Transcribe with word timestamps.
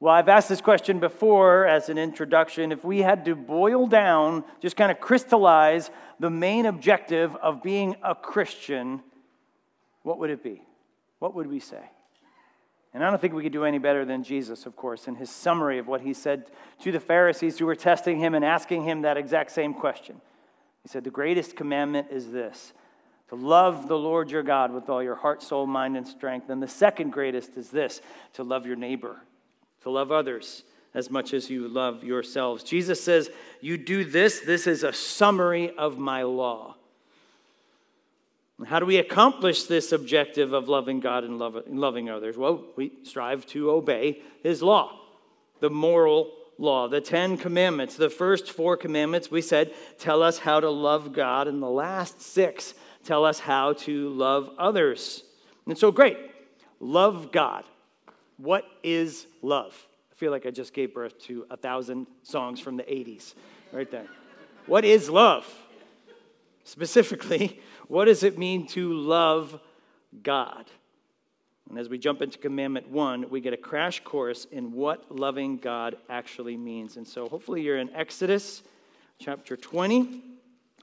Well, 0.00 0.14
I've 0.14 0.30
asked 0.30 0.48
this 0.48 0.62
question 0.62 0.98
before 0.98 1.66
as 1.66 1.90
an 1.90 1.98
introduction. 1.98 2.72
If 2.72 2.82
we 2.82 3.02
had 3.02 3.26
to 3.26 3.34
boil 3.34 3.86
down, 3.86 4.44
just 4.58 4.74
kind 4.74 4.90
of 4.90 4.98
crystallize 4.98 5.90
the 6.18 6.30
main 6.30 6.64
objective 6.64 7.36
of 7.36 7.62
being 7.62 7.96
a 8.02 8.14
Christian, 8.14 9.02
what 10.02 10.18
would 10.18 10.30
it 10.30 10.42
be? 10.42 10.62
What 11.18 11.34
would 11.34 11.46
we 11.46 11.60
say? 11.60 11.82
And 12.94 13.04
I 13.04 13.10
don't 13.10 13.20
think 13.20 13.34
we 13.34 13.42
could 13.42 13.52
do 13.52 13.64
any 13.64 13.76
better 13.76 14.06
than 14.06 14.24
Jesus, 14.24 14.64
of 14.64 14.74
course, 14.74 15.06
in 15.06 15.16
his 15.16 15.28
summary 15.28 15.78
of 15.78 15.86
what 15.86 16.00
he 16.00 16.14
said 16.14 16.50
to 16.80 16.90
the 16.90 16.98
Pharisees 16.98 17.58
who 17.58 17.66
were 17.66 17.76
testing 17.76 18.18
him 18.18 18.34
and 18.34 18.42
asking 18.42 18.84
him 18.84 19.02
that 19.02 19.18
exact 19.18 19.50
same 19.50 19.74
question. 19.74 20.18
He 20.82 20.88
said, 20.88 21.04
The 21.04 21.10
greatest 21.10 21.56
commandment 21.56 22.08
is 22.10 22.30
this 22.30 22.72
to 23.28 23.34
love 23.34 23.86
the 23.86 23.98
Lord 23.98 24.30
your 24.30 24.42
God 24.42 24.72
with 24.72 24.88
all 24.88 25.02
your 25.02 25.14
heart, 25.14 25.42
soul, 25.42 25.66
mind, 25.66 25.98
and 25.98 26.08
strength. 26.08 26.48
And 26.48 26.60
the 26.62 26.66
second 26.66 27.10
greatest 27.10 27.56
is 27.58 27.68
this 27.68 28.00
to 28.32 28.42
love 28.42 28.66
your 28.66 28.76
neighbor 28.76 29.20
to 29.82 29.90
love 29.90 30.12
others 30.12 30.64
as 30.94 31.10
much 31.10 31.32
as 31.32 31.48
you 31.48 31.68
love 31.68 32.02
yourselves. 32.02 32.62
Jesus 32.62 33.02
says, 33.02 33.30
You 33.60 33.76
do 33.76 34.04
this, 34.04 34.40
this 34.40 34.66
is 34.66 34.82
a 34.82 34.92
summary 34.92 35.70
of 35.76 35.98
my 35.98 36.22
law. 36.22 36.76
How 38.66 38.78
do 38.78 38.86
we 38.86 38.98
accomplish 38.98 39.64
this 39.64 39.92
objective 39.92 40.52
of 40.52 40.68
loving 40.68 41.00
God 41.00 41.24
and 41.24 41.38
loving 41.38 42.10
others? 42.10 42.36
Well, 42.36 42.64
we 42.76 42.92
strive 43.04 43.46
to 43.46 43.70
obey 43.70 44.20
His 44.42 44.62
law, 44.62 45.00
the 45.60 45.70
moral 45.70 46.32
law, 46.58 46.86
the 46.86 47.00
Ten 47.00 47.38
Commandments. 47.38 47.96
The 47.96 48.10
first 48.10 48.52
four 48.52 48.76
commandments, 48.76 49.30
we 49.30 49.40
said, 49.40 49.72
tell 49.98 50.22
us 50.22 50.38
how 50.38 50.60
to 50.60 50.68
love 50.68 51.12
God, 51.14 51.48
and 51.48 51.62
the 51.62 51.70
last 51.70 52.20
six 52.20 52.74
tell 53.04 53.24
us 53.24 53.40
how 53.40 53.72
to 53.72 54.10
love 54.10 54.50
others. 54.58 55.24
And 55.66 55.78
so, 55.78 55.90
great, 55.90 56.18
love 56.80 57.32
God. 57.32 57.64
What 58.42 58.64
is 58.82 59.26
love? 59.42 59.74
I 60.10 60.14
feel 60.14 60.30
like 60.30 60.46
I 60.46 60.50
just 60.50 60.72
gave 60.72 60.94
birth 60.94 61.18
to 61.24 61.44
a 61.50 61.58
thousand 61.58 62.06
songs 62.22 62.58
from 62.58 62.78
the 62.78 62.84
80s 62.84 63.34
right 63.70 63.90
there. 63.90 64.06
What 64.66 64.84
is 64.84 65.10
love? 65.10 65.46
Specifically, 66.64 67.60
what 67.88 68.06
does 68.06 68.22
it 68.22 68.38
mean 68.38 68.66
to 68.68 68.94
love 68.94 69.60
God? 70.22 70.64
And 71.68 71.78
as 71.78 71.90
we 71.90 71.98
jump 71.98 72.22
into 72.22 72.38
commandment 72.38 72.88
one, 72.88 73.28
we 73.28 73.42
get 73.42 73.52
a 73.52 73.58
crash 73.58 74.02
course 74.04 74.46
in 74.50 74.72
what 74.72 75.14
loving 75.14 75.58
God 75.58 75.96
actually 76.08 76.56
means. 76.56 76.96
And 76.96 77.06
so 77.06 77.28
hopefully 77.28 77.60
you're 77.60 77.78
in 77.78 77.94
Exodus 77.94 78.62
chapter 79.18 79.54
20. 79.54 80.22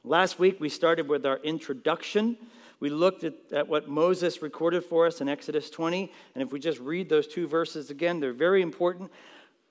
Last 0.04 0.38
week 0.38 0.60
we 0.60 0.70
started 0.70 1.10
with 1.10 1.26
our 1.26 1.38
introduction 1.38 2.38
we 2.80 2.90
looked 2.90 3.24
at, 3.24 3.34
at 3.52 3.68
what 3.68 3.88
Moses 3.88 4.42
recorded 4.42 4.84
for 4.84 5.08
us 5.08 5.22
in 5.22 5.28
Exodus 5.28 5.70
20, 5.70 6.12
and 6.36 6.44
if 6.44 6.52
we 6.52 6.60
just 6.60 6.80
read 6.80 7.10
those 7.10 7.28
two 7.28 7.48
verses 7.48 7.90
again, 7.90 8.20
they're 8.20 8.34
very 8.34 8.62
important. 8.62 9.12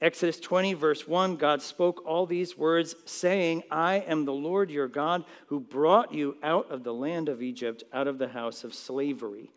Exodus 0.00 0.38
20, 0.40 0.74
verse 0.74 1.06
1 1.06 1.36
God 1.36 1.62
spoke 1.62 2.04
all 2.04 2.26
these 2.26 2.58
words, 2.58 2.96
saying, 3.04 3.62
I 3.70 3.96
am 4.06 4.24
the 4.24 4.32
Lord 4.32 4.70
your 4.70 4.88
God 4.88 5.24
who 5.46 5.60
brought 5.60 6.12
you 6.12 6.36
out 6.42 6.70
of 6.70 6.84
the 6.84 6.92
land 6.92 7.28
of 7.28 7.42
Egypt, 7.42 7.84
out 7.92 8.08
of 8.08 8.18
the 8.18 8.28
house 8.28 8.64
of 8.64 8.74
slavery. 8.74 9.50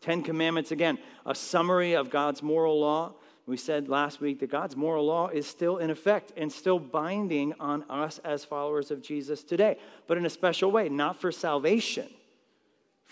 Ten 0.00 0.22
Commandments, 0.22 0.70
again, 0.70 0.98
a 1.26 1.34
summary 1.34 1.94
of 1.94 2.10
God's 2.10 2.42
moral 2.42 2.80
law. 2.80 3.14
We 3.46 3.56
said 3.56 3.88
last 3.88 4.20
week 4.20 4.38
that 4.40 4.50
God's 4.50 4.76
moral 4.76 5.04
law 5.04 5.28
is 5.28 5.46
still 5.46 5.78
in 5.78 5.90
effect 5.90 6.32
and 6.36 6.50
still 6.50 6.78
binding 6.78 7.52
on 7.58 7.82
us 7.90 8.18
as 8.24 8.44
followers 8.44 8.92
of 8.92 9.02
Jesus 9.02 9.42
today, 9.42 9.76
but 10.06 10.16
in 10.16 10.24
a 10.24 10.30
special 10.30 10.70
way, 10.70 10.88
not 10.88 11.20
for 11.20 11.32
salvation 11.32 12.08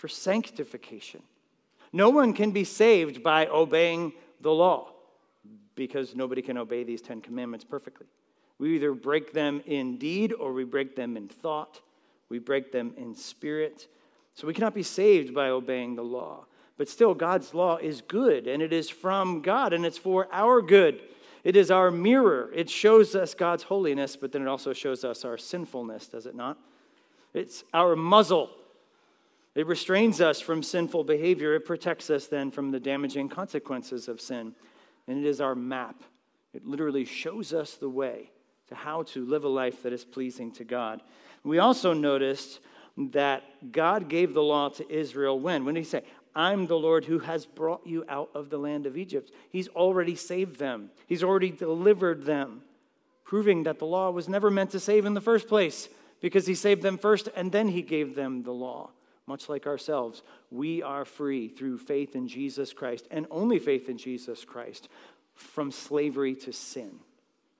for 0.01 0.07
sanctification. 0.07 1.21
No 1.93 2.09
one 2.09 2.33
can 2.33 2.49
be 2.49 2.63
saved 2.63 3.21
by 3.21 3.45
obeying 3.45 4.13
the 4.41 4.49
law 4.49 4.93
because 5.75 6.15
nobody 6.15 6.41
can 6.41 6.57
obey 6.57 6.83
these 6.83 7.03
Ten 7.03 7.21
Commandments 7.21 7.63
perfectly. 7.63 8.07
We 8.57 8.73
either 8.77 8.93
break 8.93 9.31
them 9.31 9.61
in 9.67 9.99
deed 9.99 10.33
or 10.33 10.53
we 10.53 10.63
break 10.63 10.95
them 10.95 11.17
in 11.17 11.27
thought, 11.27 11.81
we 12.29 12.39
break 12.39 12.71
them 12.71 12.95
in 12.97 13.13
spirit. 13.13 13.87
So 14.33 14.47
we 14.47 14.55
cannot 14.55 14.73
be 14.73 14.81
saved 14.81 15.35
by 15.35 15.49
obeying 15.49 15.95
the 15.95 16.03
law. 16.03 16.45
But 16.79 16.89
still, 16.89 17.13
God's 17.13 17.53
law 17.53 17.77
is 17.77 18.01
good 18.01 18.47
and 18.47 18.63
it 18.63 18.73
is 18.73 18.89
from 18.89 19.43
God 19.43 19.71
and 19.71 19.85
it's 19.85 19.99
for 19.99 20.27
our 20.31 20.63
good. 20.63 20.99
It 21.43 21.55
is 21.55 21.69
our 21.69 21.91
mirror. 21.91 22.49
It 22.55 22.71
shows 22.71 23.13
us 23.13 23.35
God's 23.35 23.63
holiness, 23.63 24.15
but 24.15 24.31
then 24.31 24.41
it 24.41 24.47
also 24.47 24.73
shows 24.73 25.03
us 25.03 25.23
our 25.23 25.37
sinfulness, 25.37 26.07
does 26.07 26.25
it 26.25 26.33
not? 26.33 26.57
It's 27.35 27.63
our 27.71 27.95
muzzle 27.95 28.49
it 29.53 29.67
restrains 29.67 30.21
us 30.21 30.39
from 30.39 30.63
sinful 30.63 31.03
behavior. 31.03 31.53
It 31.55 31.65
protects 31.65 32.09
us 32.09 32.27
then 32.27 32.51
from 32.51 32.71
the 32.71 32.79
damaging 32.79 33.29
consequences 33.29 34.07
of 34.07 34.21
sin. 34.21 34.55
And 35.07 35.17
it 35.17 35.27
is 35.27 35.41
our 35.41 35.55
map. 35.55 36.03
It 36.53 36.65
literally 36.65 37.05
shows 37.05 37.53
us 37.53 37.73
the 37.73 37.89
way 37.89 38.31
to 38.69 38.75
how 38.75 39.03
to 39.03 39.25
live 39.25 39.43
a 39.43 39.49
life 39.49 39.83
that 39.83 39.91
is 39.91 40.05
pleasing 40.05 40.51
to 40.53 40.63
God. 40.63 41.01
We 41.43 41.59
also 41.59 41.93
noticed 41.93 42.59
that 42.97 43.43
God 43.71 44.07
gave 44.07 44.33
the 44.33 44.43
law 44.43 44.69
to 44.69 44.89
Israel 44.89 45.39
when? 45.39 45.65
When 45.65 45.75
did 45.75 45.81
he 45.81 45.89
say, 45.89 46.03
I'm 46.33 46.67
the 46.67 46.77
Lord 46.77 47.05
who 47.05 47.19
has 47.19 47.45
brought 47.45 47.85
you 47.85 48.05
out 48.07 48.29
of 48.33 48.49
the 48.49 48.57
land 48.57 48.85
of 48.85 48.95
Egypt? 48.95 49.31
He's 49.49 49.67
already 49.69 50.15
saved 50.15 50.59
them, 50.59 50.91
He's 51.07 51.23
already 51.23 51.51
delivered 51.51 52.23
them, 52.23 52.61
proving 53.25 53.63
that 53.63 53.79
the 53.79 53.85
law 53.85 54.11
was 54.11 54.29
never 54.29 54.49
meant 54.49 54.71
to 54.71 54.79
save 54.79 55.05
in 55.05 55.13
the 55.13 55.21
first 55.21 55.47
place 55.47 55.89
because 56.21 56.47
He 56.47 56.55
saved 56.55 56.81
them 56.81 56.97
first 56.97 57.27
and 57.35 57.51
then 57.51 57.69
He 57.69 57.81
gave 57.81 58.15
them 58.15 58.43
the 58.43 58.53
law 58.53 58.91
much 59.27 59.49
like 59.49 59.67
ourselves, 59.67 60.23
we 60.49 60.81
are 60.81 61.05
free 61.05 61.47
through 61.47 61.77
faith 61.77 62.15
in 62.15 62.27
Jesus 62.27 62.73
Christ 62.73 63.07
and 63.11 63.27
only 63.31 63.59
faith 63.59 63.89
in 63.89 63.97
Jesus 63.97 64.43
Christ 64.43 64.89
from 65.35 65.71
slavery 65.71 66.35
to 66.35 66.51
sin. 66.51 66.99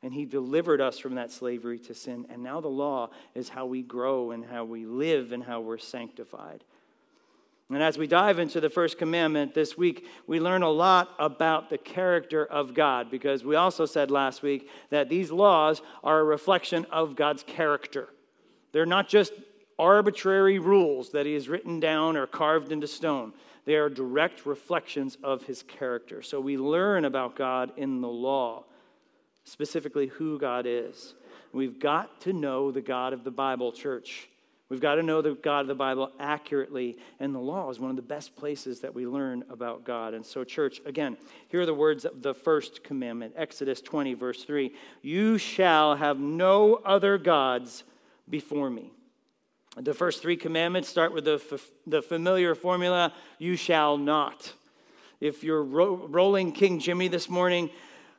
And 0.04 0.14
he 0.14 0.26
delivered 0.26 0.82
us 0.82 0.98
from 0.98 1.16
that 1.16 1.32
slavery 1.32 1.78
to 1.80 1.94
sin. 1.94 2.26
And 2.30 2.42
now 2.42 2.60
the 2.60 2.68
law 2.68 3.12
is 3.36 3.50
how 3.50 3.68
we 3.68 3.84
grow 3.84 4.32
and 4.32 4.44
how 4.44 4.66
we 4.66 4.86
live 4.86 5.32
and 5.32 5.44
how 5.44 5.62
we're 5.62 5.78
sanctified. 5.78 6.64
And 7.70 7.82
as 7.82 7.98
we 7.98 8.06
dive 8.06 8.38
into 8.38 8.60
the 8.60 8.70
first 8.70 8.98
commandment 8.98 9.54
this 9.54 9.78
week, 9.78 10.06
we 10.28 10.42
learn 10.42 10.62
a 10.62 10.70
lot 10.70 11.12
about 11.20 11.70
the 11.70 11.78
character 11.78 12.46
of 12.46 12.74
God 12.74 13.10
because 13.10 13.46
we 13.46 13.56
also 13.56 13.86
said 13.86 14.12
last 14.12 14.42
week 14.42 14.70
that 14.90 15.08
these 15.08 15.32
laws 15.32 15.82
are 16.04 16.20
a 16.20 16.24
reflection 16.24 16.86
of 16.92 17.16
God's 17.16 17.44
character. 17.44 18.10
They're 18.74 18.86
not 18.86 19.08
just 19.08 19.32
arbitrary 19.82 20.60
rules 20.60 21.10
that 21.10 21.26
he 21.26 21.34
has 21.34 21.50
written 21.50 21.80
down 21.80 22.16
or 22.16 22.28
carved 22.28 22.72
into 22.72 22.88
stone. 22.88 23.34
They 23.66 23.76
are 23.76 23.90
direct 23.90 24.46
reflections 24.46 25.18
of 25.24 25.44
his 25.44 25.64
character. 25.64 26.22
So 26.22 26.40
we 26.40 26.56
learn 26.56 27.04
about 27.04 27.36
God 27.36 27.74
in 27.78 28.00
the 28.00 28.08
law, 28.08 28.64
specifically 29.44 30.08
who 30.08 30.38
God 30.38 30.66
is. 30.68 31.16
We've 31.52 31.80
got 31.80 32.22
to 32.22 32.32
know 32.32 32.72
the 32.72 32.82
God 32.82 33.12
of 33.12 33.24
the 33.24 33.32
Bible, 33.32 33.72
church. 33.72 34.30
We've 34.70 34.80
got 34.80 34.96
to 34.96 35.04
know 35.04 35.22
the 35.22 35.34
God 35.34 35.62
of 35.62 35.68
the 35.68 35.76
Bible 35.76 36.12
accurately, 36.20 36.98
and 37.20 37.34
the 37.34 37.40
law 37.40 37.70
is 37.72 37.80
one 37.80 37.90
of 37.90 37.96
the 37.96 38.04
best 38.04 38.36
places 38.36 38.82
that 38.82 38.94
we 38.94 39.06
learn 39.06 39.44
about 39.50 39.84
God. 39.84 40.14
And 40.14 40.26
so, 40.26 40.44
church, 40.44 40.80
again, 40.86 41.18
here 41.50 41.62
are 41.62 41.66
the 41.66 41.74
words 41.74 42.06
of 42.06 42.22
the 42.22 42.34
first 42.34 42.84
commandment 42.84 43.34
Exodus 43.36 43.82
20, 43.82 44.14
verse 44.14 44.44
3 44.44 44.72
You 45.02 45.40
shall 45.40 45.96
have 45.96 46.20
no 46.20 46.76
other 46.86 47.18
gods 47.18 47.84
before 48.30 48.70
me. 48.70 48.94
The 49.78 49.94
first 49.94 50.22
three 50.22 50.36
commandments 50.36 50.90
start 50.90 51.14
with 51.14 51.26
the, 51.26 51.40
f- 51.52 51.72
the 51.88 52.02
familiar 52.02 52.56
formula 52.56 53.14
you 53.40 53.56
shall 53.56 53.98
not. 53.98 54.52
If 55.22 55.44
you're 55.44 55.64
ro- 55.64 56.08
rolling 56.10 56.52
King 56.52 56.80
Jimmy 56.80 57.08
this 57.08 57.30
morning, 57.30 57.70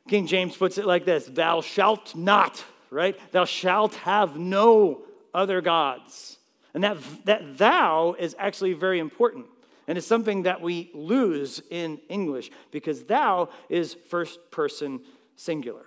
King 0.07 0.25
James 0.25 0.57
puts 0.57 0.77
it 0.79 0.85
like 0.85 1.05
this 1.05 1.25
Thou 1.27 1.61
shalt 1.61 2.15
not, 2.15 2.63
right? 2.89 3.17
Thou 3.31 3.45
shalt 3.45 3.93
have 3.95 4.35
no 4.35 5.03
other 5.33 5.61
gods. 5.61 6.39
And 6.73 6.83
that, 6.83 6.97
that 7.25 7.57
thou 7.59 8.15
is 8.17 8.35
actually 8.39 8.73
very 8.73 8.97
important. 8.97 9.45
And 9.87 9.97
it's 9.97 10.07
something 10.07 10.43
that 10.43 10.59
we 10.61 10.89
lose 10.95 11.61
in 11.69 11.99
English 12.09 12.49
because 12.71 13.03
thou 13.03 13.49
is 13.69 13.95
first 14.09 14.39
person 14.49 15.01
singular. 15.35 15.85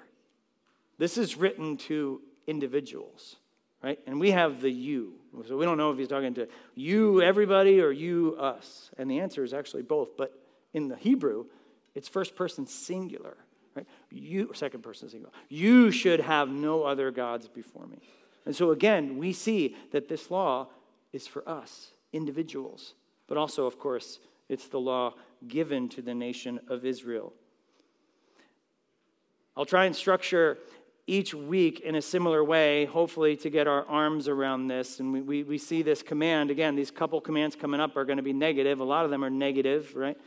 This 0.98 1.18
is 1.18 1.36
written 1.36 1.76
to 1.78 2.20
individuals 2.46 3.36
right? 3.86 4.00
And 4.04 4.18
we 4.18 4.32
have 4.32 4.60
the 4.60 4.70
you. 4.70 5.12
So 5.46 5.56
we 5.56 5.64
don't 5.64 5.78
know 5.78 5.92
if 5.92 5.98
he's 5.98 6.08
talking 6.08 6.34
to 6.34 6.48
you, 6.74 7.22
everybody, 7.22 7.80
or 7.80 7.92
you, 7.92 8.34
us. 8.36 8.90
And 8.98 9.08
the 9.08 9.20
answer 9.20 9.44
is 9.44 9.54
actually 9.54 9.82
both. 9.82 10.16
But 10.16 10.36
in 10.74 10.88
the 10.88 10.96
Hebrew, 10.96 11.44
it's 11.94 12.08
first 12.08 12.34
person 12.34 12.66
singular, 12.66 13.36
right? 13.76 13.86
You, 14.10 14.50
second 14.54 14.82
person 14.82 15.08
singular. 15.08 15.32
You 15.48 15.92
should 15.92 16.18
have 16.18 16.48
no 16.48 16.82
other 16.82 17.12
gods 17.12 17.46
before 17.46 17.86
me. 17.86 17.98
And 18.44 18.56
so 18.56 18.72
again, 18.72 19.18
we 19.18 19.32
see 19.32 19.76
that 19.92 20.08
this 20.08 20.32
law 20.32 20.66
is 21.12 21.28
for 21.28 21.48
us, 21.48 21.92
individuals, 22.12 22.94
but 23.28 23.36
also, 23.36 23.66
of 23.66 23.78
course, 23.78 24.18
it's 24.48 24.66
the 24.66 24.80
law 24.80 25.14
given 25.46 25.88
to 25.90 26.02
the 26.02 26.14
nation 26.14 26.58
of 26.66 26.84
Israel. 26.84 27.32
I'll 29.56 29.64
try 29.64 29.84
and 29.84 29.94
structure 29.94 30.58
each 31.06 31.34
week 31.34 31.80
in 31.80 31.94
a 31.94 32.02
similar 32.02 32.42
way, 32.42 32.84
hopefully, 32.84 33.36
to 33.36 33.50
get 33.50 33.68
our 33.68 33.84
arms 33.86 34.26
around 34.26 34.66
this. 34.66 34.98
And 34.98 35.12
we, 35.12 35.20
we, 35.20 35.42
we, 35.44 35.58
see 35.58 35.82
this 35.82 36.02
command. 36.02 36.50
Again, 36.50 36.74
these 36.74 36.90
couple 36.90 37.20
commands 37.20 37.54
coming 37.54 37.80
up 37.80 37.96
are 37.96 38.04
going 38.04 38.16
to 38.16 38.22
be 38.22 38.32
negative. 38.32 38.80
A 38.80 38.84
lot 38.84 39.04
of 39.04 39.10
them 39.10 39.24
are 39.24 39.30
negative, 39.30 39.94
right? 39.94 40.18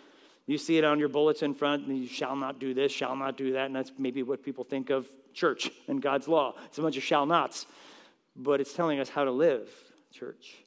You 0.47 0.57
see 0.57 0.77
it 0.77 0.83
on 0.83 0.97
your 0.97 1.09
bulletin 1.09 1.53
front, 1.53 1.85
and 1.87 1.97
you 1.97 2.07
shall 2.07 2.35
not 2.35 2.59
do 2.59 2.73
this, 2.73 2.91
shall 2.91 3.15
not 3.15 3.37
do 3.37 3.53
that, 3.53 3.65
and 3.65 3.75
that's 3.75 3.91
maybe 3.97 4.23
what 4.23 4.43
people 4.43 4.63
think 4.63 4.89
of 4.89 5.07
church 5.33 5.69
and 5.87 6.01
God's 6.01 6.27
law. 6.27 6.55
It's 6.65 6.77
a 6.77 6.81
bunch 6.81 6.97
of 6.97 7.03
shall 7.03 7.25
nots, 7.25 7.67
but 8.35 8.59
it's 8.61 8.73
telling 8.73 8.99
us 8.99 9.09
how 9.09 9.25
to 9.25 9.31
live, 9.31 9.69
church. 10.11 10.63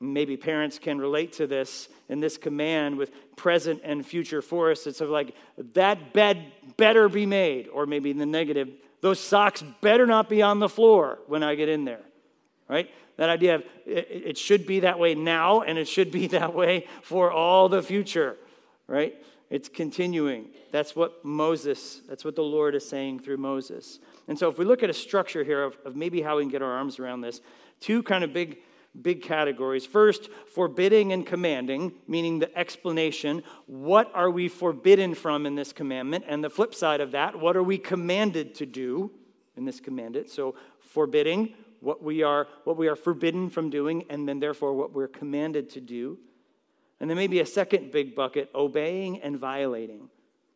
Maybe 0.00 0.36
parents 0.36 0.78
can 0.78 0.98
relate 0.98 1.32
to 1.34 1.46
this 1.46 1.88
in 2.08 2.20
this 2.20 2.36
command 2.36 2.96
with 2.96 3.10
present 3.36 3.80
and 3.82 4.06
future 4.06 4.40
force. 4.40 4.86
It's 4.86 4.98
sort 4.98 5.08
of 5.08 5.12
like, 5.12 5.34
that 5.74 6.12
bed 6.12 6.52
better 6.76 7.08
be 7.08 7.26
made, 7.26 7.68
or 7.68 7.84
maybe 7.84 8.10
in 8.10 8.18
the 8.18 8.26
negative, 8.26 8.68
those 9.00 9.18
socks 9.18 9.62
better 9.80 10.06
not 10.06 10.28
be 10.28 10.40
on 10.42 10.60
the 10.60 10.68
floor 10.68 11.18
when 11.26 11.42
I 11.42 11.56
get 11.56 11.68
in 11.68 11.84
there, 11.84 12.00
right? 12.68 12.90
That 13.16 13.28
idea 13.28 13.56
of 13.56 13.64
it, 13.86 14.38
should 14.38 14.66
be 14.66 14.80
that 14.80 15.00
way 15.00 15.16
now 15.16 15.62
and 15.62 15.76
it 15.76 15.88
should 15.88 16.12
be 16.12 16.26
that 16.28 16.54
way 16.54 16.86
for 17.02 17.32
all 17.32 17.68
the 17.68 17.82
future, 17.82 18.36
right? 18.86 19.14
It's 19.50 19.68
continuing. 19.68 20.46
That's 20.70 20.94
what 20.94 21.24
Moses, 21.24 22.02
that's 22.08 22.24
what 22.24 22.36
the 22.36 22.42
Lord 22.42 22.74
is 22.74 22.88
saying 22.88 23.20
through 23.20 23.38
Moses. 23.38 23.98
And 24.28 24.38
so 24.38 24.48
if 24.48 24.58
we 24.58 24.64
look 24.64 24.82
at 24.82 24.90
a 24.90 24.94
structure 24.94 25.42
here 25.42 25.64
of, 25.64 25.76
of 25.84 25.96
maybe 25.96 26.20
how 26.20 26.36
we 26.36 26.44
can 26.44 26.50
get 26.50 26.62
our 26.62 26.70
arms 26.70 26.98
around 26.98 27.22
this, 27.22 27.40
two 27.80 28.02
kind 28.02 28.22
of 28.22 28.32
big 28.32 28.58
big 29.02 29.22
categories. 29.22 29.86
First, 29.86 30.28
forbidding 30.52 31.12
and 31.12 31.26
commanding, 31.26 31.92
meaning 32.06 32.38
the 32.38 32.56
explanation. 32.58 33.42
What 33.66 34.10
are 34.14 34.30
we 34.30 34.48
forbidden 34.48 35.14
from 35.14 35.46
in 35.46 35.54
this 35.54 35.72
commandment? 35.72 36.24
And 36.28 36.42
the 36.42 36.50
flip 36.50 36.74
side 36.74 37.00
of 37.00 37.12
that, 37.12 37.38
what 37.38 37.56
are 37.56 37.62
we 37.62 37.78
commanded 37.78 38.54
to 38.56 38.66
do 38.66 39.10
in 39.56 39.64
this 39.64 39.80
commandment? 39.80 40.30
So, 40.30 40.54
forbidding, 40.80 41.54
what 41.80 42.02
we 42.02 42.22
are 42.22 42.48
what 42.64 42.76
we 42.76 42.88
are 42.88 42.96
forbidden 42.96 43.50
from 43.50 43.70
doing 43.70 44.04
and 44.10 44.28
then 44.28 44.40
therefore 44.40 44.74
what 44.74 44.92
we're 44.92 45.08
commanded 45.08 45.70
to 45.70 45.80
do 45.80 46.18
and 47.00 47.08
then 47.08 47.16
maybe 47.16 47.40
a 47.40 47.46
second 47.46 47.92
big 47.92 48.14
bucket 48.14 48.50
obeying 48.54 49.20
and 49.20 49.38
violating 49.38 50.08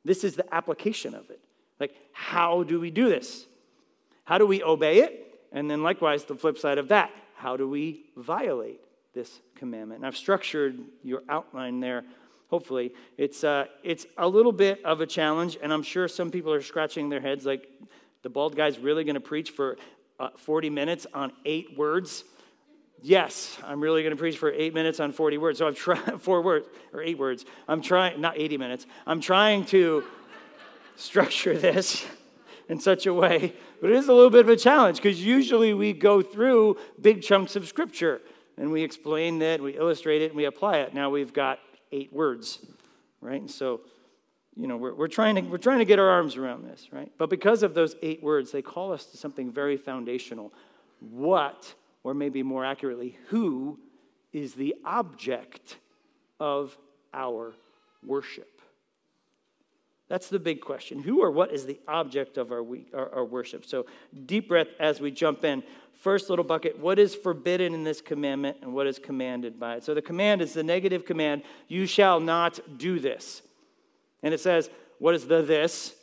this 0.04 0.24
is 0.24 0.34
the 0.34 0.54
application 0.54 1.14
of 1.14 1.30
it 1.30 1.40
like 1.78 1.94
how 2.12 2.62
do 2.62 2.80
we 2.80 2.90
do 2.90 3.08
this 3.08 3.46
how 4.24 4.38
do 4.38 4.46
we 4.46 4.62
obey 4.62 4.98
it 4.98 5.40
and 5.52 5.70
then 5.70 5.82
likewise 5.82 6.24
the 6.24 6.34
flip 6.34 6.58
side 6.58 6.78
of 6.78 6.88
that 6.88 7.10
how 7.42 7.56
do 7.56 7.68
we 7.68 8.04
violate 8.16 8.80
this 9.14 9.40
commandment 9.54 9.98
and 9.98 10.06
i've 10.06 10.16
structured 10.16 10.78
your 11.02 11.22
outline 11.28 11.80
there 11.80 12.04
hopefully 12.48 12.92
it's 13.18 13.44
uh, 13.44 13.66
it's 13.82 14.06
a 14.18 14.28
little 14.28 14.52
bit 14.52 14.82
of 14.84 15.00
a 15.00 15.06
challenge 15.06 15.58
and 15.62 15.72
i'm 15.72 15.82
sure 15.82 16.06
some 16.08 16.30
people 16.30 16.52
are 16.52 16.62
scratching 16.62 17.08
their 17.08 17.20
heads 17.20 17.44
like 17.44 17.68
the 18.22 18.30
bald 18.30 18.56
guy's 18.56 18.78
really 18.78 19.04
going 19.04 19.14
to 19.14 19.20
preach 19.20 19.50
for 19.50 19.76
uh, 20.18 20.28
40 20.36 20.70
minutes 20.70 21.06
on 21.12 21.32
eight 21.44 21.76
words. 21.76 22.24
Yes, 23.00 23.58
I'm 23.64 23.80
really 23.80 24.02
going 24.02 24.14
to 24.14 24.18
preach 24.18 24.38
for 24.38 24.52
eight 24.52 24.72
minutes 24.72 25.00
on 25.00 25.10
40 25.10 25.38
words. 25.38 25.58
So 25.58 25.66
I've 25.66 25.76
tried 25.76 25.98
four 26.20 26.40
words 26.42 26.68
or 26.92 27.02
eight 27.02 27.18
words. 27.18 27.44
I'm 27.66 27.82
trying, 27.82 28.20
not 28.20 28.38
80 28.38 28.58
minutes. 28.58 28.86
I'm 29.06 29.20
trying 29.20 29.64
to 29.66 30.04
structure 30.94 31.58
this 31.58 32.06
in 32.68 32.80
such 32.80 33.06
a 33.06 33.14
way, 33.14 33.54
but 33.80 33.90
it 33.90 33.96
is 33.96 34.08
a 34.08 34.12
little 34.12 34.30
bit 34.30 34.40
of 34.40 34.48
a 34.48 34.56
challenge 34.56 34.96
because 34.96 35.22
usually 35.22 35.74
we 35.74 35.92
go 35.92 36.22
through 36.22 36.76
big 37.00 37.22
chunks 37.22 37.56
of 37.56 37.66
scripture 37.66 38.20
and 38.56 38.70
we 38.70 38.82
explain 38.82 39.40
it, 39.42 39.62
we 39.62 39.76
illustrate 39.76 40.22
it, 40.22 40.26
and 40.26 40.36
we 40.36 40.44
apply 40.44 40.78
it. 40.78 40.94
Now 40.94 41.10
we've 41.10 41.32
got 41.32 41.58
eight 41.90 42.12
words, 42.12 42.58
right? 43.20 43.40
And 43.40 43.50
so 43.50 43.80
you 44.56 44.66
know, 44.66 44.76
we're, 44.76 44.94
we're, 44.94 45.08
trying 45.08 45.36
to, 45.36 45.40
we're 45.42 45.58
trying 45.58 45.78
to 45.78 45.84
get 45.84 45.98
our 45.98 46.08
arms 46.08 46.36
around 46.36 46.64
this, 46.64 46.88
right? 46.92 47.10
But 47.16 47.30
because 47.30 47.62
of 47.62 47.74
those 47.74 47.96
eight 48.02 48.22
words, 48.22 48.52
they 48.52 48.62
call 48.62 48.92
us 48.92 49.06
to 49.06 49.16
something 49.16 49.50
very 49.50 49.76
foundational. 49.76 50.52
What, 51.00 51.74
or 52.04 52.12
maybe 52.12 52.42
more 52.42 52.64
accurately, 52.64 53.18
who 53.28 53.78
is 54.32 54.54
the 54.54 54.74
object 54.84 55.78
of 56.38 56.76
our 57.14 57.54
worship? 58.04 58.60
That's 60.12 60.28
the 60.28 60.38
big 60.38 60.60
question. 60.60 61.02
Who 61.02 61.22
or 61.22 61.30
what 61.30 61.54
is 61.54 61.64
the 61.64 61.80
object 61.88 62.36
of 62.36 62.52
our, 62.52 62.62
week, 62.62 62.88
our, 62.92 63.08
our 63.14 63.24
worship? 63.24 63.64
So, 63.64 63.86
deep 64.26 64.46
breath 64.46 64.66
as 64.78 65.00
we 65.00 65.10
jump 65.10 65.42
in. 65.42 65.62
First 65.94 66.28
little 66.28 66.44
bucket 66.44 66.78
what 66.78 66.98
is 66.98 67.14
forbidden 67.14 67.72
in 67.72 67.82
this 67.82 68.02
commandment 68.02 68.58
and 68.60 68.74
what 68.74 68.86
is 68.86 68.98
commanded 68.98 69.58
by 69.58 69.76
it? 69.76 69.84
So, 69.84 69.94
the 69.94 70.02
command 70.02 70.42
is 70.42 70.52
the 70.52 70.62
negative 70.62 71.06
command 71.06 71.44
you 71.66 71.86
shall 71.86 72.20
not 72.20 72.60
do 72.76 73.00
this. 73.00 73.40
And 74.22 74.34
it 74.34 74.40
says, 74.40 74.68
What 74.98 75.14
is 75.14 75.24
the 75.24 75.40
this? 75.40 75.94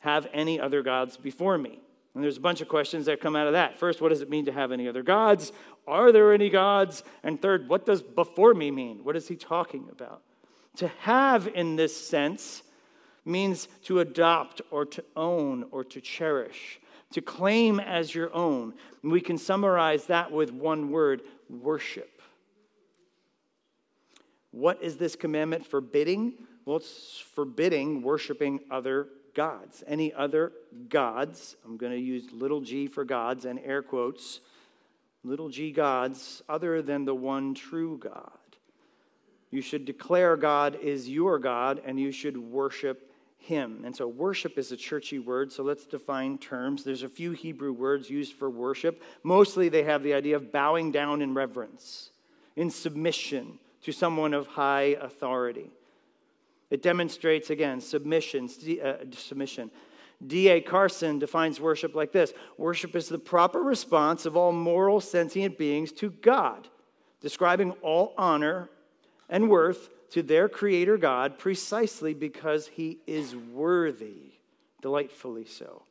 Have 0.00 0.28
any 0.34 0.60
other 0.60 0.82
gods 0.82 1.16
before 1.16 1.56
me? 1.56 1.80
And 2.14 2.22
there's 2.22 2.36
a 2.36 2.40
bunch 2.40 2.60
of 2.60 2.68
questions 2.68 3.06
that 3.06 3.22
come 3.22 3.34
out 3.34 3.46
of 3.46 3.54
that. 3.54 3.78
First, 3.78 4.02
what 4.02 4.10
does 4.10 4.20
it 4.20 4.28
mean 4.28 4.44
to 4.44 4.52
have 4.52 4.72
any 4.72 4.88
other 4.88 5.02
gods? 5.02 5.52
Are 5.86 6.12
there 6.12 6.34
any 6.34 6.50
gods? 6.50 7.02
And 7.22 7.40
third, 7.40 7.66
what 7.66 7.86
does 7.86 8.02
before 8.02 8.52
me 8.52 8.70
mean? 8.70 9.02
What 9.02 9.16
is 9.16 9.26
he 9.26 9.36
talking 9.36 9.88
about? 9.90 10.20
To 10.76 10.88
have 10.98 11.48
in 11.48 11.76
this 11.76 11.96
sense 11.96 12.62
means 13.24 13.68
to 13.84 14.00
adopt 14.00 14.60
or 14.70 14.84
to 14.84 15.04
own 15.16 15.64
or 15.70 15.84
to 15.84 16.00
cherish, 16.00 16.80
to 17.12 17.20
claim 17.20 17.80
as 17.80 18.14
your 18.14 18.34
own. 18.34 18.74
And 19.02 19.12
we 19.12 19.20
can 19.20 19.38
summarize 19.38 20.06
that 20.06 20.32
with 20.32 20.52
one 20.52 20.90
word 20.90 21.22
worship. 21.48 22.20
What 24.50 24.82
is 24.82 24.96
this 24.96 25.16
commandment 25.16 25.66
forbidding? 25.66 26.34
Well, 26.64 26.76
it's 26.76 27.22
forbidding 27.34 28.02
worshiping 28.02 28.60
other 28.70 29.08
gods. 29.34 29.82
Any 29.86 30.12
other 30.12 30.52
gods, 30.88 31.56
I'm 31.64 31.76
going 31.76 31.92
to 31.92 31.98
use 31.98 32.30
little 32.32 32.60
g 32.60 32.86
for 32.86 33.04
gods 33.04 33.44
and 33.44 33.58
air 33.60 33.82
quotes, 33.82 34.40
little 35.24 35.48
g 35.48 35.72
gods 35.72 36.42
other 36.48 36.82
than 36.82 37.04
the 37.04 37.14
one 37.14 37.54
true 37.54 37.98
God. 37.98 38.30
You 39.50 39.60
should 39.60 39.84
declare 39.84 40.36
God 40.36 40.78
is 40.82 41.08
your 41.08 41.38
God 41.38 41.80
and 41.84 42.00
you 42.00 42.10
should 42.10 42.36
worship 42.36 43.11
him. 43.42 43.82
And 43.84 43.94
so 43.94 44.06
worship 44.06 44.56
is 44.56 44.72
a 44.72 44.76
churchy 44.76 45.18
word, 45.18 45.52
so 45.52 45.62
let's 45.62 45.86
define 45.86 46.38
terms. 46.38 46.84
There's 46.84 47.02
a 47.02 47.08
few 47.08 47.32
Hebrew 47.32 47.72
words 47.72 48.08
used 48.08 48.34
for 48.34 48.48
worship. 48.48 49.02
Mostly 49.22 49.68
they 49.68 49.82
have 49.82 50.02
the 50.02 50.14
idea 50.14 50.36
of 50.36 50.52
bowing 50.52 50.92
down 50.92 51.22
in 51.22 51.34
reverence, 51.34 52.10
in 52.56 52.70
submission 52.70 53.58
to 53.82 53.92
someone 53.92 54.32
of 54.32 54.46
high 54.46 54.96
authority. 55.00 55.70
It 56.70 56.82
demonstrates, 56.82 57.50
again, 57.50 57.80
submission. 57.80 58.48
Uh, 58.82 58.94
submission. 59.12 59.70
D.A. 60.24 60.60
Carson 60.60 61.18
defines 61.18 61.60
worship 61.60 61.94
like 61.94 62.12
this 62.12 62.32
Worship 62.56 62.94
is 62.94 63.08
the 63.08 63.18
proper 63.18 63.60
response 63.60 64.24
of 64.24 64.36
all 64.36 64.52
moral, 64.52 65.00
sentient 65.00 65.58
beings 65.58 65.92
to 65.92 66.10
God, 66.10 66.68
describing 67.20 67.72
all 67.82 68.14
honor 68.16 68.70
and 69.28 69.50
worth 69.50 69.90
to 70.12 70.22
their 70.22 70.48
Creator 70.48 70.98
God 70.98 71.38
precisely 71.38 72.14
because 72.14 72.68
He 72.68 72.98
is 73.06 73.34
worthy, 73.34 74.34
delightfully 74.80 75.46
so. 75.46 75.82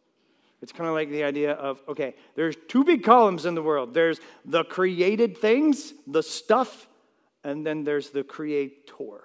It's 0.62 0.72
kind 0.72 0.88
of 0.88 0.94
like 0.94 1.10
the 1.10 1.24
idea 1.24 1.54
of 1.54 1.82
okay, 1.88 2.16
there's 2.36 2.56
two 2.68 2.84
big 2.84 3.04
columns 3.04 3.46
in 3.46 3.56
the 3.56 3.64
world 3.64 3.94
there's 3.94 4.20
the 4.46 4.64
created 4.64 5.38
things, 5.38 5.94
the 6.06 6.24
stuff, 6.24 6.88
and 7.44 7.66
then 7.66 7.84
there's 7.84 8.12
the 8.12 8.24
Creator, 8.24 9.24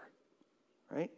right? 0.91 1.11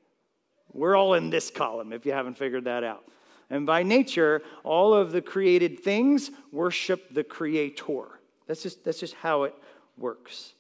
We're 0.73 0.97
all 0.97 1.14
in 1.14 1.30
this 1.30 1.50
column 1.50 1.92
if 1.92 2.04
you 2.04 2.12
haven't 2.12 2.37
figured 2.37 2.64
that 2.64 2.85
out. 2.85 3.04
And 3.50 3.64
by 3.64 3.82
nature, 3.82 4.42
all 4.62 4.92
of 4.92 5.12
the 5.12 5.23
created 5.23 5.80
things 5.80 6.30
worship 6.52 7.14
the 7.14 7.25
Creator. 7.25 8.20
That's 8.47 8.62
just, 8.62 8.85
that's 8.85 9.00
just 9.00 9.14
how 9.14 9.44
it 9.44 9.54
works. 9.97 10.52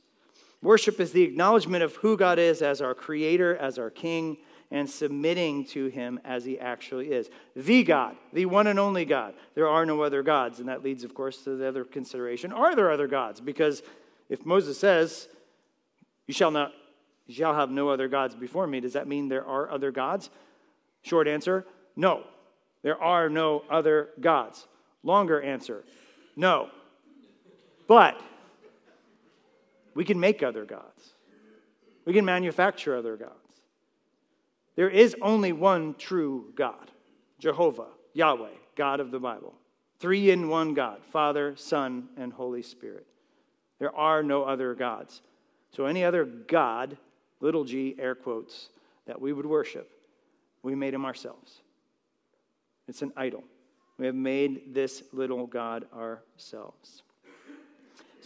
Worship 0.62 0.98
is 1.00 1.12
the 1.12 1.22
acknowledgement 1.22 1.84
of 1.84 1.96
who 1.96 2.16
God 2.16 2.38
is 2.38 2.62
as 2.62 2.80
our 2.80 2.94
Creator, 2.94 3.56
as 3.56 3.78
our 3.78 3.90
King, 3.90 4.38
and 4.70 4.88
submitting 4.88 5.64
to 5.66 5.86
Him 5.86 6.20
as 6.24 6.44
He 6.44 6.58
actually 6.58 7.12
is. 7.12 7.30
The 7.54 7.84
God, 7.84 8.16
the 8.32 8.46
one 8.46 8.66
and 8.66 8.78
only 8.78 9.04
God. 9.04 9.34
There 9.54 9.68
are 9.68 9.86
no 9.86 10.02
other 10.02 10.22
gods. 10.22 10.58
And 10.58 10.68
that 10.68 10.82
leads, 10.82 11.04
of 11.04 11.14
course, 11.14 11.42
to 11.44 11.56
the 11.56 11.68
other 11.68 11.84
consideration 11.84 12.52
are 12.52 12.74
there 12.74 12.90
other 12.90 13.06
gods? 13.06 13.40
Because 13.40 13.82
if 14.28 14.44
Moses 14.44 14.78
says, 14.78 15.28
You 16.26 16.34
shall 16.34 16.50
not 16.50 16.72
you 17.26 17.34
shall 17.34 17.54
have 17.54 17.70
no 17.70 17.90
other 17.90 18.08
gods 18.08 18.34
before 18.34 18.66
me. 18.66 18.80
Does 18.80 18.94
that 18.94 19.06
mean 19.06 19.28
there 19.28 19.46
are 19.46 19.70
other 19.70 19.92
gods? 19.92 20.30
Short 21.02 21.28
answer 21.28 21.66
no. 21.94 22.24
There 22.82 23.00
are 23.00 23.28
no 23.28 23.64
other 23.70 24.08
gods. 24.20 24.66
Longer 25.02 25.40
answer 25.40 25.84
no. 26.36 26.70
But 27.86 28.20
we 29.98 30.04
can 30.04 30.20
make 30.20 30.44
other 30.44 30.64
gods, 30.64 31.14
we 32.04 32.12
can 32.12 32.24
manufacture 32.24 32.96
other 32.96 33.16
gods. 33.16 33.34
There 34.76 34.88
is 34.88 35.16
only 35.20 35.50
one 35.50 35.96
true 35.98 36.52
God 36.54 36.92
Jehovah, 37.40 37.88
Yahweh, 38.12 38.54
God 38.76 39.00
of 39.00 39.10
the 39.10 39.18
Bible. 39.18 39.56
Three 39.98 40.30
in 40.30 40.48
one 40.48 40.72
God 40.72 41.00
Father, 41.10 41.56
Son, 41.56 42.10
and 42.16 42.32
Holy 42.32 42.62
Spirit. 42.62 43.08
There 43.80 43.92
are 43.92 44.22
no 44.22 44.44
other 44.44 44.72
gods. 44.72 45.20
So 45.72 45.86
any 45.86 46.04
other 46.04 46.24
God 46.24 46.96
little 47.40 47.64
g, 47.64 47.96
air 47.98 48.14
quotes, 48.14 48.68
that 49.06 49.20
we 49.20 49.32
would 49.32 49.46
worship, 49.46 49.90
we 50.62 50.76
made 50.76 50.94
him 50.94 51.04
ourselves. 51.04 51.58
It's 52.86 53.02
an 53.02 53.12
idol. 53.16 53.42
We 53.98 54.06
have 54.06 54.14
made 54.14 54.74
this 54.74 55.02
little 55.12 55.48
God 55.48 55.86
ourselves. 55.92 57.02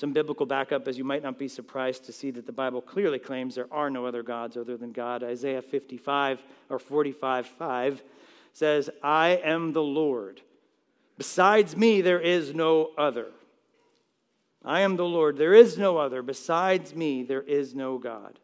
Some 0.03 0.13
biblical 0.13 0.47
backup, 0.47 0.89
as 0.89 0.99
you 0.99 1.05
might 1.05 1.23
not 1.23 1.39
be 1.39 1.47
surprised 1.47 2.03
to 2.07 2.13
see 2.13 2.33
that 2.33 2.45
the 2.45 2.51
Bible 2.51 2.83
clearly 2.83 3.21
claims 3.21 3.55
there 3.55 3.73
are 3.73 3.89
no 3.89 4.05
other 4.05 4.25
gods 4.25 4.57
other 4.57 4.77
than 4.77 4.91
God. 4.91 5.23
Isaiah 5.23 5.63
55 5.63 6.43
or 6.71 6.81
45 6.81 7.47
5 7.47 8.03
says, 8.53 8.91
I 9.01 9.41
am 9.45 9.73
the 9.73 9.83
Lord. 9.83 10.41
Besides 11.19 11.77
me, 11.77 12.01
there 12.01 12.19
is 12.19 12.53
no 12.53 12.91
other. 12.99 13.29
I 14.65 14.81
am 14.81 14.97
the 14.97 15.05
Lord. 15.05 15.37
There 15.37 15.55
is 15.55 15.79
no 15.79 15.99
other. 15.99 16.21
Besides 16.21 16.97
me, 16.97 17.23
there 17.23 17.43
is 17.43 17.73
no 17.73 17.97
God. 17.97 18.41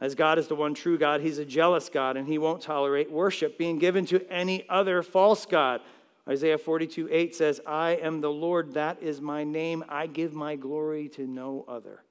As 0.00 0.16
God 0.16 0.40
is 0.40 0.48
the 0.48 0.56
one 0.56 0.74
true 0.74 0.98
God, 0.98 1.20
He's 1.20 1.38
a 1.38 1.44
jealous 1.44 1.88
God, 1.88 2.16
and 2.16 2.26
He 2.26 2.36
won't 2.36 2.62
tolerate 2.62 3.12
worship 3.12 3.56
being 3.56 3.78
given 3.78 4.06
to 4.06 4.28
any 4.28 4.68
other 4.68 5.04
false 5.04 5.46
God. 5.46 5.80
Isaiah 6.28 6.58
42 6.58 7.08
8 7.10 7.34
says, 7.34 7.60
I 7.66 7.92
am 7.92 8.20
the 8.20 8.30
Lord, 8.30 8.74
that 8.74 9.02
is 9.02 9.20
my 9.20 9.44
name. 9.44 9.84
I 9.88 10.06
give 10.06 10.34
my 10.34 10.56
glory 10.56 11.08
to 11.10 11.26
no 11.26 11.64
other. 11.66 12.02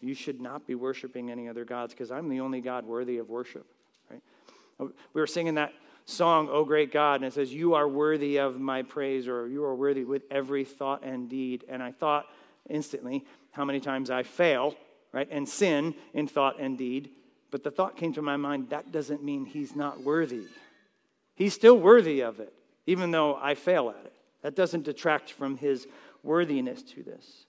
You 0.00 0.14
should 0.14 0.40
not 0.40 0.66
be 0.66 0.74
worshiping 0.74 1.30
any 1.30 1.48
other 1.48 1.64
gods 1.64 1.94
because 1.94 2.10
I'm 2.10 2.28
the 2.28 2.40
only 2.40 2.60
God 2.60 2.84
worthy 2.84 3.18
of 3.18 3.28
worship. 3.28 3.66
Right? 4.10 4.22
We 4.78 5.20
were 5.20 5.26
singing 5.26 5.54
that 5.54 5.72
song, 6.04 6.48
O 6.50 6.64
Great 6.64 6.92
God, 6.92 7.16
and 7.16 7.24
it 7.24 7.32
says, 7.32 7.52
You 7.52 7.74
are 7.74 7.88
worthy 7.88 8.38
of 8.38 8.60
my 8.60 8.82
praise, 8.82 9.28
or 9.28 9.46
you 9.48 9.64
are 9.64 9.74
worthy 9.74 10.04
with 10.04 10.22
every 10.30 10.64
thought 10.64 11.04
and 11.04 11.28
deed. 11.28 11.64
And 11.68 11.82
I 11.82 11.92
thought 11.92 12.26
instantly 12.68 13.24
how 13.52 13.64
many 13.64 13.80
times 13.80 14.10
I 14.10 14.22
fail, 14.22 14.74
right, 15.12 15.28
and 15.30 15.48
sin 15.48 15.94
in 16.12 16.26
thought 16.26 16.60
and 16.60 16.76
deed. 16.76 17.10
But 17.50 17.62
the 17.62 17.70
thought 17.70 17.96
came 17.96 18.12
to 18.14 18.22
my 18.22 18.36
mind 18.36 18.70
that 18.70 18.90
doesn't 18.92 19.22
mean 19.22 19.44
he's 19.44 19.76
not 19.76 20.00
worthy. 20.00 20.44
He's 21.34 21.54
still 21.54 21.78
worthy 21.78 22.22
of 22.22 22.40
it, 22.40 22.52
even 22.86 23.10
though 23.10 23.36
I 23.36 23.54
fail 23.54 23.90
at 23.90 24.06
it. 24.06 24.12
That 24.42 24.56
doesn't 24.56 24.84
detract 24.84 25.30
from 25.30 25.56
his 25.56 25.86
worthiness 26.22 26.82
to 26.82 27.02
this. 27.02 27.46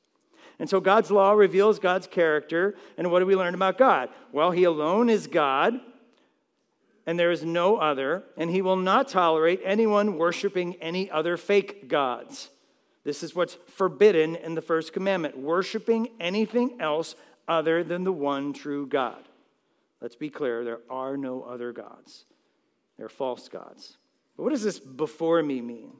And 0.60 0.70
so 0.70 0.80
God's 0.80 1.10
law 1.10 1.32
reveals 1.32 1.80
God's 1.80 2.08
character. 2.08 2.76
And 2.98 3.12
what 3.12 3.20
do 3.20 3.26
we 3.26 3.36
learn 3.36 3.56
about 3.56 3.78
God? 3.78 4.10
Well, 4.32 4.52
he 4.52 4.64
alone 4.64 5.10
is 5.10 5.28
God 5.28 5.80
and 7.06 7.20
there 7.20 7.32
is 7.32 7.44
no 7.44 7.78
other, 7.78 8.24
and 8.38 8.50
he 8.50 8.62
will 8.62 8.78
not 8.78 9.10
tolerate 9.10 9.62
anyone 9.64 10.18
worshiping 10.18 10.76
any 10.76 11.12
other 11.12 11.36
fake 11.38 11.88
gods. 11.88 12.50
This 13.04 13.24
is 13.24 13.36
what's 13.36 13.58
forbidden 13.68 14.36
in 14.38 14.56
the 14.56 14.62
first 14.62 14.94
commandment 14.94 15.38
worshiping 15.38 16.08
anything 16.20 16.78
else 16.80 17.16
other 17.48 17.84
than 17.84 18.06
the 18.06 18.14
one 18.14 18.54
true 18.54 18.88
God. 18.88 19.28
Let's 20.00 20.16
be 20.16 20.30
clear 20.30 20.64
there 20.64 20.80
are 20.90 21.18
no 21.18 21.44
other 21.44 21.74
gods, 21.74 22.26
they're 22.98 23.10
false 23.10 23.50
gods. 23.50 23.98
But 24.36 24.44
what 24.44 24.50
does 24.50 24.64
this 24.64 24.80
before 24.80 25.42
me 25.44 25.62
mean? 25.62 25.94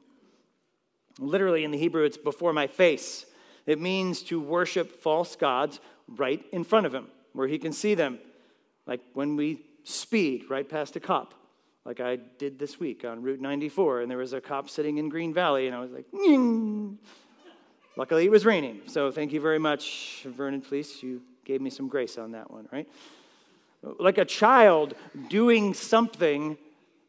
Literally 1.18 1.64
in 1.64 1.70
the 1.70 1.78
Hebrew, 1.78 2.04
it's 2.04 2.16
before 2.16 2.52
my 2.52 2.66
face. 2.66 3.26
It 3.66 3.80
means 3.80 4.22
to 4.24 4.40
worship 4.40 5.00
false 5.00 5.36
gods 5.36 5.80
right 6.08 6.44
in 6.52 6.64
front 6.64 6.86
of 6.86 6.94
him, 6.94 7.06
where 7.32 7.48
he 7.48 7.58
can 7.58 7.72
see 7.72 7.94
them. 7.94 8.18
Like 8.86 9.00
when 9.14 9.36
we 9.36 9.62
speed 9.84 10.44
right 10.50 10.68
past 10.68 10.96
a 10.96 11.00
cop, 11.00 11.34
like 11.84 12.00
I 12.00 12.16
did 12.16 12.58
this 12.58 12.80
week 12.80 13.04
on 13.04 13.22
Route 13.22 13.40
94, 13.40 14.00
and 14.00 14.10
there 14.10 14.18
was 14.18 14.32
a 14.32 14.40
cop 14.40 14.68
sitting 14.68 14.98
in 14.98 15.08
Green 15.08 15.32
Valley, 15.32 15.66
and 15.66 15.76
I 15.76 15.80
was 15.80 15.92
like, 15.92 16.06
Nying. 16.12 16.96
luckily 17.96 18.24
it 18.24 18.30
was 18.30 18.44
raining. 18.44 18.82
So 18.86 19.10
thank 19.10 19.32
you 19.32 19.40
very 19.40 19.58
much, 19.58 20.26
Vernon 20.26 20.60
Police. 20.60 21.02
You 21.02 21.22
gave 21.44 21.60
me 21.60 21.70
some 21.70 21.88
grace 21.88 22.18
on 22.18 22.32
that 22.32 22.50
one, 22.50 22.68
right? 22.72 22.88
Like 23.82 24.18
a 24.18 24.24
child 24.24 24.94
doing 25.28 25.74
something 25.74 26.56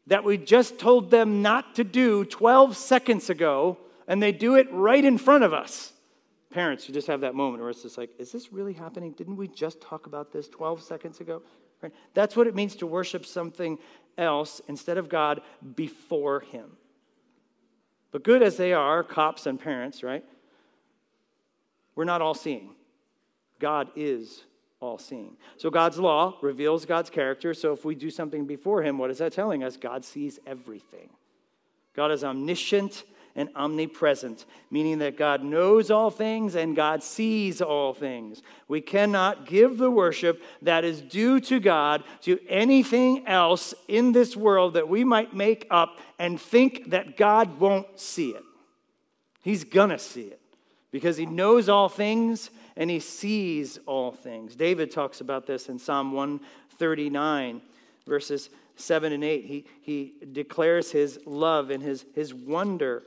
that 0.06 0.24
we 0.24 0.38
just 0.38 0.78
told 0.78 1.10
them 1.10 1.42
not 1.42 1.74
to 1.76 1.84
do 1.84 2.24
12 2.24 2.76
seconds 2.76 3.28
ago, 3.28 3.78
and 4.06 4.22
they 4.22 4.32
do 4.32 4.54
it 4.54 4.68
right 4.70 5.04
in 5.04 5.18
front 5.18 5.44
of 5.44 5.52
us. 5.52 5.92
Parents, 6.50 6.88
you 6.88 6.94
just 6.94 7.08
have 7.08 7.20
that 7.22 7.34
moment 7.34 7.60
where 7.60 7.70
it's 7.70 7.82
just 7.82 7.98
like, 7.98 8.10
is 8.18 8.32
this 8.32 8.52
really 8.52 8.72
happening? 8.72 9.12
Didn't 9.12 9.36
we 9.36 9.48
just 9.48 9.80
talk 9.80 10.06
about 10.06 10.32
this 10.32 10.48
12 10.48 10.82
seconds 10.82 11.20
ago? 11.20 11.42
Right? 11.82 11.92
That's 12.14 12.36
what 12.36 12.46
it 12.46 12.54
means 12.54 12.76
to 12.76 12.86
worship 12.86 13.26
something 13.26 13.78
else 14.16 14.60
instead 14.68 14.96
of 14.96 15.08
God 15.08 15.42
before 15.74 16.40
Him. 16.40 16.70
But 18.12 18.22
good 18.22 18.42
as 18.42 18.56
they 18.56 18.72
are, 18.72 19.02
cops 19.02 19.46
and 19.46 19.60
parents, 19.60 20.02
right? 20.02 20.24
We're 21.94 22.04
not 22.04 22.22
all 22.22 22.34
seeing. 22.34 22.74
God 23.58 23.90
is 23.96 24.42
all 24.80 24.98
seeing. 24.98 25.36
So 25.56 25.70
God's 25.70 25.98
law 25.98 26.36
reveals 26.42 26.84
God's 26.84 27.10
character. 27.10 27.54
So 27.54 27.72
if 27.72 27.84
we 27.84 27.94
do 27.94 28.10
something 28.10 28.46
before 28.46 28.82
Him, 28.82 28.98
what 28.98 29.10
is 29.10 29.18
that 29.18 29.32
telling 29.32 29.64
us? 29.64 29.76
God 29.76 30.04
sees 30.04 30.38
everything. 30.46 31.10
God 31.94 32.12
is 32.12 32.22
omniscient 32.22 33.04
and 33.36 33.50
omnipresent, 33.54 34.46
meaning 34.70 34.98
that 34.98 35.18
God 35.18 35.44
knows 35.44 35.90
all 35.90 36.10
things 36.10 36.54
and 36.54 36.74
God 36.74 37.02
sees 37.02 37.60
all 37.60 37.92
things. 37.92 38.42
We 38.66 38.80
cannot 38.80 39.46
give 39.46 39.76
the 39.76 39.90
worship 39.90 40.42
that 40.62 40.84
is 40.84 41.02
due 41.02 41.40
to 41.40 41.60
God 41.60 42.02
to 42.22 42.38
anything 42.48 43.26
else 43.26 43.74
in 43.88 44.12
this 44.12 44.34
world 44.34 44.74
that 44.74 44.88
we 44.88 45.04
might 45.04 45.34
make 45.34 45.66
up 45.70 45.98
and 46.18 46.40
think 46.40 46.90
that 46.90 47.18
God 47.18 47.60
won't 47.60 48.00
see 48.00 48.30
it. 48.30 48.42
He's 49.42 49.64
gonna 49.64 49.98
see 49.98 50.22
it 50.22 50.40
because 50.90 51.18
He 51.18 51.26
knows 51.26 51.68
all 51.68 51.90
things 51.90 52.50
and 52.76 52.90
He 52.90 53.00
sees 53.00 53.78
all 53.86 54.12
things. 54.12 54.56
David 54.56 54.90
talks 54.90 55.20
about 55.20 55.46
this 55.46 55.68
in 55.68 55.78
Psalm 55.78 56.12
139, 56.12 57.62
verses 58.06 58.50
7 58.76 59.12
and 59.12 59.24
8. 59.24 59.44
He, 59.44 59.64
he 59.80 60.12
declares 60.32 60.92
his 60.92 61.18
love 61.26 61.70
and 61.70 61.82
his, 61.82 62.04
his 62.14 62.32
wonder 62.32 63.02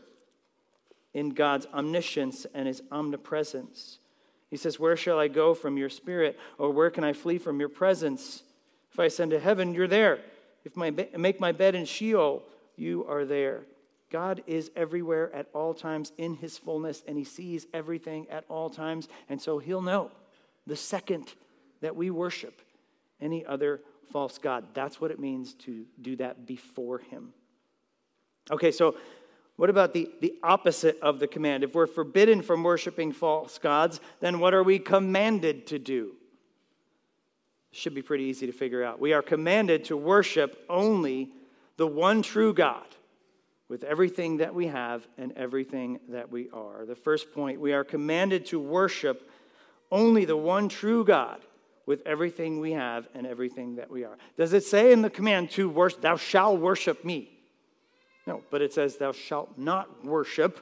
in 1.13 1.29
God's 1.29 1.67
omniscience 1.73 2.45
and 2.53 2.67
his 2.67 2.81
omnipresence. 2.91 3.99
He 4.49 4.57
says, 4.57 4.79
Where 4.79 4.97
shall 4.97 5.19
I 5.19 5.27
go 5.27 5.53
from 5.53 5.77
your 5.77 5.89
spirit? 5.89 6.37
Or 6.57 6.71
where 6.71 6.89
can 6.89 7.03
I 7.03 7.13
flee 7.13 7.37
from 7.37 7.59
your 7.59 7.69
presence? 7.69 8.43
If 8.91 8.99
I 8.99 9.05
ascend 9.05 9.31
to 9.31 9.39
heaven, 9.39 9.73
you're 9.73 9.87
there. 9.87 10.19
If 10.65 10.77
I 10.77 10.89
make 10.89 11.39
my 11.39 11.51
bed 11.51 11.75
in 11.75 11.85
Sheol, 11.85 12.43
you 12.75 13.05
are 13.07 13.25
there. 13.25 13.61
God 14.09 14.43
is 14.47 14.71
everywhere 14.75 15.33
at 15.35 15.47
all 15.53 15.73
times 15.73 16.11
in 16.17 16.35
his 16.35 16.57
fullness, 16.57 17.03
and 17.07 17.17
he 17.17 17.23
sees 17.23 17.67
everything 17.73 18.27
at 18.29 18.45
all 18.49 18.69
times. 18.69 19.07
And 19.27 19.41
so 19.41 19.59
he'll 19.59 19.81
know 19.81 20.11
the 20.65 20.75
second 20.75 21.33
that 21.81 21.95
we 21.95 22.09
worship 22.09 22.61
any 23.21 23.45
other 23.45 23.81
false 24.11 24.37
God. 24.37 24.65
That's 24.73 24.99
what 24.99 25.11
it 25.11 25.19
means 25.19 25.53
to 25.55 25.85
do 26.01 26.15
that 26.17 26.45
before 26.45 26.99
him. 26.99 27.33
Okay, 28.51 28.71
so 28.71 28.95
what 29.55 29.69
about 29.69 29.93
the, 29.93 30.09
the 30.21 30.33
opposite 30.41 30.97
of 31.01 31.19
the 31.19 31.27
command? 31.27 31.63
If 31.63 31.75
we're 31.75 31.85
forbidden 31.85 32.41
from 32.41 32.63
worshiping 32.63 33.11
false 33.11 33.57
gods, 33.57 33.99
then 34.21 34.39
what 34.39 34.53
are 34.53 34.63
we 34.63 34.79
commanded 34.79 35.67
to 35.67 35.77
do? 35.77 36.13
Should 37.71 37.93
be 37.93 38.01
pretty 38.01 38.23
easy 38.23 38.47
to 38.47 38.53
figure 38.53 38.83
out. 38.83 38.99
We 38.99 39.13
are 39.13 39.21
commanded 39.21 39.85
to 39.85 39.97
worship 39.97 40.65
only 40.69 41.29
the 41.77 41.85
one 41.85 42.23
true 42.23 42.53
God 42.53 42.85
with 43.69 43.83
everything 43.83 44.37
that 44.37 44.53
we 44.53 44.67
have 44.67 45.07
and 45.17 45.31
everything 45.37 45.99
that 46.09 46.29
we 46.29 46.49
are. 46.51 46.85
The 46.85 46.95
first 46.95 47.31
point, 47.33 47.61
we 47.61 47.71
are 47.71 47.83
commanded 47.83 48.47
to 48.47 48.59
worship 48.59 49.29
only 49.91 50.25
the 50.25 50.35
one 50.35 50.67
true 50.67 51.05
God 51.05 51.39
with 51.85 52.05
everything 52.05 52.59
we 52.59 52.73
have 52.73 53.07
and 53.15 53.25
everything 53.25 53.75
that 53.75 53.89
we 53.89 54.03
are. 54.03 54.17
Does 54.37 54.53
it 54.53 54.63
say 54.63 54.91
in 54.91 55.01
the 55.01 55.09
command 55.09 55.51
to 55.51 55.69
worship, 55.69 56.01
thou 56.01 56.17
shalt 56.17 56.59
worship 56.59 57.05
me? 57.05 57.31
No, 58.27 58.43
but 58.51 58.61
it 58.61 58.73
says, 58.73 58.97
Thou 58.97 59.11
shalt 59.11 59.57
not 59.57 60.05
worship 60.05 60.59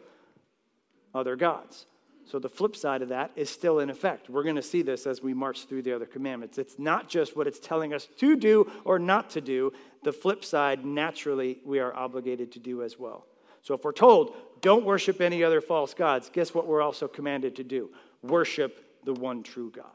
other 1.14 1.36
gods. 1.36 1.86
So 2.30 2.40
the 2.40 2.50
flip 2.50 2.76
side 2.76 3.02
of 3.02 3.10
that 3.10 3.32
is 3.38 3.50
still 3.50 3.80
in 3.80 3.90
effect. 3.90 4.30
We're 4.30 4.44
going 4.44 4.58
to 4.58 4.62
see 4.62 4.82
this 4.82 5.08
as 5.08 5.24
we 5.24 5.34
march 5.34 5.66
through 5.66 5.84
the 5.84 5.96
other 5.96 6.06
commandments. 6.06 6.58
It's 6.58 6.78
not 6.78 7.08
just 7.08 7.38
what 7.38 7.48
it's 7.48 7.60
telling 7.60 7.94
us 7.94 8.06
to 8.18 8.36
do 8.36 8.70
or 8.84 9.00
not 9.00 9.30
to 9.32 9.42
do. 9.42 9.72
The 10.04 10.12
flip 10.12 10.44
side, 10.44 10.84
naturally, 10.86 11.60
we 11.64 11.80
are 11.80 11.96
obligated 11.96 12.52
to 12.54 12.60
do 12.60 12.84
as 12.84 13.00
well. 13.00 13.26
So 13.62 13.74
if 13.76 13.86
we're 13.86 13.94
told, 13.94 14.36
don't 14.60 14.84
worship 14.84 15.22
any 15.22 15.42
other 15.42 15.62
false 15.62 15.94
gods, 15.94 16.30
guess 16.32 16.54
what 16.54 16.68
we're 16.68 16.82
also 16.82 17.08
commanded 17.08 17.56
to 17.58 17.64
do? 17.64 17.92
Worship 18.22 19.04
the 19.06 19.14
one 19.14 19.42
true 19.42 19.72
God. 19.72 19.86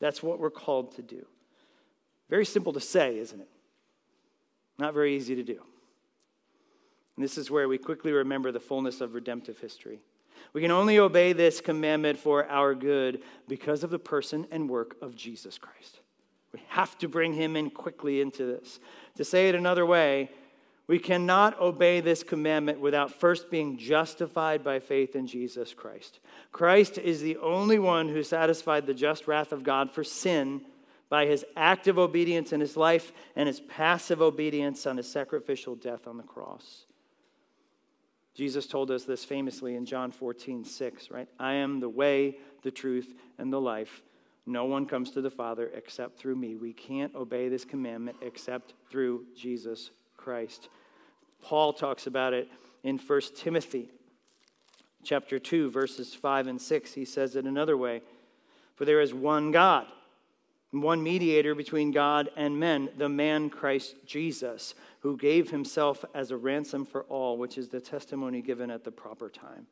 That's 0.00 0.22
what 0.22 0.40
we're 0.40 0.50
called 0.50 0.96
to 0.96 1.02
do. 1.02 1.24
Very 2.28 2.44
simple 2.44 2.72
to 2.72 2.80
say, 2.80 3.16
isn't 3.16 3.40
it? 3.40 3.48
Not 4.76 4.92
very 4.92 5.14
easy 5.14 5.36
to 5.36 5.44
do. 5.44 5.62
And 7.14 7.24
this 7.24 7.38
is 7.38 7.48
where 7.48 7.68
we 7.68 7.78
quickly 7.78 8.10
remember 8.10 8.50
the 8.50 8.60
fullness 8.60 9.00
of 9.00 9.14
redemptive 9.14 9.58
history. 9.58 10.00
We 10.52 10.60
can 10.60 10.70
only 10.70 10.98
obey 10.98 11.32
this 11.32 11.60
commandment 11.60 12.18
for 12.18 12.46
our 12.48 12.74
good 12.74 13.22
because 13.46 13.84
of 13.84 13.90
the 13.90 13.98
person 13.98 14.46
and 14.50 14.68
work 14.68 14.96
of 15.02 15.14
Jesus 15.14 15.58
Christ. 15.58 16.00
We 16.52 16.60
have 16.68 16.96
to 16.98 17.08
bring 17.08 17.34
him 17.34 17.56
in 17.56 17.70
quickly 17.70 18.20
into 18.20 18.44
this. 18.44 18.80
To 19.16 19.24
say 19.24 19.48
it 19.48 19.54
another 19.54 19.84
way, 19.84 20.30
we 20.86 20.98
cannot 20.98 21.60
obey 21.60 22.00
this 22.00 22.22
commandment 22.22 22.80
without 22.80 23.12
first 23.12 23.50
being 23.50 23.76
justified 23.76 24.64
by 24.64 24.80
faith 24.80 25.14
in 25.14 25.26
Jesus 25.26 25.74
Christ. 25.74 26.18
Christ 26.50 26.96
is 26.96 27.20
the 27.20 27.36
only 27.36 27.78
one 27.78 28.08
who 28.08 28.22
satisfied 28.22 28.86
the 28.86 28.94
just 28.94 29.28
wrath 29.28 29.52
of 29.52 29.62
God 29.62 29.92
for 29.92 30.02
sin 30.02 30.62
by 31.10 31.26
his 31.26 31.44
active 31.56 31.98
obedience 31.98 32.52
in 32.52 32.60
his 32.60 32.76
life 32.76 33.12
and 33.36 33.46
his 33.46 33.60
passive 33.60 34.22
obedience 34.22 34.86
on 34.86 34.96
his 34.96 35.10
sacrificial 35.10 35.74
death 35.74 36.06
on 36.06 36.16
the 36.16 36.22
cross. 36.22 36.86
Jesus 38.38 38.68
told 38.68 38.92
us 38.92 39.02
this 39.02 39.24
famously 39.24 39.74
in 39.74 39.84
John 39.84 40.12
14, 40.12 40.64
6, 40.64 41.10
right? 41.10 41.26
I 41.40 41.54
am 41.54 41.80
the 41.80 41.88
way, 41.88 42.36
the 42.62 42.70
truth, 42.70 43.12
and 43.36 43.52
the 43.52 43.60
life. 43.60 44.00
No 44.46 44.64
one 44.64 44.86
comes 44.86 45.10
to 45.10 45.20
the 45.20 45.28
Father 45.28 45.72
except 45.74 46.20
through 46.20 46.36
me. 46.36 46.54
We 46.54 46.72
can't 46.72 47.12
obey 47.16 47.48
this 47.48 47.64
commandment 47.64 48.18
except 48.22 48.74
through 48.92 49.24
Jesus 49.36 49.90
Christ. 50.16 50.68
Paul 51.42 51.72
talks 51.72 52.06
about 52.06 52.32
it 52.32 52.48
in 52.84 52.96
1 52.98 53.20
Timothy 53.34 53.90
chapter 55.02 55.40
2 55.40 55.68
verses 55.68 56.14
5 56.14 56.46
and 56.46 56.62
6. 56.62 56.94
He 56.94 57.04
says 57.04 57.34
it 57.34 57.44
another 57.44 57.76
way. 57.76 58.02
For 58.76 58.84
there 58.84 59.00
is 59.00 59.12
one 59.12 59.50
God, 59.50 59.86
one 60.70 61.02
mediator 61.02 61.54
between 61.54 61.90
God 61.92 62.28
and 62.36 62.58
men, 62.60 62.90
the 62.98 63.08
man 63.08 63.48
Christ 63.48 63.96
Jesus, 64.06 64.74
who 65.00 65.16
gave 65.16 65.50
himself 65.50 66.04
as 66.14 66.30
a 66.30 66.36
ransom 66.36 66.84
for 66.84 67.04
all, 67.04 67.38
which 67.38 67.56
is 67.56 67.68
the 67.68 67.80
testimony 67.80 68.42
given 68.42 68.70
at 68.70 68.84
the 68.84 68.90
proper 68.90 69.30
time. 69.30 69.66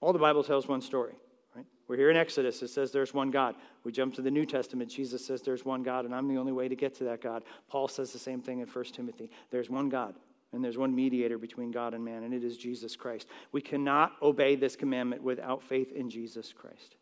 All 0.00 0.12
the 0.12 0.18
Bible 0.18 0.44
tells 0.44 0.68
one 0.68 0.82
story. 0.82 1.14
Right? 1.56 1.64
We're 1.88 1.96
here 1.96 2.10
in 2.10 2.16
Exodus. 2.16 2.62
It 2.62 2.68
says 2.68 2.92
there's 2.92 3.14
one 3.14 3.30
God. 3.30 3.54
We 3.84 3.92
jump 3.92 4.14
to 4.16 4.22
the 4.22 4.30
New 4.30 4.44
Testament. 4.44 4.90
Jesus 4.90 5.24
says 5.24 5.40
there's 5.40 5.64
one 5.64 5.82
God, 5.82 6.04
and 6.04 6.14
I'm 6.14 6.28
the 6.28 6.36
only 6.36 6.52
way 6.52 6.68
to 6.68 6.76
get 6.76 6.94
to 6.96 7.04
that 7.04 7.22
God. 7.22 7.42
Paul 7.68 7.88
says 7.88 8.12
the 8.12 8.18
same 8.18 8.42
thing 8.42 8.60
in 8.60 8.66
1 8.66 8.84
Timothy. 8.86 9.30
There's 9.50 9.70
one 9.70 9.88
God, 9.88 10.14
and 10.52 10.62
there's 10.62 10.76
one 10.76 10.94
mediator 10.94 11.38
between 11.38 11.70
God 11.70 11.94
and 11.94 12.04
man, 12.04 12.24
and 12.24 12.34
it 12.34 12.44
is 12.44 12.58
Jesus 12.58 12.94
Christ. 12.94 13.26
We 13.52 13.62
cannot 13.62 14.12
obey 14.20 14.54
this 14.54 14.76
commandment 14.76 15.22
without 15.22 15.62
faith 15.62 15.92
in 15.92 16.10
Jesus 16.10 16.52
Christ. 16.52 16.96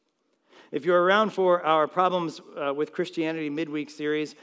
If 0.73 0.87
you're 0.87 1.03
around 1.03 1.35
for 1.35 1.63
our 1.63 1.87
Problems 1.87 2.41
uh, 2.57 2.73
with 2.73 2.93
Christianity 2.93 3.51
midweek 3.51 3.91
series, 3.91 4.35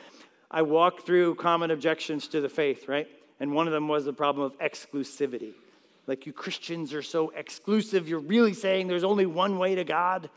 I 0.52 0.62
walked 0.62 1.04
through 1.04 1.36
common 1.36 1.72
objections 1.72 2.28
to 2.28 2.40
the 2.40 2.48
faith, 2.48 2.88
right? 2.88 3.08
And 3.40 3.52
one 3.52 3.66
of 3.66 3.74
them 3.74 3.88
was 3.88 4.06
the 4.06 4.14
problem 4.14 4.46
of 4.46 4.58
exclusivity. 4.60 5.54
Like, 6.06 6.28
you 6.28 6.34
Christians 6.34 6.94
are 6.94 7.02
so 7.02 7.32
exclusive. 7.36 8.08
You're 8.08 8.20
really 8.20 8.54
saying 8.54 8.88
there's 8.88 9.04
only 9.04 9.26
one 9.26 9.58
way 9.58 9.74
to 9.74 9.84
God? 9.84 10.30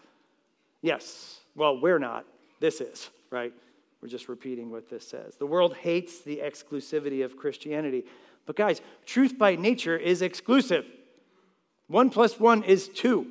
Yes. 0.81 1.41
Well, 1.55 1.79
we're 1.79 1.99
not. 1.99 2.25
This 2.59 2.81
is, 2.81 3.11
right? 3.31 3.53
We're 4.01 4.09
just 4.09 4.31
repeating 4.31 4.71
what 4.71 4.89
this 4.89 5.07
says. 5.07 5.37
The 5.37 5.47
world 5.47 5.75
hates 5.77 6.21
the 6.21 6.39
exclusivity 6.43 7.23
of 7.23 7.37
Christianity. 7.37 8.05
But, 8.47 8.57
guys, 8.57 8.81
truth 9.05 9.37
by 9.37 9.57
nature 9.57 9.99
is 9.99 10.23
exclusive. 10.23 10.87
One 11.87 12.09
plus 12.09 12.41
one 12.41 12.63
is 12.63 12.89
two. 12.89 13.27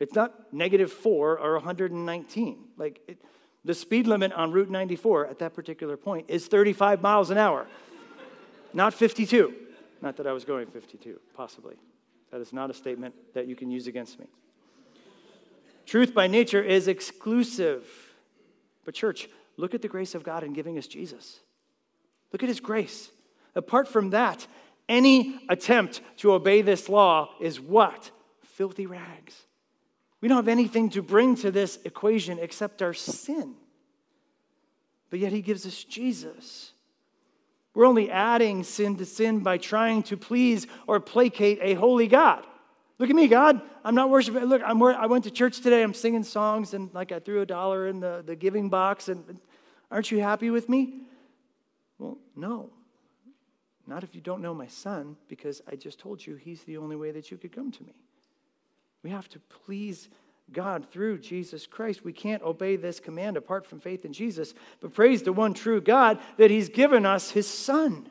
It's 0.00 0.14
not 0.14 0.52
negative 0.52 0.92
four 0.92 1.38
or 1.38 1.54
119. 1.54 2.58
Like, 2.76 3.00
it, 3.08 3.18
the 3.64 3.74
speed 3.74 4.06
limit 4.06 4.32
on 4.32 4.52
Route 4.52 4.70
94 4.70 5.26
at 5.26 5.38
that 5.40 5.54
particular 5.54 5.96
point 5.96 6.26
is 6.28 6.46
35 6.46 7.02
miles 7.02 7.30
an 7.30 7.38
hour, 7.38 7.66
not 8.72 8.94
52. 8.94 9.54
Not 10.00 10.16
that 10.16 10.26
I 10.26 10.32
was 10.32 10.44
going 10.44 10.68
52, 10.68 11.18
possibly. 11.34 11.74
That 12.30 12.40
is 12.40 12.52
not 12.52 12.70
a 12.70 12.74
statement 12.74 13.14
that 13.34 13.46
you 13.46 13.56
can 13.56 13.70
use 13.70 13.86
against 13.86 14.18
me. 14.18 14.26
Truth 15.86 16.14
by 16.14 16.26
nature 16.26 16.62
is 16.62 16.86
exclusive. 16.86 17.84
But, 18.84 18.94
church, 18.94 19.28
look 19.56 19.74
at 19.74 19.82
the 19.82 19.88
grace 19.88 20.14
of 20.14 20.22
God 20.22 20.44
in 20.44 20.52
giving 20.52 20.78
us 20.78 20.86
Jesus. 20.86 21.40
Look 22.32 22.42
at 22.42 22.48
his 22.48 22.60
grace. 22.60 23.10
Apart 23.54 23.88
from 23.88 24.10
that, 24.10 24.46
any 24.88 25.40
attempt 25.48 26.00
to 26.18 26.32
obey 26.32 26.62
this 26.62 26.88
law 26.88 27.30
is 27.40 27.58
what? 27.58 28.10
Filthy 28.44 28.86
rags. 28.86 29.47
We 30.20 30.28
don't 30.28 30.36
have 30.36 30.48
anything 30.48 30.90
to 30.90 31.02
bring 31.02 31.36
to 31.36 31.50
this 31.50 31.78
equation 31.84 32.38
except 32.40 32.82
our 32.82 32.94
sin. 32.94 33.54
But 35.10 35.20
yet 35.20 35.32
he 35.32 35.42
gives 35.42 35.64
us 35.64 35.84
Jesus. 35.84 36.72
We're 37.74 37.86
only 37.86 38.10
adding 38.10 38.64
sin 38.64 38.96
to 38.96 39.04
sin 39.04 39.40
by 39.40 39.58
trying 39.58 40.02
to 40.04 40.16
please 40.16 40.66
or 40.86 40.98
placate 40.98 41.58
a 41.62 41.74
holy 41.74 42.08
God. 42.08 42.44
Look 42.98 43.10
at 43.10 43.14
me, 43.14 43.28
God. 43.28 43.62
I'm 43.84 43.94
not 43.94 44.10
worshiping. 44.10 44.44
Look, 44.44 44.62
I'm, 44.64 44.82
I 44.82 45.06
went 45.06 45.24
to 45.24 45.30
church 45.30 45.60
today. 45.60 45.84
I'm 45.84 45.94
singing 45.94 46.24
songs 46.24 46.74
and 46.74 46.92
like 46.92 47.12
I 47.12 47.20
threw 47.20 47.40
a 47.40 47.46
dollar 47.46 47.86
in 47.86 48.00
the, 48.00 48.24
the 48.26 48.34
giving 48.34 48.68
box. 48.68 49.08
And 49.08 49.38
aren't 49.90 50.10
you 50.10 50.20
happy 50.20 50.50
with 50.50 50.68
me? 50.68 51.02
Well, 51.98 52.18
no. 52.34 52.70
Not 53.86 54.02
if 54.02 54.14
you 54.14 54.20
don't 54.20 54.42
know 54.42 54.52
my 54.52 54.66
son, 54.66 55.16
because 55.28 55.62
I 55.70 55.76
just 55.76 55.98
told 55.98 56.26
you 56.26 56.36
he's 56.36 56.62
the 56.64 56.76
only 56.76 56.96
way 56.96 57.12
that 57.12 57.30
you 57.30 57.38
could 57.38 57.52
come 57.52 57.72
to 57.72 57.82
me. 57.84 57.94
We 59.02 59.10
have 59.10 59.28
to 59.30 59.38
please 59.38 60.08
God 60.52 60.86
through 60.90 61.18
Jesus 61.18 61.66
Christ. 61.66 62.04
We 62.04 62.12
can't 62.12 62.42
obey 62.42 62.76
this 62.76 63.00
command 63.00 63.36
apart 63.36 63.66
from 63.66 63.80
faith 63.80 64.04
in 64.04 64.12
Jesus, 64.12 64.54
but 64.80 64.94
praise 64.94 65.22
the 65.22 65.32
one 65.32 65.54
true 65.54 65.80
God 65.80 66.18
that 66.36 66.50
He's 66.50 66.68
given 66.68 67.04
us 67.04 67.30
His 67.30 67.46
Son. 67.46 68.08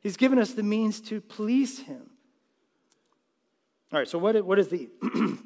He's 0.00 0.16
given 0.16 0.38
us 0.38 0.52
the 0.52 0.62
means 0.62 1.00
to 1.02 1.20
please 1.20 1.80
Him. 1.80 2.02
All 3.92 3.98
right, 3.98 4.08
so 4.08 4.18
what, 4.18 4.44
what, 4.44 4.58
is, 4.58 4.68
the, 4.68 4.88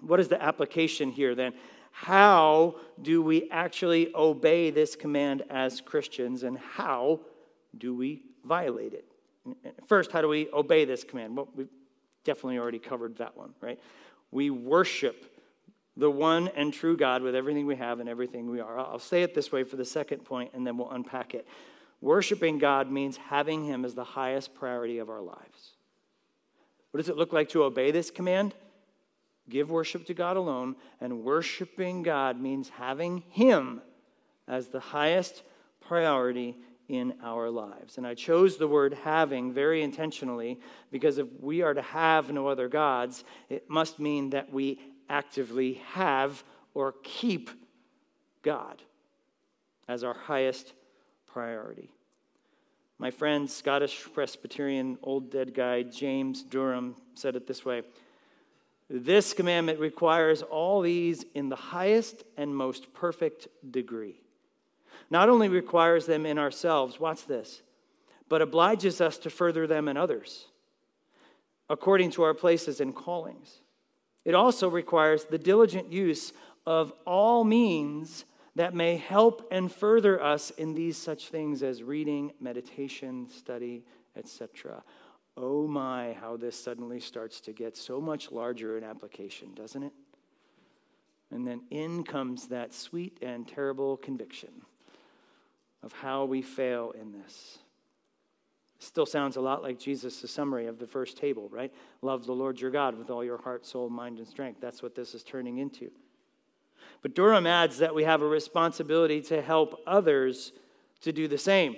what 0.00 0.20
is 0.20 0.28
the 0.28 0.42
application 0.42 1.10
here 1.10 1.34
then? 1.34 1.52
How 1.90 2.76
do 3.00 3.22
we 3.22 3.48
actually 3.50 4.12
obey 4.14 4.70
this 4.70 4.96
command 4.96 5.42
as 5.48 5.80
Christians, 5.80 6.42
and 6.42 6.58
how 6.58 7.20
do 7.76 7.94
we 7.94 8.22
violate 8.44 8.94
it? 8.94 9.04
First, 9.86 10.10
how 10.10 10.20
do 10.20 10.28
we 10.28 10.48
obey 10.52 10.84
this 10.84 11.04
command? 11.04 11.36
Well, 11.36 11.48
we've 11.54 11.68
definitely 12.24 12.58
already 12.58 12.78
covered 12.78 13.16
that 13.18 13.36
one, 13.36 13.54
right? 13.60 13.78
We 14.30 14.50
worship 14.50 15.30
the 15.96 16.10
one 16.10 16.48
and 16.48 16.72
true 16.72 16.96
God 16.96 17.22
with 17.22 17.34
everything 17.34 17.66
we 17.66 17.76
have 17.76 18.00
and 18.00 18.08
everything 18.08 18.50
we 18.50 18.60
are. 18.60 18.78
I'll 18.78 18.98
say 18.98 19.22
it 19.22 19.34
this 19.34 19.52
way 19.52 19.62
for 19.62 19.76
the 19.76 19.84
second 19.84 20.24
point, 20.24 20.50
and 20.54 20.66
then 20.66 20.76
we'll 20.76 20.90
unpack 20.90 21.34
it. 21.34 21.46
Worshiping 22.00 22.58
God 22.58 22.90
means 22.90 23.16
having 23.16 23.64
Him 23.64 23.84
as 23.84 23.94
the 23.94 24.04
highest 24.04 24.54
priority 24.54 24.98
of 24.98 25.08
our 25.08 25.22
lives. 25.22 25.74
What 26.90 26.98
does 26.98 27.08
it 27.08 27.16
look 27.16 27.32
like 27.32 27.48
to 27.50 27.64
obey 27.64 27.90
this 27.90 28.10
command? 28.10 28.54
Give 29.48 29.70
worship 29.70 30.06
to 30.06 30.14
God 30.14 30.36
alone, 30.36 30.76
and 31.00 31.22
worshiping 31.22 32.02
God 32.02 32.40
means 32.40 32.70
having 32.70 33.22
Him 33.30 33.82
as 34.48 34.68
the 34.68 34.80
highest 34.80 35.42
priority 35.80 36.56
in 36.88 37.14
our 37.22 37.50
lives. 37.50 37.98
And 37.98 38.06
I 38.06 38.14
chose 38.14 38.56
the 38.56 38.68
word 38.68 38.94
having 39.04 39.52
very 39.52 39.82
intentionally 39.82 40.60
because 40.90 41.18
if 41.18 41.26
we 41.40 41.62
are 41.62 41.74
to 41.74 41.82
have 41.82 42.30
no 42.30 42.48
other 42.48 42.68
gods, 42.68 43.24
it 43.48 43.68
must 43.68 43.98
mean 43.98 44.30
that 44.30 44.52
we 44.52 44.78
actively 45.08 45.74
have 45.92 46.42
or 46.74 46.94
keep 47.02 47.50
God 48.42 48.82
as 49.88 50.04
our 50.04 50.14
highest 50.14 50.72
priority. 51.26 51.90
My 52.98 53.10
friend, 53.10 53.50
Scottish 53.50 54.06
Presbyterian 54.12 54.98
old 55.02 55.30
dead 55.30 55.52
guy 55.54 55.82
James 55.82 56.42
Durham 56.42 56.94
said 57.14 57.36
it 57.36 57.46
this 57.46 57.64
way 57.64 57.82
This 58.88 59.32
commandment 59.32 59.80
requires 59.80 60.42
all 60.42 60.80
these 60.80 61.24
in 61.34 61.48
the 61.48 61.56
highest 61.56 62.22
and 62.36 62.54
most 62.54 62.94
perfect 62.94 63.48
degree. 63.70 64.23
Not 65.14 65.28
only 65.28 65.48
requires 65.48 66.06
them 66.06 66.26
in 66.26 66.38
ourselves, 66.38 66.98
watch 66.98 67.24
this, 67.28 67.62
but 68.28 68.42
obliges 68.42 69.00
us 69.00 69.16
to 69.18 69.30
further 69.30 69.64
them 69.64 69.86
in 69.86 69.96
others, 69.96 70.48
according 71.70 72.10
to 72.10 72.24
our 72.24 72.34
places 72.34 72.80
and 72.80 72.92
callings. 72.92 73.60
It 74.24 74.34
also 74.34 74.68
requires 74.68 75.22
the 75.22 75.38
diligent 75.38 75.92
use 75.92 76.32
of 76.66 76.92
all 77.06 77.44
means 77.44 78.24
that 78.56 78.74
may 78.74 78.96
help 78.96 79.46
and 79.52 79.70
further 79.70 80.20
us 80.20 80.50
in 80.50 80.74
these 80.74 80.96
such 80.96 81.28
things 81.28 81.62
as 81.62 81.84
reading, 81.84 82.32
meditation, 82.40 83.28
study, 83.28 83.84
etc. 84.16 84.82
Oh 85.36 85.68
my, 85.68 86.14
how 86.14 86.36
this 86.36 86.58
suddenly 86.58 86.98
starts 86.98 87.40
to 87.42 87.52
get 87.52 87.76
so 87.76 88.00
much 88.00 88.32
larger 88.32 88.76
in 88.76 88.82
application, 88.82 89.54
doesn't 89.54 89.84
it? 89.84 89.92
And 91.30 91.46
then 91.46 91.60
in 91.70 92.02
comes 92.02 92.48
that 92.48 92.74
sweet 92.74 93.18
and 93.22 93.46
terrible 93.46 93.96
conviction 93.96 94.50
of 95.84 95.92
how 95.92 96.24
we 96.24 96.40
fail 96.40 96.92
in 96.98 97.12
this. 97.12 97.58
Still 98.78 99.06
sounds 99.06 99.36
a 99.36 99.40
lot 99.40 99.62
like 99.62 99.78
Jesus' 99.78 100.28
summary 100.30 100.66
of 100.66 100.78
the 100.78 100.86
first 100.86 101.16
table, 101.16 101.48
right? 101.50 101.72
Love 102.02 102.26
the 102.26 102.32
Lord 102.32 102.60
your 102.60 102.70
God 102.70 102.98
with 102.98 103.10
all 103.10 103.22
your 103.22 103.38
heart, 103.38 103.66
soul, 103.66 103.88
mind, 103.88 104.18
and 104.18 104.26
strength. 104.26 104.60
That's 104.60 104.82
what 104.82 104.94
this 104.94 105.14
is 105.14 105.22
turning 105.22 105.58
into. 105.58 105.90
But 107.02 107.14
Durham 107.14 107.46
adds 107.46 107.78
that 107.78 107.94
we 107.94 108.04
have 108.04 108.22
a 108.22 108.26
responsibility 108.26 109.20
to 109.22 109.42
help 109.42 109.80
others 109.86 110.52
to 111.02 111.12
do 111.12 111.28
the 111.28 111.38
same, 111.38 111.76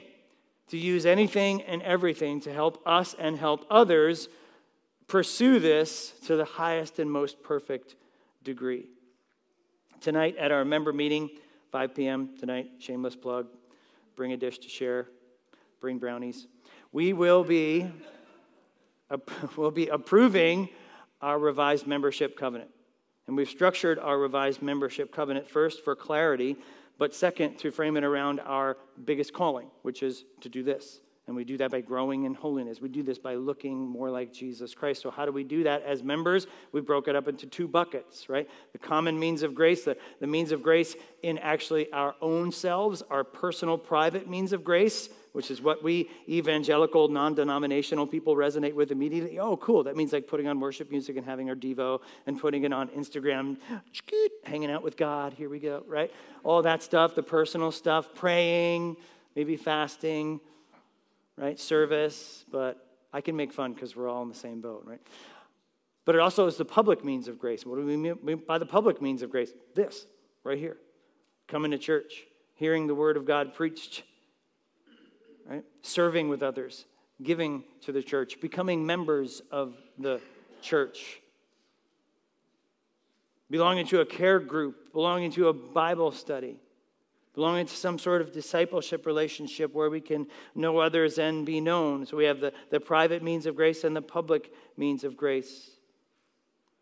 to 0.68 0.76
use 0.76 1.04
anything 1.04 1.62
and 1.62 1.82
everything 1.82 2.40
to 2.42 2.52
help 2.52 2.80
us 2.86 3.14
and 3.18 3.36
help 3.36 3.66
others 3.70 4.28
pursue 5.08 5.58
this 5.58 6.12
to 6.26 6.36
the 6.36 6.44
highest 6.44 6.98
and 6.98 7.10
most 7.10 7.42
perfect 7.42 7.96
degree. 8.42 8.86
Tonight 10.00 10.36
at 10.36 10.52
our 10.52 10.64
member 10.64 10.92
meeting, 10.92 11.30
5 11.72 11.94
p.m. 11.94 12.30
tonight, 12.38 12.70
shameless 12.78 13.16
plug, 13.16 13.46
bring 14.16 14.32
a 14.32 14.36
dish 14.36 14.58
to 14.58 14.68
share, 14.68 15.08
bring 15.80 15.98
brownies 15.98 16.46
we 16.96 17.12
will 17.12 17.44
be, 17.44 17.90
will 19.56 19.70
be 19.70 19.88
approving 19.88 20.70
our 21.20 21.38
revised 21.38 21.86
membership 21.86 22.38
covenant. 22.38 22.70
And 23.26 23.36
we've 23.36 23.50
structured 23.50 23.98
our 23.98 24.18
revised 24.18 24.62
membership 24.62 25.12
covenant 25.12 25.46
first 25.46 25.84
for 25.84 25.94
clarity, 25.94 26.56
but 26.96 27.14
second 27.14 27.58
to 27.58 27.70
frame 27.70 27.98
it 27.98 28.04
around 28.04 28.40
our 28.40 28.78
biggest 29.04 29.34
calling, 29.34 29.68
which 29.82 30.02
is 30.02 30.24
to 30.40 30.48
do 30.48 30.62
this 30.62 31.00
And 31.26 31.34
we 31.34 31.42
do 31.42 31.56
that 31.56 31.72
by 31.72 31.80
growing 31.80 32.22
in 32.22 32.34
holiness. 32.34 32.80
We 32.80 32.88
do 32.88 33.02
this 33.02 33.18
by 33.18 33.34
looking 33.34 33.88
more 33.88 34.10
like 34.10 34.32
Jesus 34.32 34.74
Christ. 34.74 35.02
So, 35.02 35.10
how 35.10 35.26
do 35.26 35.32
we 35.32 35.42
do 35.42 35.64
that 35.64 35.82
as 35.82 36.04
members? 36.04 36.46
We 36.70 36.80
broke 36.80 37.08
it 37.08 37.16
up 37.16 37.26
into 37.26 37.46
two 37.46 37.66
buckets, 37.66 38.28
right? 38.28 38.48
The 38.72 38.78
common 38.78 39.18
means 39.18 39.42
of 39.42 39.52
grace, 39.52 39.84
the, 39.84 39.96
the 40.20 40.28
means 40.28 40.52
of 40.52 40.62
grace 40.62 40.94
in 41.24 41.38
actually 41.38 41.90
our 41.92 42.14
own 42.20 42.52
selves, 42.52 43.02
our 43.10 43.24
personal, 43.24 43.76
private 43.76 44.30
means 44.30 44.52
of 44.52 44.62
grace, 44.62 45.08
which 45.32 45.50
is 45.50 45.60
what 45.60 45.82
we 45.82 46.08
evangelical, 46.28 47.08
non 47.08 47.34
denominational 47.34 48.06
people 48.06 48.36
resonate 48.36 48.74
with 48.74 48.92
immediately. 48.92 49.40
Oh, 49.40 49.56
cool. 49.56 49.82
That 49.82 49.96
means 49.96 50.12
like 50.12 50.28
putting 50.28 50.46
on 50.46 50.60
worship 50.60 50.92
music 50.92 51.16
and 51.16 51.26
having 51.26 51.48
our 51.48 51.56
Devo 51.56 52.02
and 52.28 52.38
putting 52.38 52.62
it 52.62 52.72
on 52.72 52.86
Instagram, 52.90 53.56
hanging 54.44 54.70
out 54.70 54.84
with 54.84 54.96
God. 54.96 55.32
Here 55.32 55.48
we 55.48 55.58
go, 55.58 55.82
right? 55.88 56.12
All 56.44 56.62
that 56.62 56.84
stuff, 56.84 57.16
the 57.16 57.24
personal 57.24 57.72
stuff, 57.72 58.14
praying, 58.14 58.96
maybe 59.34 59.56
fasting 59.56 60.38
right? 61.36 61.58
Service, 61.58 62.44
but 62.50 62.86
I 63.12 63.20
can 63.20 63.36
make 63.36 63.52
fun 63.52 63.72
because 63.72 63.94
we're 63.96 64.08
all 64.08 64.22
in 64.22 64.28
the 64.28 64.34
same 64.34 64.60
boat, 64.60 64.84
right? 64.86 65.00
But 66.04 66.14
it 66.14 66.20
also 66.20 66.46
is 66.46 66.56
the 66.56 66.64
public 66.64 67.04
means 67.04 67.28
of 67.28 67.38
grace. 67.38 67.66
What 67.66 67.76
do 67.76 67.84
we 67.84 67.96
mean 67.96 68.42
by 68.46 68.58
the 68.58 68.66
public 68.66 69.02
means 69.02 69.22
of 69.22 69.30
grace? 69.30 69.50
This, 69.74 70.06
right 70.44 70.58
here. 70.58 70.76
Coming 71.48 71.70
to 71.72 71.78
church, 71.78 72.24
hearing 72.54 72.86
the 72.86 72.94
word 72.94 73.16
of 73.16 73.24
God 73.24 73.54
preached, 73.54 74.02
right? 75.48 75.64
Serving 75.82 76.28
with 76.28 76.42
others, 76.42 76.86
giving 77.22 77.64
to 77.82 77.92
the 77.92 78.02
church, 78.02 78.40
becoming 78.40 78.86
members 78.86 79.42
of 79.50 79.74
the 79.98 80.20
church, 80.62 81.20
belonging 83.50 83.86
to 83.86 84.00
a 84.00 84.06
care 84.06 84.40
group, 84.40 84.92
belonging 84.92 85.30
to 85.32 85.48
a 85.48 85.52
Bible 85.52 86.12
study 86.12 86.56
belonging 87.36 87.66
to 87.66 87.76
some 87.76 87.98
sort 87.98 88.22
of 88.22 88.32
discipleship 88.32 89.04
relationship 89.04 89.72
where 89.74 89.90
we 89.90 90.00
can 90.00 90.26
know 90.54 90.78
others 90.78 91.18
and 91.18 91.44
be 91.44 91.60
known. 91.60 92.06
So 92.06 92.16
we 92.16 92.24
have 92.24 92.40
the, 92.40 92.50
the 92.70 92.80
private 92.80 93.22
means 93.22 93.44
of 93.44 93.54
grace 93.54 93.84
and 93.84 93.94
the 93.94 94.02
public 94.02 94.52
means 94.78 95.04
of 95.04 95.18
grace. 95.18 95.70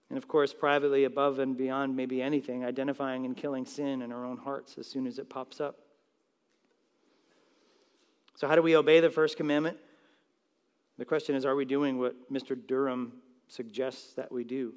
And 0.08 0.16
of 0.16 0.28
course, 0.28 0.54
privately, 0.54 1.04
above 1.04 1.40
and 1.40 1.56
beyond 1.56 1.96
maybe 1.96 2.22
anything, 2.22 2.64
identifying 2.64 3.26
and 3.26 3.36
killing 3.36 3.66
sin 3.66 4.00
in 4.00 4.12
our 4.12 4.24
own 4.24 4.36
hearts 4.36 4.78
as 4.78 4.86
soon 4.86 5.08
as 5.08 5.18
it 5.18 5.28
pops 5.28 5.60
up. 5.60 5.76
So, 8.36 8.46
how 8.46 8.54
do 8.54 8.62
we 8.62 8.76
obey 8.76 9.00
the 9.00 9.10
first 9.10 9.36
commandment? 9.36 9.76
The 10.98 11.04
question 11.04 11.34
is 11.34 11.44
are 11.44 11.56
we 11.56 11.64
doing 11.64 11.98
what 11.98 12.32
Mr. 12.32 12.56
Durham 12.56 13.14
suggests 13.48 14.14
that 14.14 14.30
we 14.30 14.44
do? 14.44 14.74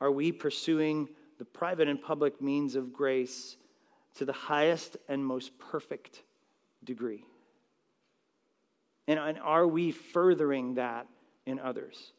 Are 0.00 0.10
we 0.10 0.32
pursuing 0.32 1.08
the 1.38 1.44
private 1.44 1.86
and 1.86 2.02
public 2.02 2.42
means 2.42 2.74
of 2.74 2.92
grace 2.92 3.56
to 4.16 4.24
the 4.24 4.32
highest 4.32 4.96
and 5.08 5.24
most 5.24 5.58
perfect 5.58 6.22
degree? 6.84 7.24
And, 9.06 9.18
and 9.18 9.38
are 9.38 9.66
we 9.66 9.90
furthering 9.90 10.74
that 10.74 11.06
in 11.46 11.58
others? 11.58 12.12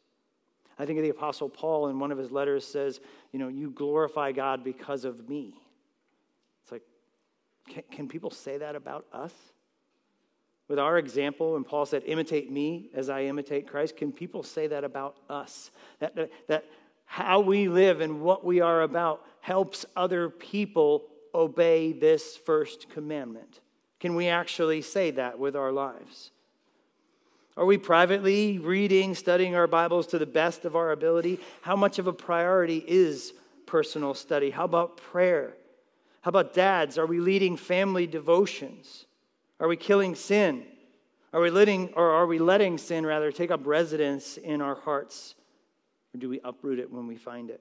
I 0.78 0.86
think 0.86 0.98
of 0.98 1.04
the 1.04 1.10
Apostle 1.10 1.48
Paul 1.48 1.88
in 1.88 1.98
one 1.98 2.12
of 2.12 2.18
his 2.18 2.30
letters 2.30 2.66
says, 2.66 3.00
You 3.32 3.38
know, 3.38 3.48
you 3.48 3.70
glorify 3.70 4.32
God 4.32 4.64
because 4.64 5.04
of 5.04 5.28
me. 5.28 5.54
It's 6.62 6.72
like, 6.72 6.82
can, 7.68 7.82
can 7.90 8.08
people 8.08 8.30
say 8.30 8.58
that 8.58 8.74
about 8.74 9.06
us? 9.12 9.32
With 10.68 10.78
our 10.78 10.98
example, 10.98 11.52
when 11.52 11.64
Paul 11.64 11.86
said, 11.86 12.02
Imitate 12.04 12.50
me 12.50 12.90
as 12.94 13.10
I 13.10 13.24
imitate 13.24 13.68
Christ, 13.68 13.96
can 13.96 14.12
people 14.12 14.42
say 14.42 14.66
that 14.68 14.84
about 14.84 15.16
us? 15.28 15.70
That, 16.00 16.30
that 16.48 16.64
how 17.04 17.40
we 17.40 17.68
live 17.68 18.00
and 18.00 18.22
what 18.22 18.44
we 18.44 18.60
are 18.60 18.82
about 18.82 19.24
helps 19.40 19.84
other 19.96 20.30
people 20.30 21.04
obey 21.34 21.92
this 21.92 22.36
first 22.36 22.88
commandment? 22.90 23.60
Can 24.00 24.14
we 24.14 24.28
actually 24.28 24.82
say 24.82 25.12
that 25.12 25.38
with 25.38 25.54
our 25.56 25.72
lives? 25.72 26.30
Are 27.56 27.66
we 27.66 27.76
privately 27.76 28.58
reading, 28.58 29.14
studying 29.14 29.54
our 29.54 29.66
Bibles 29.66 30.06
to 30.08 30.18
the 30.18 30.26
best 30.26 30.64
of 30.64 30.74
our 30.74 30.90
ability? 30.90 31.38
How 31.60 31.76
much 31.76 31.98
of 31.98 32.06
a 32.06 32.12
priority 32.12 32.82
is 32.86 33.34
personal 33.66 34.14
study? 34.14 34.50
How 34.50 34.64
about 34.64 34.96
prayer? 34.96 35.54
How 36.22 36.30
about 36.30 36.54
dads? 36.54 36.96
Are 36.98 37.06
we 37.06 37.20
leading 37.20 37.56
family 37.56 38.06
devotions? 38.06 39.06
Are 39.60 39.68
we 39.68 39.76
killing 39.76 40.14
sin? 40.14 40.64
Are 41.32 41.40
we 41.40 41.50
letting, 41.50 41.92
or 41.94 42.10
are 42.10 42.26
we 42.26 42.38
letting 42.38 42.78
sin 42.78 43.04
rather 43.06 43.30
take 43.30 43.50
up 43.50 43.66
residence 43.66 44.36
in 44.36 44.60
our 44.60 44.74
hearts? 44.74 45.34
Or 46.14 46.18
do 46.18 46.28
we 46.28 46.40
uproot 46.44 46.78
it 46.78 46.90
when 46.90 47.06
we 47.06 47.16
find 47.16 47.50
it? 47.50 47.60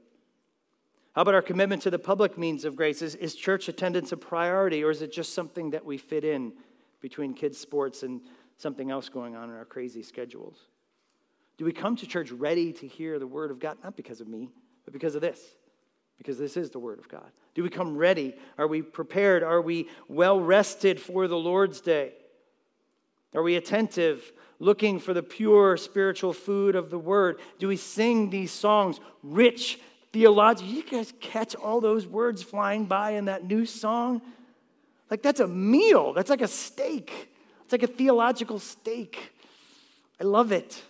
How 1.14 1.24
about 1.24 1.34
our 1.34 1.42
commitment 1.42 1.82
to 1.82 1.90
the 1.90 2.00
public 2.00 2.38
means 2.38 2.64
of 2.64 2.76
grace? 2.76 3.02
Is, 3.02 3.16
is 3.16 3.36
church 3.36 3.68
attendance 3.68 4.12
a 4.12 4.18
priority, 4.18 4.84
or 4.84 4.92
is 4.92 5.02
it 5.02 5.12
just 5.12 5.34
something 5.34 5.72
that 5.72 5.86
we 5.86 5.98
fit 5.98 6.24
in 6.24 6.54
between 7.02 7.34
kids' 7.34 7.58
sports 7.58 8.04
and 8.04 8.22
something 8.58 8.90
else 8.90 9.10
going 9.10 9.36
on 9.36 9.50
in 9.50 9.56
our 9.56 9.66
crazy 9.66 10.04
schedules? 10.04 10.58
Do 11.58 11.66
we 11.66 11.74
come 11.74 11.96
to 11.98 12.08
church 12.08 12.32
ready 12.32 12.72
to 12.74 12.88
hear 12.88 13.20
the 13.20 13.28
word 13.28 13.52
of 13.52 13.60
God? 13.60 13.78
Not 13.84 13.98
because 13.98 14.22
of 14.22 14.28
me, 14.28 14.50
but 14.86 14.94
because 14.94 15.16
of 15.16 15.22
this, 15.22 15.40
because 16.18 16.38
this 16.38 16.56
is 16.56 16.70
the 16.70 16.80
word 16.80 16.98
of 16.98 17.10
God. 17.10 17.30
Do 17.56 17.64
we 17.64 17.70
come 17.70 17.98
ready? 17.98 18.34
Are 18.58 18.68
we 18.68 18.82
prepared? 18.82 19.44
Are 19.44 19.62
we 19.62 19.90
well 20.08 20.40
rested 20.40 21.00
for 21.00 21.28
the 21.28 21.38
Lord's 21.38 21.82
day? 21.82 22.14
Are 23.36 23.44
we 23.44 23.58
attentive, 23.58 24.32
looking 24.60 24.98
for 24.98 25.14
the 25.14 25.24
pure 25.24 25.76
spiritual 25.76 26.32
food 26.34 26.76
of 26.76 26.90
the 26.90 27.00
word? 27.00 27.40
Do 27.60 27.68
we 27.68 27.78
sing 27.78 28.30
these 28.30 28.52
songs 28.52 29.00
rich 29.22 29.80
theological. 30.12 30.72
You 30.72 30.84
guys 30.84 31.14
catch 31.20 31.56
all 31.56 31.82
those 31.82 32.06
words 32.06 32.44
flying 32.44 32.86
by 32.86 33.12
in 33.12 33.26
that 33.26 33.46
new 33.46 33.66
song? 33.66 34.22
Like, 35.10 35.22
that's 35.22 35.40
a 35.40 35.48
meal. 35.48 36.14
That's 36.14 36.30
like 36.30 36.42
a 36.42 36.48
steak. 36.48 37.30
It's 37.64 37.72
like 37.72 37.84
a 37.84 37.88
theological 37.88 38.60
steak. 38.60 39.34
I 40.20 40.24
love 40.24 40.52
it. 40.52 40.82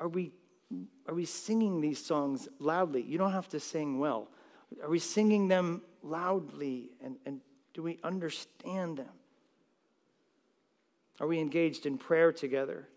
Are 0.00 0.08
we, 0.08 0.32
are 1.06 1.14
we 1.14 1.24
singing 1.24 1.80
these 1.80 2.04
songs 2.04 2.48
loudly? 2.58 3.02
You 3.02 3.18
don't 3.18 3.32
have 3.32 3.48
to 3.50 3.60
sing 3.60 3.98
well. 3.98 4.28
Are 4.82 4.88
we 4.88 4.98
singing 4.98 5.48
them 5.48 5.82
loudly? 6.02 6.90
And, 7.02 7.16
and 7.24 7.40
do 7.72 7.82
we 7.82 7.98
understand 8.02 8.98
them? 8.98 9.12
Are 11.20 11.26
we 11.26 11.38
engaged 11.38 11.86
in 11.86 11.98
prayer 11.98 12.32
together? 12.32 12.88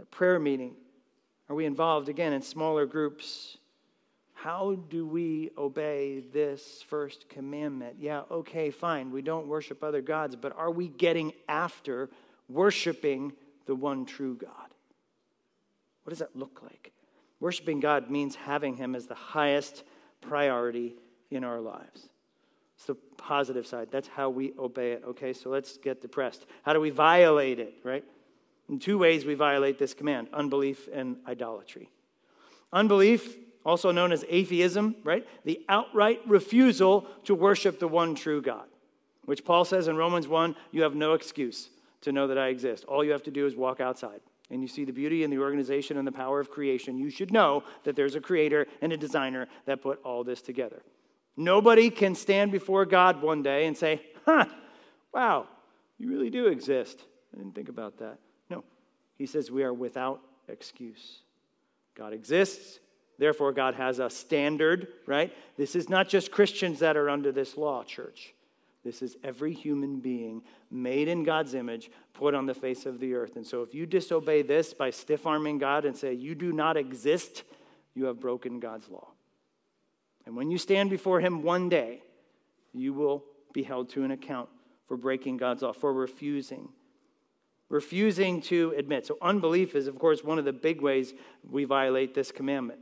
A 0.00 0.04
prayer 0.04 0.38
meeting? 0.38 0.74
Are 1.48 1.54
we 1.54 1.66
involved 1.66 2.08
again 2.08 2.32
in 2.32 2.42
smaller 2.42 2.86
groups? 2.86 3.58
How 4.42 4.76
do 4.90 5.06
we 5.06 5.50
obey 5.56 6.24
this 6.32 6.82
first 6.88 7.28
commandment? 7.28 7.98
Yeah, 8.00 8.22
okay, 8.28 8.72
fine. 8.72 9.12
We 9.12 9.22
don't 9.22 9.46
worship 9.46 9.84
other 9.84 10.00
gods, 10.00 10.34
but 10.34 10.52
are 10.58 10.72
we 10.72 10.88
getting 10.88 11.32
after 11.48 12.10
worshiping 12.48 13.34
the 13.66 13.76
one 13.76 14.04
true 14.04 14.34
God? 14.34 14.74
What 16.02 16.10
does 16.10 16.18
that 16.18 16.34
look 16.34 16.60
like? 16.60 16.90
Worshiping 17.38 17.78
God 17.78 18.10
means 18.10 18.34
having 18.34 18.74
Him 18.74 18.96
as 18.96 19.06
the 19.06 19.14
highest 19.14 19.84
priority 20.20 20.96
in 21.30 21.44
our 21.44 21.60
lives. 21.60 22.08
It's 22.74 22.86
the 22.86 22.96
positive 23.16 23.64
side. 23.64 23.90
That's 23.92 24.08
how 24.08 24.28
we 24.28 24.54
obey 24.58 24.90
it. 24.90 25.04
Okay, 25.06 25.34
so 25.34 25.50
let's 25.50 25.76
get 25.76 26.02
depressed. 26.02 26.46
How 26.64 26.72
do 26.72 26.80
we 26.80 26.90
violate 26.90 27.60
it, 27.60 27.74
right? 27.84 28.02
In 28.68 28.80
two 28.80 28.98
ways, 28.98 29.24
we 29.24 29.34
violate 29.34 29.78
this 29.78 29.94
command 29.94 30.30
unbelief 30.32 30.88
and 30.92 31.18
idolatry. 31.28 31.90
Unbelief 32.72 33.36
also 33.64 33.90
known 33.90 34.12
as 34.12 34.24
atheism, 34.28 34.96
right? 35.04 35.26
The 35.44 35.60
outright 35.68 36.20
refusal 36.26 37.06
to 37.24 37.34
worship 37.34 37.78
the 37.78 37.88
one 37.88 38.14
true 38.14 38.42
God, 38.42 38.66
which 39.24 39.44
Paul 39.44 39.64
says 39.64 39.88
in 39.88 39.96
Romans 39.96 40.28
1 40.28 40.56
you 40.70 40.82
have 40.82 40.94
no 40.94 41.14
excuse 41.14 41.70
to 42.02 42.12
know 42.12 42.26
that 42.26 42.38
I 42.38 42.48
exist. 42.48 42.84
All 42.84 43.04
you 43.04 43.12
have 43.12 43.22
to 43.24 43.30
do 43.30 43.46
is 43.46 43.56
walk 43.56 43.80
outside 43.80 44.20
and 44.50 44.60
you 44.60 44.68
see 44.68 44.84
the 44.84 44.92
beauty 44.92 45.24
and 45.24 45.32
the 45.32 45.38
organization 45.38 45.96
and 45.96 46.06
the 46.06 46.12
power 46.12 46.38
of 46.38 46.50
creation. 46.50 46.98
You 46.98 47.10
should 47.10 47.32
know 47.32 47.64
that 47.84 47.96
there's 47.96 48.14
a 48.14 48.20
creator 48.20 48.66
and 48.82 48.92
a 48.92 48.96
designer 48.96 49.48
that 49.64 49.80
put 49.80 49.98
all 50.04 50.22
this 50.22 50.42
together. 50.42 50.82
Nobody 51.36 51.88
can 51.88 52.14
stand 52.14 52.52
before 52.52 52.84
God 52.84 53.22
one 53.22 53.42
day 53.42 53.66
and 53.66 53.76
say, 53.76 54.02
huh, 54.26 54.44
wow, 55.14 55.48
you 55.98 56.10
really 56.10 56.28
do 56.28 56.48
exist. 56.48 57.02
I 57.32 57.38
didn't 57.38 57.54
think 57.54 57.70
about 57.70 57.98
that. 57.98 58.18
No, 58.50 58.62
he 59.16 59.24
says 59.24 59.50
we 59.50 59.62
are 59.62 59.72
without 59.72 60.20
excuse. 60.48 61.22
God 61.94 62.12
exists. 62.12 62.78
Therefore, 63.22 63.52
God 63.52 63.76
has 63.76 64.00
a 64.00 64.10
standard, 64.10 64.88
right? 65.06 65.32
This 65.56 65.76
is 65.76 65.88
not 65.88 66.08
just 66.08 66.32
Christians 66.32 66.80
that 66.80 66.96
are 66.96 67.08
under 67.08 67.30
this 67.30 67.56
law, 67.56 67.84
church. 67.84 68.34
This 68.84 69.00
is 69.00 69.16
every 69.22 69.54
human 69.54 70.00
being 70.00 70.42
made 70.72 71.06
in 71.06 71.22
God's 71.22 71.54
image, 71.54 71.88
put 72.14 72.34
on 72.34 72.46
the 72.46 72.54
face 72.54 72.84
of 72.84 72.98
the 72.98 73.14
earth. 73.14 73.36
And 73.36 73.46
so, 73.46 73.62
if 73.62 73.76
you 73.76 73.86
disobey 73.86 74.42
this 74.42 74.74
by 74.74 74.90
stiff 74.90 75.24
arming 75.24 75.58
God 75.58 75.84
and 75.84 75.96
say, 75.96 76.14
You 76.14 76.34
do 76.34 76.52
not 76.52 76.76
exist, 76.76 77.44
you 77.94 78.06
have 78.06 78.18
broken 78.18 78.58
God's 78.58 78.88
law. 78.88 79.06
And 80.26 80.34
when 80.34 80.50
you 80.50 80.58
stand 80.58 80.90
before 80.90 81.20
Him 81.20 81.44
one 81.44 81.68
day, 81.68 82.02
you 82.72 82.92
will 82.92 83.22
be 83.52 83.62
held 83.62 83.88
to 83.90 84.02
an 84.02 84.10
account 84.10 84.48
for 84.88 84.96
breaking 84.96 85.36
God's 85.36 85.62
law, 85.62 85.72
for 85.72 85.92
refusing. 85.92 86.70
Refusing 87.68 88.40
to 88.40 88.74
admit. 88.76 89.06
So, 89.06 89.16
unbelief 89.22 89.76
is, 89.76 89.86
of 89.86 89.96
course, 89.96 90.24
one 90.24 90.40
of 90.40 90.44
the 90.44 90.52
big 90.52 90.80
ways 90.80 91.14
we 91.48 91.62
violate 91.62 92.16
this 92.16 92.32
commandment 92.32 92.80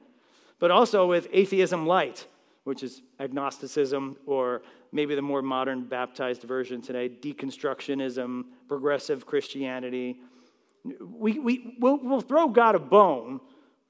but 0.61 0.71
also 0.71 1.09
with 1.09 1.27
atheism 1.33 1.87
light, 1.87 2.27
which 2.63 2.85
is 2.85 3.03
agnosticism 3.19 4.17
or 4.27 4.63
maybe 4.93 5.17
the 5.17 5.23
more 5.23 5.43
modern 5.43 5.85
baptized 5.85 6.43
version 6.43 6.81
today, 6.81 7.09
deconstructionism, 7.09 8.45
progressive 8.69 9.27
Christianity. 9.27 10.21
We, 10.85 11.39
we, 11.39 11.77
we'll, 11.81 11.99
we'll 12.03 12.21
throw 12.21 12.49
God 12.49 12.75
a 12.75 12.79
bone. 12.79 13.41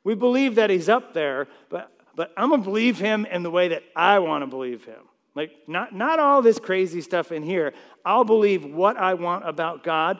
We 0.04 0.14
believe 0.14 0.54
that 0.54 0.70
he's 0.70 0.88
up 0.88 1.12
there, 1.12 1.48
but, 1.68 1.92
but 2.14 2.33
I'm 2.37 2.48
going 2.48 2.62
to 2.62 2.64
believe 2.64 2.98
him 2.98 3.26
in 3.26 3.42
the 3.42 3.50
way 3.50 3.68
that 3.68 3.83
I 3.94 4.18
want 4.20 4.42
to 4.42 4.46
believe 4.46 4.85
him. 4.85 5.02
Like, 5.35 5.52
not, 5.66 5.94
not 5.94 6.18
all 6.18 6.42
this 6.42 6.59
crazy 6.59 7.00
stuff 7.00 7.33
in 7.33 7.42
here. 7.42 7.72
I'll 8.04 8.24
believe 8.24 8.64
what 8.64 8.96
I 8.96 9.14
want 9.14 9.48
about 9.48 9.85
God, 9.85 10.18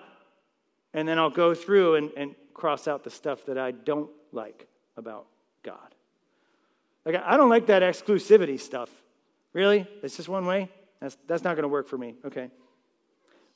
and 0.94 1.06
then 1.06 1.18
I'll 1.18 1.30
go 1.30 1.54
through 1.54 1.96
and, 1.96 2.10
and 2.16 2.34
cross 2.54 2.86
out 2.86 3.04
the 3.04 3.10
stuff 3.10 3.46
that 3.46 3.58
I 3.58 3.70
don't 3.70 4.10
like 4.32 4.68
about 4.96 5.26
God. 5.62 5.94
Like, 7.04 7.16
I 7.24 7.36
don't 7.36 7.48
like 7.48 7.66
that 7.66 7.82
exclusivity 7.82 8.60
stuff. 8.60 8.90
Really? 9.52 9.86
It's 10.02 10.16
just 10.16 10.28
one 10.28 10.46
way? 10.46 10.68
That's, 11.00 11.16
that's 11.26 11.42
not 11.42 11.54
going 11.56 11.62
to 11.62 11.68
work 11.68 11.88
for 11.88 11.98
me. 11.98 12.14
Okay. 12.24 12.50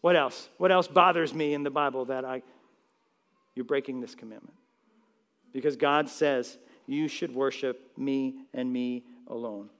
What 0.01 0.17
else? 0.17 0.49
What 0.59 0.73
else 0.73 0.89
bothers 0.89 1.33
me 1.33 1.55
in 1.55 1.63
the 1.63 1.71
Bible 1.71 2.07
that 2.07 2.25
I, 2.25 2.43
you're 3.55 3.65
breaking 3.65 4.01
this 4.01 4.15
commandment? 4.15 4.57
Because 5.53 5.77
God 5.77 6.09
says 6.09 6.59
you 6.87 7.09
should 7.09 7.35
worship 7.35 7.97
me 7.97 8.35
and 8.53 8.73
me 8.73 9.05
alone. 9.29 9.71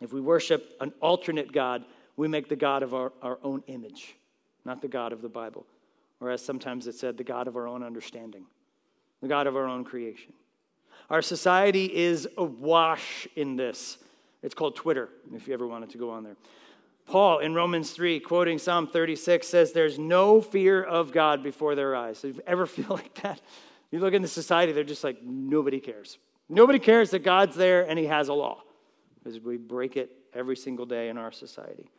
If 0.00 0.12
we 0.12 0.20
worship 0.20 0.76
an 0.80 0.92
alternate 1.00 1.52
God, 1.52 1.84
we 2.16 2.28
make 2.28 2.48
the 2.48 2.56
God 2.56 2.82
of 2.82 2.94
our, 2.94 3.12
our 3.22 3.38
own 3.42 3.62
image, 3.66 4.16
not 4.64 4.80
the 4.80 4.88
God 4.88 5.12
of 5.12 5.22
the 5.22 5.28
Bible. 5.28 5.66
Or 6.20 6.30
as 6.30 6.44
sometimes 6.44 6.86
it 6.86 6.94
said, 6.94 7.16
the 7.16 7.24
God 7.24 7.48
of 7.48 7.56
our 7.56 7.66
own 7.66 7.82
understanding, 7.82 8.46
the 9.20 9.28
God 9.28 9.46
of 9.46 9.56
our 9.56 9.66
own 9.66 9.84
creation. 9.84 10.32
Our 11.10 11.22
society 11.22 11.94
is 11.94 12.28
awash 12.36 13.28
in 13.36 13.56
this. 13.56 13.98
It's 14.42 14.54
called 14.54 14.76
Twitter, 14.76 15.08
if 15.34 15.48
you 15.48 15.54
ever 15.54 15.66
wanted 15.66 15.90
to 15.90 15.98
go 15.98 16.10
on 16.10 16.24
there. 16.24 16.36
Paul 17.06 17.38
in 17.38 17.54
Romans 17.54 17.90
3, 17.90 18.20
quoting 18.20 18.58
Psalm 18.58 18.86
36, 18.86 19.46
says, 19.46 19.72
There's 19.72 19.98
no 19.98 20.40
fear 20.40 20.82
of 20.82 21.12
God 21.12 21.42
before 21.42 21.74
their 21.74 21.94
eyes. 21.94 22.18
So 22.18 22.28
you 22.28 22.40
ever 22.46 22.66
feel 22.66 22.86
like 22.90 23.14
that? 23.22 23.40
You 23.90 24.00
look 24.00 24.14
in 24.14 24.22
the 24.22 24.28
society, 24.28 24.72
they're 24.72 24.84
just 24.84 25.04
like, 25.04 25.22
nobody 25.22 25.80
cares. 25.80 26.18
Nobody 26.48 26.78
cares 26.78 27.10
that 27.10 27.20
God's 27.20 27.56
there 27.56 27.88
and 27.88 27.98
he 27.98 28.06
has 28.06 28.28
a 28.28 28.34
law. 28.34 28.62
Because 29.22 29.40
we 29.40 29.56
break 29.56 29.96
it 29.96 30.10
every 30.34 30.56
single 30.56 30.84
day 30.84 31.08
in 31.08 31.16
our 31.16 31.32
society. 31.32 31.90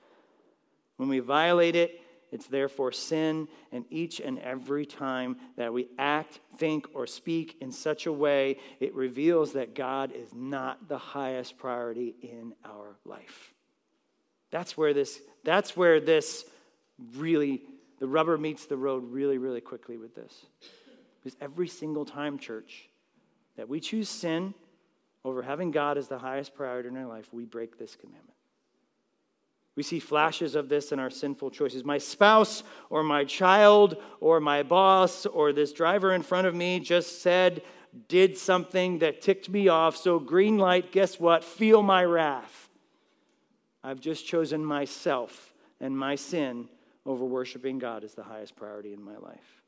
When 0.98 1.10
we 1.10 1.20
violate 1.20 1.76
it, 1.76 2.02
it's 2.32 2.48
therefore 2.48 2.92
sin, 2.92 3.48
and 3.72 3.86
each 3.90 4.20
and 4.20 4.40
every 4.40 4.86
time 4.86 5.38
that 5.58 5.72
we 5.72 5.88
act, 5.98 6.40
think, 6.58 6.88
or 6.94 7.08
speak 7.08 7.58
in 7.62 7.72
such 7.72 8.06
a 8.06 8.14
way, 8.14 8.58
it 8.80 8.94
reveals 8.94 9.54
that 9.54 9.76
God 9.76 10.12
is 10.12 10.34
not 10.34 10.88
the 10.88 10.98
highest 10.98 11.58
priority 11.58 12.16
in 12.22 12.54
our 12.66 12.98
life. 13.06 13.54
That's 14.52 14.78
where 14.78 14.94
this, 14.94 15.22
that's 15.44 15.76
where 15.76 16.00
this 16.00 16.46
really, 17.16 17.62
the 18.00 18.08
rubber 18.08 18.38
meets 18.38 18.66
the 18.66 18.78
road 18.78 19.04
really, 19.12 19.38
really 19.38 19.62
quickly 19.62 19.98
with 19.98 20.16
this. 20.16 20.46
Because 21.24 21.38
every 21.42 21.68
single 21.68 22.06
time, 22.06 22.38
church, 22.38 22.90
that 23.58 23.68
we 23.68 23.80
choose 23.80 24.10
sin 24.10 24.54
over 25.24 25.42
having 25.42 25.72
God 25.72 25.98
as 25.98 26.08
the 26.08 26.20
highest 26.20 26.54
priority 26.54 26.90
in 26.90 26.98
our 26.98 27.08
life, 27.08 27.34
we 27.34 27.46
break 27.46 27.80
this 27.80 27.96
commandment. 27.96 28.35
We 29.76 29.84
see 29.84 30.00
flashes 30.00 30.56
of 30.56 30.70
this 30.70 30.92
in 30.92 31.00
our 31.00 31.10
sinful 31.10 31.52
choices. 31.52 31.84
My 31.84 31.98
spouse 31.98 32.64
or 32.90 33.04
my 33.04 33.26
child 33.26 33.98
or 34.22 34.40
my 34.40 34.64
boss 34.64 35.26
or 35.26 35.52
this 35.52 35.74
driver 35.74 36.14
in 36.14 36.22
front 36.22 36.48
of 36.48 36.56
me 36.56 36.80
just 36.80 37.22
said, 37.22 37.62
did 38.08 38.38
something 38.38 39.00
that 39.00 39.22
ticked 39.22 39.50
me 39.50 39.68
off. 39.68 39.96
So, 39.98 40.20
green 40.20 40.58
light, 40.58 40.92
guess 40.92 41.20
what? 41.20 41.44
Feel 41.44 41.82
my 41.82 42.04
wrath. 42.04 42.70
I've 43.84 44.00
just 44.00 44.26
chosen 44.26 44.66
myself 44.66 45.54
and 45.80 45.98
my 45.98 46.16
sin 46.16 46.68
over 47.06 47.24
worshiping 47.24 47.78
God 47.78 48.04
as 48.04 48.16
the 48.16 48.24
highest 48.24 48.56
priority 48.56 48.94
in 48.94 49.04
my 49.04 49.18
life. 49.18 49.62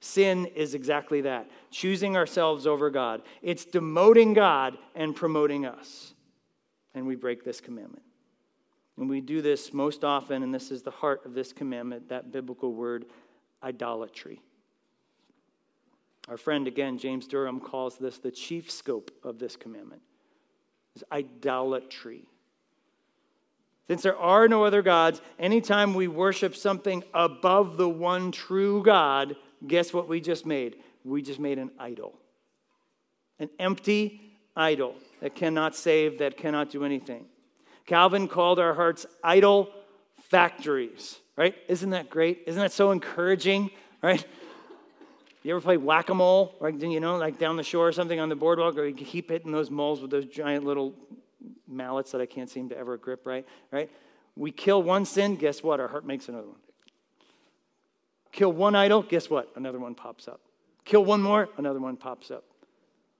Sin 0.00 0.46
is 0.54 0.74
exactly 0.74 1.22
that 1.22 1.48
choosing 1.70 2.16
ourselves 2.16 2.66
over 2.66 2.90
God. 2.90 3.22
It's 3.40 3.64
demoting 3.64 4.34
God 4.34 4.76
and 4.94 5.16
promoting 5.16 5.64
us. 5.64 6.12
And 6.94 7.06
we 7.06 7.16
break 7.16 7.44
this 7.44 7.60
commandment. 7.60 8.02
And 8.96 9.08
we 9.08 9.20
do 9.20 9.42
this 9.42 9.72
most 9.72 10.04
often, 10.04 10.42
and 10.42 10.54
this 10.54 10.70
is 10.70 10.82
the 10.82 10.90
heart 10.90 11.26
of 11.26 11.34
this 11.34 11.52
commandment, 11.52 12.08
that 12.10 12.30
biblical 12.30 12.72
word, 12.72 13.06
idolatry. 13.62 14.40
Our 16.28 16.36
friend, 16.36 16.66
again, 16.66 16.98
James 16.98 17.26
Durham, 17.26 17.60
calls 17.60 17.98
this 17.98 18.18
the 18.18 18.30
chief 18.30 18.70
scope 18.70 19.10
of 19.24 19.38
this 19.38 19.56
commandment 19.56 20.02
is 20.94 21.04
idolatry. 21.10 22.24
Since 23.88 24.02
there 24.02 24.16
are 24.16 24.48
no 24.48 24.64
other 24.64 24.80
gods, 24.80 25.20
anytime 25.38 25.92
we 25.92 26.08
worship 26.08 26.56
something 26.56 27.04
above 27.12 27.76
the 27.76 27.88
one 27.88 28.32
true 28.32 28.82
God, 28.82 29.36
guess 29.66 29.92
what 29.92 30.08
we 30.08 30.20
just 30.20 30.46
made? 30.46 30.76
We 31.04 31.20
just 31.20 31.40
made 31.40 31.58
an 31.58 31.70
idol. 31.78 32.14
An 33.38 33.50
empty 33.58 34.20
idol 34.56 34.94
that 35.20 35.34
cannot 35.34 35.74
save, 35.74 36.18
that 36.20 36.38
cannot 36.38 36.70
do 36.70 36.84
anything. 36.84 37.26
Calvin 37.86 38.28
called 38.28 38.58
our 38.58 38.74
hearts 38.74 39.06
idol 39.22 39.70
factories, 40.18 41.18
right? 41.36 41.54
Isn't 41.68 41.90
that 41.90 42.08
great? 42.08 42.42
Isn't 42.46 42.60
that 42.60 42.72
so 42.72 42.90
encouraging, 42.90 43.70
right? 44.02 44.24
You 45.42 45.50
ever 45.54 45.60
play 45.60 45.76
whack 45.76 46.08
a 46.08 46.14
mole, 46.14 46.54
right? 46.58 46.74
You 46.74 47.00
know, 47.00 47.16
like 47.16 47.38
down 47.38 47.56
the 47.56 47.62
shore 47.62 47.88
or 47.88 47.92
something 47.92 48.18
on 48.18 48.30
the 48.30 48.36
boardwalk, 48.36 48.78
or 48.78 48.86
you 48.86 48.94
keep 48.94 49.30
hitting 49.30 49.52
those 49.52 49.70
moles 49.70 50.00
with 50.00 50.10
those 50.10 50.24
giant 50.24 50.64
little 50.64 50.94
mallets 51.68 52.12
that 52.12 52.20
I 52.22 52.26
can't 52.26 52.48
seem 52.48 52.70
to 52.70 52.78
ever 52.78 52.96
grip 52.96 53.26
right, 53.26 53.46
right? 53.70 53.90
We 54.36 54.50
kill 54.50 54.82
one 54.82 55.04
sin, 55.04 55.36
guess 55.36 55.62
what? 55.62 55.80
Our 55.80 55.88
heart 55.88 56.06
makes 56.06 56.28
another 56.28 56.48
one. 56.48 56.56
Kill 58.32 58.52
one 58.52 58.74
idol, 58.74 59.02
guess 59.02 59.28
what? 59.28 59.50
Another 59.54 59.78
one 59.78 59.94
pops 59.94 60.26
up. 60.26 60.40
Kill 60.84 61.04
one 61.04 61.22
more, 61.22 61.48
another 61.58 61.78
one 61.78 61.96
pops 61.96 62.30
up. 62.30 62.44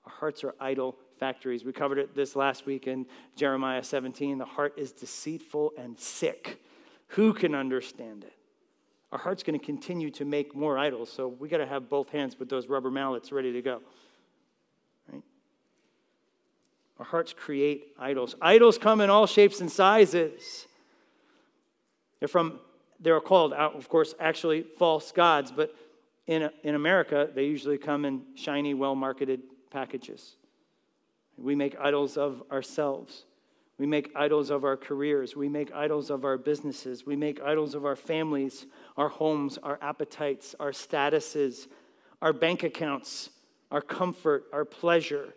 Our 0.06 0.12
hearts 0.12 0.42
are 0.44 0.54
idol 0.58 0.96
factories. 1.18 1.64
We 1.64 1.72
covered 1.72 1.98
it 1.98 2.14
this 2.14 2.36
last 2.36 2.66
week 2.66 2.86
in 2.86 3.06
Jeremiah 3.36 3.82
17. 3.82 4.38
The 4.38 4.44
heart 4.44 4.74
is 4.76 4.92
deceitful 4.92 5.72
and 5.78 5.98
sick. 5.98 6.60
Who 7.08 7.32
can 7.32 7.54
understand 7.54 8.24
it? 8.24 8.32
Our 9.12 9.18
heart's 9.18 9.42
going 9.42 9.58
to 9.58 9.64
continue 9.64 10.10
to 10.12 10.24
make 10.24 10.54
more 10.54 10.76
idols, 10.76 11.10
so 11.12 11.28
we 11.28 11.48
got 11.48 11.58
to 11.58 11.66
have 11.66 11.88
both 11.88 12.10
hands 12.10 12.38
with 12.38 12.48
those 12.48 12.68
rubber 12.68 12.90
mallets 12.90 13.30
ready 13.30 13.52
to 13.52 13.62
go. 13.62 13.80
Right? 15.12 15.22
Our 16.98 17.04
hearts 17.04 17.32
create 17.32 17.94
idols. 17.98 18.34
Idols 18.42 18.76
come 18.76 19.00
in 19.00 19.10
all 19.10 19.26
shapes 19.26 19.60
and 19.60 19.70
sizes. 19.70 20.66
They're 22.18 22.28
from 22.28 22.58
they're 23.00 23.20
called 23.20 23.52
uh, 23.52 23.70
of 23.74 23.88
course 23.88 24.14
actually 24.18 24.62
false 24.62 25.12
gods, 25.12 25.52
but 25.52 25.74
in, 26.26 26.50
in 26.62 26.74
America, 26.74 27.28
they 27.34 27.44
usually 27.44 27.78
come 27.78 28.04
in 28.04 28.22
shiny, 28.34 28.74
well 28.74 28.94
marketed 28.94 29.42
packages. 29.70 30.36
We 31.36 31.54
make 31.54 31.76
idols 31.78 32.16
of 32.16 32.42
ourselves. 32.50 33.24
We 33.78 33.86
make 33.86 34.12
idols 34.14 34.50
of 34.50 34.64
our 34.64 34.76
careers. 34.76 35.34
We 35.34 35.48
make 35.48 35.72
idols 35.72 36.10
of 36.10 36.24
our 36.24 36.38
businesses. 36.38 37.04
We 37.04 37.16
make 37.16 37.40
idols 37.40 37.74
of 37.74 37.84
our 37.84 37.96
families, 37.96 38.66
our 38.96 39.08
homes, 39.08 39.58
our 39.58 39.78
appetites, 39.82 40.54
our 40.60 40.70
statuses, 40.70 41.66
our 42.22 42.32
bank 42.32 42.62
accounts, 42.62 43.30
our 43.70 43.80
comfort, 43.80 44.44
our 44.52 44.64
pleasure. 44.64 45.34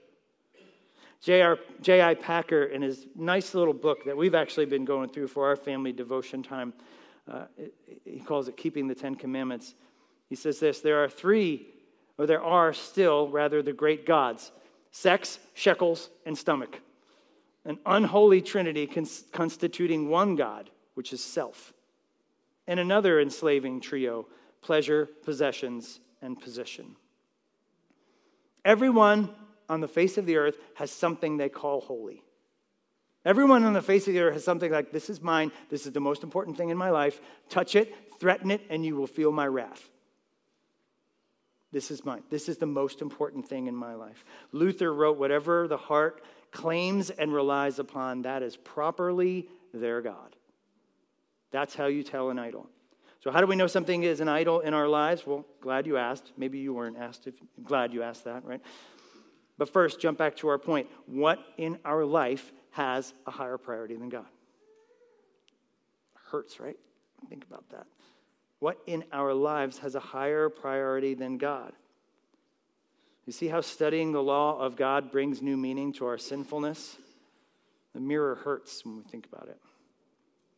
J.I. 1.20 2.14
Packer, 2.14 2.66
in 2.66 2.84
his 2.84 3.08
nice 3.16 3.56
little 3.56 3.74
book 3.74 4.06
that 4.06 4.16
we've 4.16 4.36
actually 4.36 4.68
been 4.68 4.86
going 4.86 5.10
through 5.10 5.28
for 5.28 5.48
our 5.48 5.56
family 5.56 5.92
devotion 5.92 6.44
time, 6.44 6.74
uh, 7.30 7.46
he 8.06 8.20
calls 8.20 8.48
it 8.48 8.56
Keeping 8.56 8.88
the 8.88 8.96
Ten 8.96 9.16
Commandments. 9.16 9.74
He 10.30 10.36
says 10.36 10.60
this 10.60 10.80
there 10.80 11.04
are 11.04 11.10
three, 11.10 11.68
or 12.20 12.28
there 12.28 12.44
are 12.44 12.72
still, 12.72 13.30
rather, 13.30 13.64
the 13.64 13.74
great 13.74 14.06
gods 14.06 14.52
sex, 14.92 15.40
shekels, 15.54 16.10
and 16.26 16.38
stomach. 16.38 16.82
An 17.66 17.80
unholy 17.86 18.42
trinity 18.42 18.88
cons- 18.88 19.26
constituting 19.32 20.10
one 20.10 20.36
God, 20.36 20.70
which 20.96 21.12
is 21.14 21.24
self, 21.24 21.74
and 22.66 22.80
another 22.80 23.20
enslaving 23.20 23.82
trio 23.82 24.28
pleasure, 24.62 25.08
possessions, 25.24 26.00
and 26.22 26.40
position. 26.42 26.96
Everyone 28.66 29.30
on 29.70 29.82
the 29.82 29.88
face 29.88 30.18
of 30.18 30.26
the 30.26 30.38
earth 30.38 30.58
has 30.76 30.92
something 30.92 31.38
they 31.38 31.50
call 31.50 31.82
holy. 31.82 32.24
Everyone 33.24 33.64
on 33.64 33.74
the 33.74 33.82
face 33.82 34.08
of 34.08 34.14
the 34.14 34.20
earth 34.22 34.34
has 34.34 34.44
something 34.44 34.72
like, 34.72 34.92
This 34.92 35.10
is 35.10 35.22
mine, 35.22 35.52
this 35.70 35.86
is 35.86 35.94
the 35.94 36.00
most 36.00 36.24
important 36.24 36.58
thing 36.58 36.70
in 36.70 36.78
my 36.78 36.90
life. 36.90 37.20
Touch 37.50 37.76
it, 37.76 37.94
threaten 38.20 38.52
it, 38.52 38.62
and 38.70 38.86
you 38.86 38.96
will 38.96 39.08
feel 39.08 39.32
my 39.32 39.48
wrath. 39.48 39.90
This 41.78 41.92
is 41.92 42.04
mine. 42.04 42.24
This 42.32 42.50
is 42.50 42.58
the 42.58 42.66
most 42.66 43.04
important 43.04 43.48
thing 43.48 43.68
in 43.68 43.76
my 43.76 43.94
life. 43.94 44.26
Luther 44.52 44.92
wrote, 44.92 45.20
Whatever 45.20 45.68
the 45.68 45.78
heart 45.78 46.24
claims 46.52 47.12
and 47.12 47.32
relies 47.32 47.78
upon, 47.78 48.24
that 48.24 48.42
is 48.42 48.58
properly 48.58 49.48
their 49.76 50.02
God. 50.02 50.36
That's 51.52 51.76
how 51.76 51.86
you 51.86 52.02
tell 52.02 52.32
an 52.32 52.40
idol. 52.40 52.66
So, 53.20 53.30
how 53.30 53.42
do 53.42 53.46
we 53.46 53.56
know 53.56 53.68
something 53.68 54.02
is 54.02 54.22
an 54.22 54.28
idol 54.28 54.62
in 54.62 54.74
our 54.74 54.88
lives? 54.88 55.28
Well, 55.28 55.46
glad 55.62 55.86
you 55.86 55.98
asked. 55.98 56.32
Maybe 56.36 56.58
you 56.58 56.74
weren't 56.74 56.98
asked. 56.98 57.28
If, 57.28 57.36
glad 57.64 57.94
you 57.94 58.02
asked 58.02 58.24
that, 58.24 58.44
right? 58.44 58.62
But 59.60 59.72
first, 59.72 60.00
jump 60.00 60.18
back 60.18 60.36
to 60.38 60.48
our 60.48 60.58
point. 60.58 60.88
What 61.06 61.38
in 61.58 61.78
our 61.86 62.06
life 62.06 62.52
has 62.72 63.14
a 63.28 63.30
higher 63.30 63.60
priority 63.60 63.98
than 63.98 64.10
God? 64.10 64.26
hurts, 66.32 66.60
right? 66.60 66.78
Think 67.30 67.46
about 67.46 67.70
that. 67.70 67.86
What 68.60 68.80
in 68.88 69.04
our 69.12 69.34
lives 69.34 69.80
has 69.80 69.96
a 69.96 70.00
higher 70.00 70.50
priority 70.50 71.14
than 71.14 71.38
God? 71.38 71.74
You 73.26 73.34
see 73.34 73.48
how 73.48 73.62
studying 73.62 74.14
the 74.14 74.24
law 74.24 74.58
of 74.60 74.76
God 74.76 75.12
brings 75.12 75.42
new 75.42 75.58
meaning 75.58 75.94
to 75.94 76.06
our 76.06 76.18
sinfulness? 76.18 76.98
The 77.94 78.00
mirror 78.00 78.36
hurts 78.36 78.86
when 78.86 78.98
we 78.98 79.04
think 79.04 79.28
about 79.32 79.50
it 79.50 79.60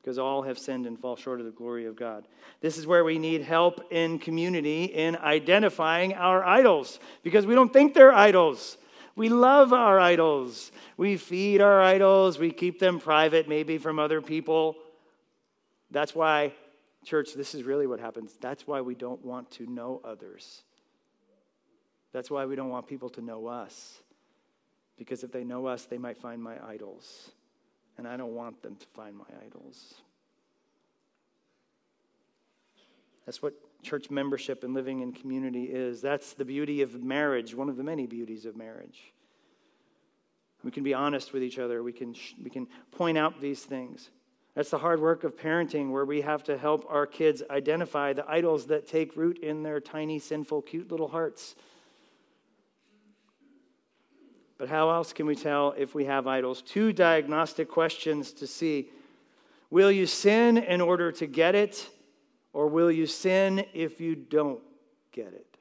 because 0.02 0.18
all 0.18 0.44
have 0.44 0.58
sinned 0.58 0.86
and 0.86 0.98
fall 0.98 1.16
short 1.16 1.40
of 1.40 1.46
the 1.46 1.52
glory 1.52 1.86
of 1.86 1.96
God. 1.96 2.28
This 2.62 2.78
is 2.78 2.88
where 2.88 3.04
we 3.04 3.20
need 3.20 3.42
help 3.42 3.82
in 3.92 4.18
community 4.20 4.86
in 4.86 5.16
identifying 5.18 6.14
our 6.14 6.44
idols 6.44 7.00
because 7.22 7.46
we 7.46 7.56
don't 7.56 7.74
think 7.74 7.94
they're 7.94 8.14
idols. 8.14 8.78
We 9.16 9.30
love 9.30 9.74
our 9.74 10.00
idols. 10.00 10.72
We 10.96 11.18
feed 11.18 11.60
our 11.60 11.82
idols. 11.82 12.40
We 12.40 12.52
keep 12.52 12.80
them 12.80 13.00
private, 13.00 13.50
maybe 13.50 13.78
from 13.78 14.00
other 14.00 14.22
people. 14.22 14.78
That's 15.92 16.16
why, 16.16 16.54
church, 17.10 17.34
this 17.34 17.56
is 17.56 17.64
really 17.64 17.88
what 17.88 18.00
happens. 18.00 18.38
That's 18.40 18.68
why 18.68 18.82
we 18.82 18.94
don't 18.94 19.26
want 19.26 19.50
to 19.52 19.66
know 19.66 20.00
others. 20.04 20.64
That's 22.14 22.30
why 22.30 22.46
we 22.46 22.56
don't 22.56 22.70
want 22.70 22.88
people 22.88 23.10
to 23.10 23.22
know 23.22 23.48
us. 23.48 24.00
Because 24.96 25.24
if 25.24 25.32
they 25.32 25.44
know 25.44 25.66
us, 25.66 25.86
they 25.86 25.98
might 25.98 26.18
find 26.18 26.42
my 26.42 26.56
idols. 26.64 27.32
And 27.98 28.08
I 28.08 28.16
don't 28.16 28.36
want 28.36 28.62
them 28.62 28.76
to 28.76 28.86
find 28.94 29.16
my 29.16 29.26
idols. 29.44 29.96
That's 33.26 33.42
what 33.42 33.54
church 33.82 34.10
membership 34.10 34.64
and 34.64 34.74
living 34.74 35.02
in 35.02 35.12
community 35.12 35.64
is. 35.64 36.02
That's 36.02 36.34
the 36.34 36.46
beauty 36.46 36.82
of 36.82 37.04
marriage, 37.04 37.56
one 37.56 37.70
of 37.70 37.78
the 37.78 37.84
many 37.84 38.06
beauties 38.06 38.46
of 38.46 38.56
marriage. 38.56 39.14
We 40.64 40.72
can 40.72 40.84
be 40.84 40.94
honest 40.94 41.34
with 41.34 41.42
each 41.42 41.58
other, 41.58 41.82
we 41.82 41.94
can, 41.94 42.14
we 42.44 42.50
can 42.50 42.68
point 42.92 43.18
out 43.18 43.40
these 43.40 43.62
things. 43.64 44.10
That's 44.56 44.72
the 44.72 44.80
hard 44.80 45.00
work 45.00 45.24
of 45.24 45.38
parenting, 45.38 45.92
where 45.92 46.06
we 46.06 46.22
have 46.22 46.44
to 46.46 46.58
help 46.58 46.86
our 46.90 47.06
kids 47.06 47.44
identify 47.50 48.14
the 48.14 48.30
idols 48.30 48.68
that 48.68 48.88
take 48.88 49.16
root 49.16 49.40
in 49.40 49.64
their 49.64 49.80
tiny, 49.80 50.20
sinful, 50.20 50.64
cute 50.64 50.92
little 50.92 51.08
hearts. 51.08 51.56
But 54.58 54.68
how 54.68 54.90
else 54.90 55.14
can 55.14 55.26
we 55.26 55.36
tell 55.36 55.74
if 55.78 55.96
we 55.96 56.06
have 56.06 56.28
idols? 56.28 56.62
Two 56.62 56.92
diagnostic 56.92 57.70
questions 57.70 58.34
to 58.34 58.48
see 58.48 58.90
Will 59.72 59.92
you 59.92 60.08
sin 60.08 60.58
in 60.58 60.82
order 60.82 61.12
to 61.12 61.28
get 61.28 61.54
it, 61.54 61.88
or 62.54 62.68
will 62.68 62.92
you 62.92 63.06
sin 63.06 63.64
if 63.74 64.02
you 64.02 64.16
don't 64.16 64.60
get 65.12 65.28
it, 65.28 65.58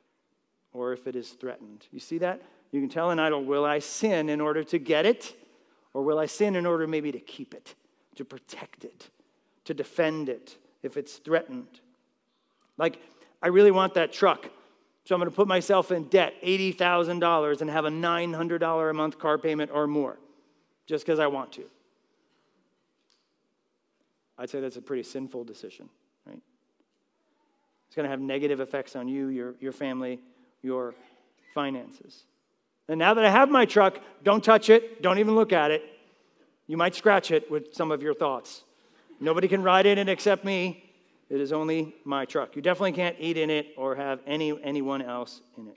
or 0.73 0.95
if 0.95 1.07
it 1.07 1.15
is 1.15 1.29
threatened? 1.31 1.87
You 1.93 2.01
see 2.01 2.19
that? 2.19 2.43
You 2.73 2.81
can 2.81 2.89
tell 2.89 3.11
an 3.11 3.19
idol, 3.19 3.45
Will 3.45 3.65
I 3.65 3.79
sin 3.79 4.29
in 4.31 4.41
order 4.41 4.65
to 4.65 4.79
get 4.79 5.05
it, 5.05 5.35
or 5.93 6.03
will 6.03 6.19
I 6.19 6.27
sin 6.27 6.57
in 6.57 6.67
order 6.67 6.87
maybe 6.87 7.13
to 7.13 7.21
keep 7.21 7.55
it, 7.55 7.75
to 8.19 8.25
protect 8.25 8.85
it, 8.85 9.11
to 9.65 9.75
defend 9.75 10.29
it 10.29 10.59
if 10.83 10.97
it's 10.97 11.17
threatened? 11.17 11.81
Like, 12.77 13.01
I 13.43 13.49
really 13.49 13.71
want 13.71 13.95
that 13.95 14.13
truck. 14.13 14.51
So 15.05 15.15
I'm 15.15 15.21
going 15.21 15.31
to 15.31 15.35
put 15.35 15.49
myself 15.49 15.91
in 15.91 16.05
debt, 16.05 16.35
$80,000, 16.45 17.61
and 17.61 17.71
have 17.71 17.87
a 17.87 17.91
$900 17.91 18.91
a 18.91 18.93
month 18.93 19.19
car 19.19 19.39
payment 19.39 19.71
or 19.73 19.87
more 19.87 20.19
just 20.87 21.07
because 21.07 21.19
I 21.19 21.29
want 21.29 21.53
to. 21.53 21.65
I'd 24.37 24.51
say 24.51 24.61
that's 24.61 24.77
a 24.77 24.83
pretty 24.83 25.03
sinful 25.03 25.45
decision, 25.45 25.89
right? 26.27 26.41
It's 27.87 27.97
going 27.97 28.05
to 28.05 28.11
have 28.11 28.21
negative 28.21 28.61
effects 28.61 28.97
on 28.97 29.09
you, 29.09 29.29
your, 29.29 29.55
your 29.61 29.73
family, 29.73 30.21
your 30.63 30.95
finances. 31.55 32.25
And 32.89 32.99
now 32.99 33.15
that 33.15 33.25
I 33.25 33.31
have 33.31 33.51
my 33.51 33.65
truck, 33.65 34.01
don't 34.23 34.43
touch 34.43 34.71
it, 34.71 35.03
don't 35.03 35.19
even 35.19 35.35
look 35.35 35.53
at 35.53 35.71
it. 35.71 35.83
You 36.69 36.77
might 36.77 36.95
scratch 36.95 37.33
it 37.33 37.51
with 37.51 37.75
some 37.75 37.91
of 37.91 38.03
your 38.03 38.15
thoughts. 38.15 38.63
Nobody 39.19 39.49
can 39.49 39.63
ride 39.63 39.87
in 39.87 39.99
it 39.99 40.09
except 40.09 40.45
me. 40.45 40.85
It 41.29 41.41
is 41.41 41.53
only 41.53 41.97
my 42.05 42.25
truck. 42.25 42.55
You 42.55 42.63
definitely 42.63 42.93
can't 42.93 43.17
eat 43.19 43.37
in 43.37 43.51
it 43.51 43.75
or 43.77 43.97
have 43.97 44.21
any, 44.27 44.57
anyone 44.63 45.03
else 45.03 45.41
in 45.57 45.67
it. 45.67 45.77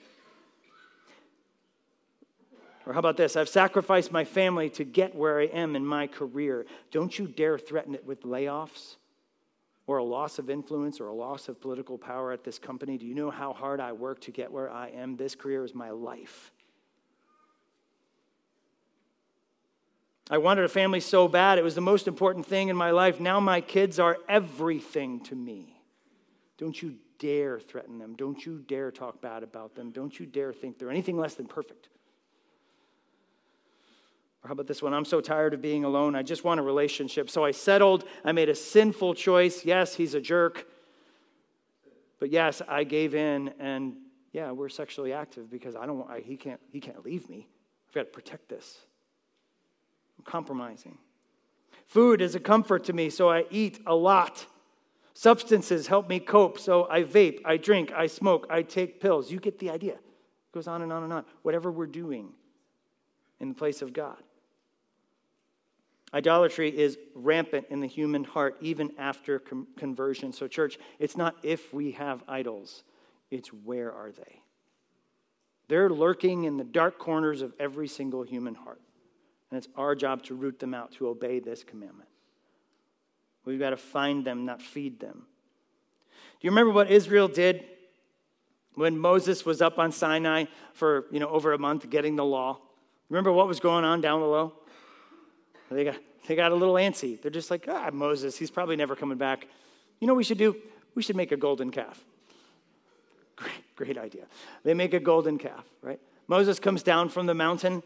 Or 2.85 2.93
how 2.93 2.99
about 2.99 3.17
this? 3.17 3.35
I've 3.35 3.49
sacrificed 3.49 4.11
my 4.11 4.25
family 4.25 4.69
to 4.71 4.83
get 4.83 5.15
where 5.15 5.39
I 5.39 5.45
am 5.45 5.75
in 5.75 5.85
my 5.85 6.07
career. 6.07 6.65
Don't 6.91 7.17
you 7.17 7.27
dare 7.27 7.57
threaten 7.57 7.95
it 7.95 8.05
with 8.05 8.23
layoffs 8.23 8.97
or 9.87 9.97
a 9.97 10.03
loss 10.03 10.39
of 10.39 10.49
influence 10.49 10.99
or 10.99 11.07
a 11.07 11.13
loss 11.13 11.47
of 11.47 11.59
political 11.59 11.97
power 11.97 12.31
at 12.31 12.43
this 12.43 12.59
company. 12.59 12.97
Do 12.97 13.05
you 13.05 13.15
know 13.15 13.29
how 13.29 13.53
hard 13.53 13.79
I 13.79 13.91
work 13.91 14.21
to 14.21 14.31
get 14.31 14.51
where 14.51 14.69
I 14.69 14.89
am? 14.89 15.15
This 15.15 15.35
career 15.35 15.63
is 15.63 15.75
my 15.75 15.89
life. 15.89 16.51
I 20.29 20.37
wanted 20.37 20.63
a 20.63 20.69
family 20.69 20.99
so 20.99 21.27
bad. 21.27 21.57
It 21.57 21.63
was 21.63 21.75
the 21.75 21.81
most 21.81 22.07
important 22.07 22.45
thing 22.45 22.69
in 22.69 22.75
my 22.75 22.91
life. 22.91 23.19
Now 23.19 23.39
my 23.39 23.59
kids 23.59 23.99
are 23.99 24.17
everything 24.29 25.19
to 25.25 25.35
me. 25.35 25.81
Don't 26.57 26.79
you 26.81 26.95
dare 27.19 27.59
threaten 27.59 27.99
them. 27.99 28.15
Don't 28.15 28.45
you 28.45 28.63
dare 28.67 28.91
talk 28.91 29.21
bad 29.21 29.43
about 29.43 29.75
them. 29.75 29.91
Don't 29.91 30.19
you 30.19 30.25
dare 30.25 30.53
think 30.53 30.79
they're 30.79 30.89
anything 30.89 31.17
less 31.17 31.35
than 31.35 31.47
perfect. 31.47 31.89
Or 34.43 34.47
how 34.47 34.53
about 34.53 34.67
this 34.67 34.81
one? 34.81 34.93
I'm 34.93 35.05
so 35.05 35.21
tired 35.21 35.53
of 35.53 35.61
being 35.61 35.83
alone. 35.83 36.15
I 36.15 36.23
just 36.23 36.43
want 36.43 36.59
a 36.59 36.63
relationship. 36.63 37.29
So 37.29 37.45
I 37.45 37.51
settled. 37.51 38.05
I 38.25 38.31
made 38.31 38.49
a 38.49 38.55
sinful 38.55 39.13
choice. 39.15 39.65
Yes, 39.65 39.95
he's 39.95 40.13
a 40.13 40.21
jerk. 40.21 40.67
But 42.19 42.31
yes, 42.31 42.61
I 42.67 42.83
gave 42.83 43.15
in 43.15 43.53
and 43.59 43.95
yeah, 44.33 44.51
we're 44.51 44.69
sexually 44.69 45.13
active 45.13 45.49
because 45.49 45.75
I 45.75 45.85
don't 45.85 46.09
I, 46.09 46.21
he 46.21 46.37
can't 46.37 46.61
he 46.71 46.79
can't 46.79 47.03
leave 47.03 47.29
me. 47.29 47.47
I've 47.89 47.93
got 47.93 48.01
to 48.01 48.05
protect 48.05 48.49
this 48.49 48.79
compromising. 50.25 50.97
Food 51.87 52.21
is 52.21 52.35
a 52.35 52.39
comfort 52.39 52.85
to 52.85 52.93
me, 52.93 53.09
so 53.09 53.29
I 53.29 53.45
eat 53.49 53.79
a 53.85 53.95
lot. 53.95 54.45
Substances 55.13 55.87
help 55.87 56.07
me 56.07 56.19
cope, 56.19 56.57
so 56.57 56.87
I 56.89 57.03
vape, 57.03 57.41
I 57.43 57.57
drink, 57.57 57.91
I 57.91 58.07
smoke, 58.07 58.47
I 58.49 58.61
take 58.61 59.01
pills. 59.01 59.31
You 59.31 59.39
get 59.39 59.59
the 59.59 59.69
idea. 59.69 59.93
It 59.95 60.53
goes 60.53 60.67
on 60.67 60.81
and 60.81 60.91
on 60.91 61.03
and 61.03 61.11
on. 61.11 61.25
Whatever 61.41 61.71
we're 61.71 61.87
doing 61.87 62.29
in 63.39 63.49
the 63.49 63.55
place 63.55 63.81
of 63.81 63.91
God. 63.91 64.17
Idolatry 66.13 66.69
is 66.77 66.97
rampant 67.15 67.67
in 67.69 67.79
the 67.79 67.87
human 67.87 68.23
heart 68.23 68.57
even 68.61 68.91
after 68.97 69.39
com- 69.39 69.67
conversion. 69.77 70.33
So, 70.33 70.47
church, 70.47 70.77
it's 70.99 71.15
not 71.15 71.35
if 71.41 71.73
we 71.73 71.91
have 71.91 72.23
idols, 72.27 72.83
it's 73.29 73.49
where 73.49 73.93
are 73.93 74.11
they? 74.11 74.41
They're 75.69 75.89
lurking 75.89 76.43
in 76.43 76.57
the 76.57 76.65
dark 76.65 76.99
corners 76.99 77.41
of 77.41 77.53
every 77.59 77.87
single 77.87 78.23
human 78.23 78.55
heart. 78.55 78.81
And 79.51 79.57
it's 79.57 79.67
our 79.75 79.95
job 79.95 80.23
to 80.23 80.33
root 80.33 80.59
them 80.59 80.73
out, 80.73 80.93
to 80.93 81.07
obey 81.07 81.39
this 81.39 81.63
commandment. 81.63 82.09
We've 83.43 83.59
got 83.59 83.71
to 83.71 83.77
find 83.77 84.25
them, 84.25 84.45
not 84.45 84.61
feed 84.61 84.99
them. 84.99 85.25
Do 86.39 86.47
you 86.47 86.51
remember 86.51 86.71
what 86.71 86.89
Israel 86.89 87.27
did 87.27 87.65
when 88.75 88.97
Moses 88.97 89.45
was 89.45 89.61
up 89.61 89.77
on 89.77 89.91
Sinai 89.91 90.45
for 90.73 91.05
you 91.11 91.19
know, 91.19 91.27
over 91.27 91.53
a 91.53 91.57
month 91.57 91.89
getting 91.89 92.15
the 92.15 92.25
law? 92.25 92.59
Remember 93.09 93.31
what 93.31 93.47
was 93.47 93.59
going 93.59 93.83
on 93.83 93.99
down 93.99 94.21
below? 94.21 94.53
They 95.69 95.83
got, 95.83 95.97
they 96.27 96.35
got 96.35 96.51
a 96.51 96.55
little 96.55 96.75
antsy. 96.75 97.21
They're 97.21 97.31
just 97.31 97.51
like, 97.51 97.65
ah, 97.67 97.89
Moses, 97.91 98.37
he's 98.37 98.51
probably 98.51 98.75
never 98.75 98.95
coming 98.95 99.17
back. 99.17 99.47
You 99.99 100.07
know 100.07 100.13
what 100.13 100.19
we 100.19 100.23
should 100.23 100.37
do? 100.37 100.55
We 100.95 101.01
should 101.01 101.15
make 101.15 101.31
a 101.31 101.37
golden 101.37 101.71
calf. 101.71 102.03
Great, 103.35 103.75
great 103.75 103.97
idea. 103.97 104.25
They 104.63 104.73
make 104.73 104.93
a 104.93 104.99
golden 104.99 105.37
calf, 105.37 105.65
right? 105.81 105.99
Moses 106.27 106.59
comes 106.59 106.83
down 106.83 107.09
from 107.09 107.25
the 107.25 107.33
mountain 107.33 107.83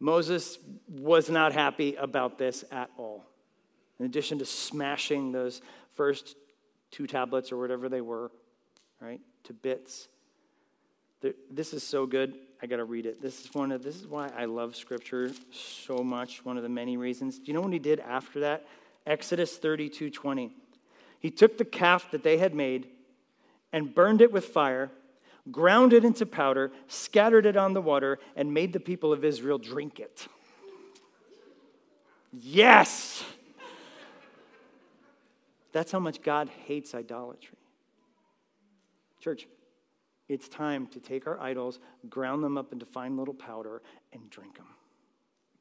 Moses 0.00 0.58
was 0.88 1.30
not 1.30 1.52
happy 1.52 1.94
about 1.94 2.38
this 2.38 2.64
at 2.70 2.90
all. 2.98 3.24
In 3.98 4.06
addition 4.06 4.38
to 4.40 4.44
smashing 4.44 5.32
those 5.32 5.62
first 5.94 6.36
two 6.90 7.06
tablets 7.06 7.52
or 7.52 7.58
whatever 7.58 7.88
they 7.88 8.00
were, 8.00 8.30
right, 9.00 9.20
to 9.44 9.52
bits. 9.52 10.08
This 11.50 11.72
is 11.72 11.82
so 11.82 12.06
good. 12.06 12.34
I 12.62 12.66
got 12.66 12.76
to 12.76 12.84
read 12.84 13.06
it. 13.06 13.22
This 13.22 13.44
is 13.44 13.54
one 13.54 13.72
of 13.72 13.82
this 13.82 13.96
is 13.96 14.06
why 14.06 14.30
I 14.36 14.44
love 14.44 14.76
scripture 14.76 15.30
so 15.52 15.98
much. 15.98 16.44
One 16.44 16.56
of 16.56 16.62
the 16.62 16.68
many 16.68 16.96
reasons. 16.96 17.38
Do 17.38 17.44
you 17.46 17.54
know 17.54 17.60
what 17.62 17.72
he 17.72 17.78
did 17.78 18.00
after 18.00 18.40
that? 18.40 18.66
Exodus 19.06 19.56
32, 19.56 20.10
20. 20.10 20.50
He 21.20 21.30
took 21.30 21.56
the 21.56 21.64
calf 21.64 22.10
that 22.10 22.22
they 22.22 22.38
had 22.38 22.54
made 22.54 22.88
and 23.72 23.94
burned 23.94 24.20
it 24.20 24.32
with 24.32 24.46
fire 24.46 24.90
ground 25.50 25.92
it 25.92 26.04
into 26.04 26.26
powder, 26.26 26.72
scattered 26.86 27.46
it 27.46 27.56
on 27.56 27.74
the 27.74 27.80
water, 27.80 28.18
and 28.36 28.52
made 28.52 28.72
the 28.72 28.80
people 28.80 29.12
of 29.12 29.24
Israel 29.24 29.58
drink 29.58 30.00
it. 30.00 30.26
Yes! 32.32 33.24
That's 35.72 35.92
how 35.92 35.98
much 35.98 36.22
God 36.22 36.48
hates 36.66 36.94
idolatry. 36.94 37.58
Church, 39.20 39.46
it's 40.28 40.48
time 40.48 40.86
to 40.88 41.00
take 41.00 41.26
our 41.26 41.38
idols, 41.40 41.80
ground 42.08 42.42
them 42.42 42.56
up 42.56 42.72
into 42.72 42.86
fine 42.86 43.16
little 43.16 43.34
powder, 43.34 43.82
and 44.12 44.30
drink 44.30 44.56
them. 44.56 44.66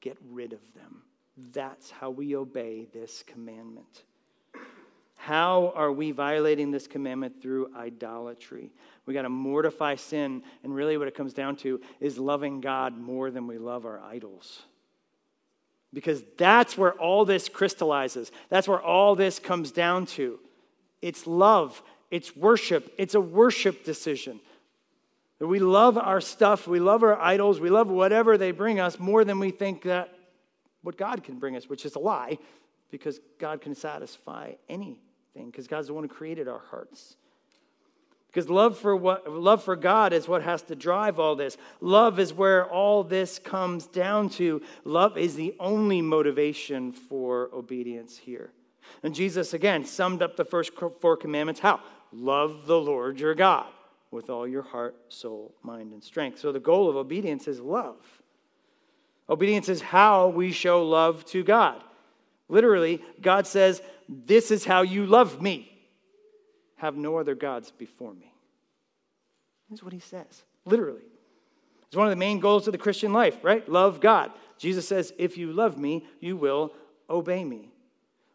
Get 0.01 0.17
rid 0.29 0.53
of 0.53 0.61
them. 0.73 1.03
That's 1.51 1.89
how 1.89 2.09
we 2.11 2.36
obey 2.36 2.88
this 2.93 3.23
commandment. 3.25 4.03
How 5.26 5.71
are 5.74 5.89
we 5.89 6.11
violating 6.11 6.69
this 6.69 6.86
commandment 6.86 7.41
through 7.41 7.71
idolatry? 7.78 8.74
We 9.05 9.13
got 9.13 9.21
to 9.21 9.30
mortify 9.30 9.95
sin, 9.95 10.43
and 10.63 10.76
really 10.76 10.97
what 10.97 11.07
it 11.07 11.15
comes 11.15 11.34
down 11.34 11.55
to 11.57 11.80
is 12.01 12.17
loving 12.17 12.59
God 12.59 12.97
more 12.97 13.32
than 13.32 13.47
we 13.47 13.57
love 13.57 13.86
our 13.86 14.01
idols. 14.01 14.63
because 15.93 16.24
that's 16.38 16.78
where 16.78 16.93
all 16.93 17.24
this 17.24 17.47
crystallizes. 17.47 18.32
That's 18.49 18.67
where 18.67 18.82
all 18.82 19.15
this 19.15 19.39
comes 19.39 19.71
down 19.71 20.07
to. 20.07 20.39
It's 21.01 21.28
love, 21.28 21.82
it's 22.09 22.36
worship, 22.36 22.93
it's 22.97 23.15
a 23.15 23.21
worship 23.21 23.86
decision. 23.86 24.39
We 25.39 25.59
love 25.59 25.97
our 25.97 26.21
stuff, 26.21 26.67
we 26.67 26.80
love 26.80 27.03
our 27.03 27.19
idols, 27.19 27.59
we 27.59 27.69
love 27.69 27.89
whatever 27.89 28.38
they 28.38 28.51
bring 28.51 28.80
us 28.80 28.97
more 28.99 29.24
than 29.24 29.39
we 29.39 29.51
think 29.51 29.84
that 29.84 30.13
what 30.82 30.97
God 30.97 31.24
can 31.24 31.38
bring 31.38 31.55
us, 31.55 31.69
which 31.69 31.86
is 31.86 31.95
a 31.95 31.99
lie, 31.99 32.38
because 32.89 33.19
God 33.39 33.61
can 33.61 33.76
satisfy 33.76 34.53
anything, 35.36 35.51
because 35.51 35.67
God's 35.67 35.88
the 35.88 35.93
one 35.93 36.03
who 36.03 36.09
created 36.09 36.47
our 36.47 36.61
hearts. 36.69 37.15
Because 38.27 38.49
love 38.49 38.79
for 38.79 38.95
what 38.95 39.29
love 39.29 39.63
for 39.63 39.75
God 39.75 40.11
is 40.11 40.27
what 40.27 40.41
has 40.41 40.63
to 40.63 40.75
drive 40.75 41.19
all 41.19 41.36
this. 41.36 41.55
Love 41.81 42.19
is 42.19 42.34
where 42.34 42.65
all 42.65 43.03
this 43.03 43.38
comes 43.38 43.86
down 43.86 44.29
to. 44.29 44.61
Love 44.86 45.19
is 45.19 45.36
the 45.36 45.55
only 45.59 46.01
motivation 46.01 46.91
for 46.91 47.51
obedience 47.53 48.17
here. 48.17 48.51
And 49.03 49.13
Jesus 49.13 49.53
again 49.53 49.86
summed 49.86 50.23
up 50.23 50.36
the 50.36 50.45
first 50.45 50.71
four 50.99 51.15
commandments 51.15 51.59
how? 51.59 51.79
Love 52.11 52.65
the 52.65 52.79
Lord 52.79 53.19
your 53.19 53.36
God 53.36 53.67
with 54.09 54.29
all 54.31 54.47
your 54.47 54.61
heart, 54.63 54.95
soul, 55.09 55.53
mind, 55.61 55.93
and 55.93 56.03
strength. 56.03 56.39
So 56.39 56.51
the 56.51 56.59
goal 56.59 56.89
of 56.89 56.95
obedience 56.95 57.47
is 57.47 57.59
love. 57.59 57.97
Obedience 59.29 59.69
is 59.69 59.81
how 59.81 60.27
we 60.27 60.51
show 60.51 60.88
love 60.88 61.23
to 61.25 61.43
God. 61.43 61.84
Literally, 62.49 63.01
God 63.21 63.47
says, 63.47 63.81
This 64.07 64.51
is 64.51 64.65
how 64.65 64.81
you 64.81 65.05
love 65.05 65.41
me. 65.41 65.69
Have 66.77 66.95
no 66.95 67.17
other 67.17 67.35
gods 67.35 67.71
before 67.71 68.13
me. 68.13 68.33
That's 69.69 69.83
what 69.83 69.93
he 69.93 69.99
says, 69.99 70.43
literally. 70.65 71.01
It's 71.87 71.95
one 71.95 72.07
of 72.07 72.11
the 72.11 72.15
main 72.15 72.39
goals 72.39 72.67
of 72.67 72.71
the 72.71 72.77
Christian 72.77 73.13
life, 73.13 73.37
right? 73.43 73.67
Love 73.69 74.01
God. 74.01 74.31
Jesus 74.57 74.87
says, 74.87 75.13
If 75.17 75.37
you 75.37 75.53
love 75.53 75.77
me, 75.77 76.05
you 76.19 76.35
will 76.35 76.73
obey 77.09 77.43
me. 77.43 77.71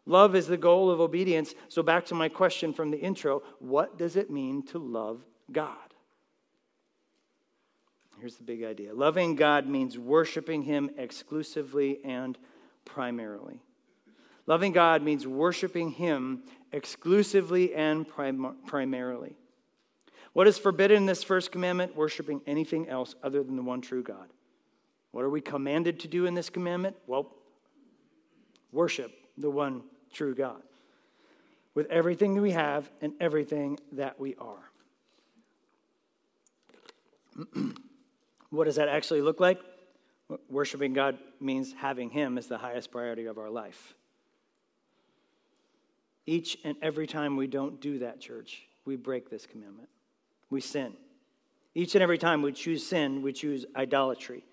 Love 0.05 0.35
is 0.35 0.47
the 0.47 0.57
goal 0.57 0.89
of 0.89 0.99
obedience. 0.99 1.53
So, 1.67 1.83
back 1.83 2.05
to 2.05 2.15
my 2.15 2.29
question 2.29 2.73
from 2.73 2.89
the 2.89 2.99
intro 2.99 3.43
what 3.59 3.97
does 3.97 4.15
it 4.15 4.31
mean 4.31 4.63
to 4.67 4.79
love 4.79 5.21
God? 5.51 5.75
Here's 8.19 8.35
the 8.35 8.43
big 8.43 8.63
idea 8.63 8.93
loving 8.93 9.35
God 9.35 9.67
means 9.67 9.97
worshiping 9.97 10.63
Him 10.63 10.89
exclusively 10.97 11.99
and 12.03 12.37
primarily. 12.85 13.61
Loving 14.49 14.71
God 14.71 15.03
means 15.03 15.27
worshiping 15.27 15.91
Him 15.91 16.41
exclusively 16.71 17.75
and 17.75 18.07
prim- 18.07 18.57
primarily. 18.65 19.35
What 20.33 20.47
is 20.47 20.57
forbidden 20.57 20.97
in 20.97 21.05
this 21.05 21.23
first 21.23 21.51
commandment? 21.51 21.95
Worshiping 21.95 22.41
anything 22.47 22.89
else 22.89 23.13
other 23.21 23.43
than 23.43 23.55
the 23.55 23.61
one 23.61 23.79
true 23.79 24.01
God. 24.01 24.27
What 25.11 25.23
are 25.23 25.29
we 25.29 25.39
commanded 25.39 25.99
to 25.99 26.07
do 26.07 26.25
in 26.25 26.33
this 26.33 26.49
commandment? 26.49 26.95
Well, 27.05 27.31
worship 28.71 29.11
the 29.37 29.51
one 29.51 29.83
true 30.11 30.33
God 30.33 30.63
with 31.75 31.85
everything 31.91 32.33
that 32.33 32.41
we 32.41 32.51
have 32.51 32.89
and 33.01 33.13
everything 33.21 33.77
that 33.91 34.19
we 34.19 34.35
are. 34.39 34.71
what 38.49 38.63
does 38.63 38.77
that 38.77 38.89
actually 38.89 39.21
look 39.21 39.39
like? 39.39 39.59
Worshiping 40.49 40.93
God 40.93 41.19
means 41.39 41.71
having 41.77 42.09
Him 42.09 42.39
as 42.39 42.47
the 42.47 42.57
highest 42.57 42.91
priority 42.91 43.27
of 43.27 43.37
our 43.37 43.51
life. 43.51 43.93
Each 46.25 46.57
and 46.63 46.75
every 46.81 47.07
time 47.07 47.37
we 47.37 47.47
don't 47.47 47.81
do 47.81 47.99
that, 47.99 48.19
church, 48.19 48.63
we 48.85 48.95
break 48.95 49.29
this 49.29 49.45
commandment. 49.45 49.89
We 50.49 50.61
sin. 50.61 50.93
Each 51.75 51.95
and 51.95 52.03
every 52.03 52.17
time 52.17 52.41
we 52.41 52.51
choose 52.51 52.85
sin, 52.85 53.21
we 53.21 53.33
choose 53.33 53.65
idolatry. 53.75 54.43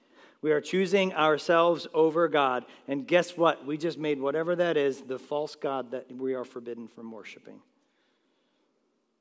We 0.42 0.52
are 0.52 0.60
choosing 0.60 1.14
ourselves 1.14 1.86
over 1.94 2.28
God. 2.28 2.66
And 2.86 3.06
guess 3.06 3.36
what? 3.36 3.66
We 3.66 3.78
just 3.78 3.98
made 3.98 4.20
whatever 4.20 4.54
that 4.56 4.76
is 4.76 5.00
the 5.00 5.18
false 5.18 5.56
God 5.56 5.90
that 5.92 6.14
we 6.14 6.34
are 6.34 6.44
forbidden 6.44 6.88
from 6.88 7.10
worshiping. 7.10 7.60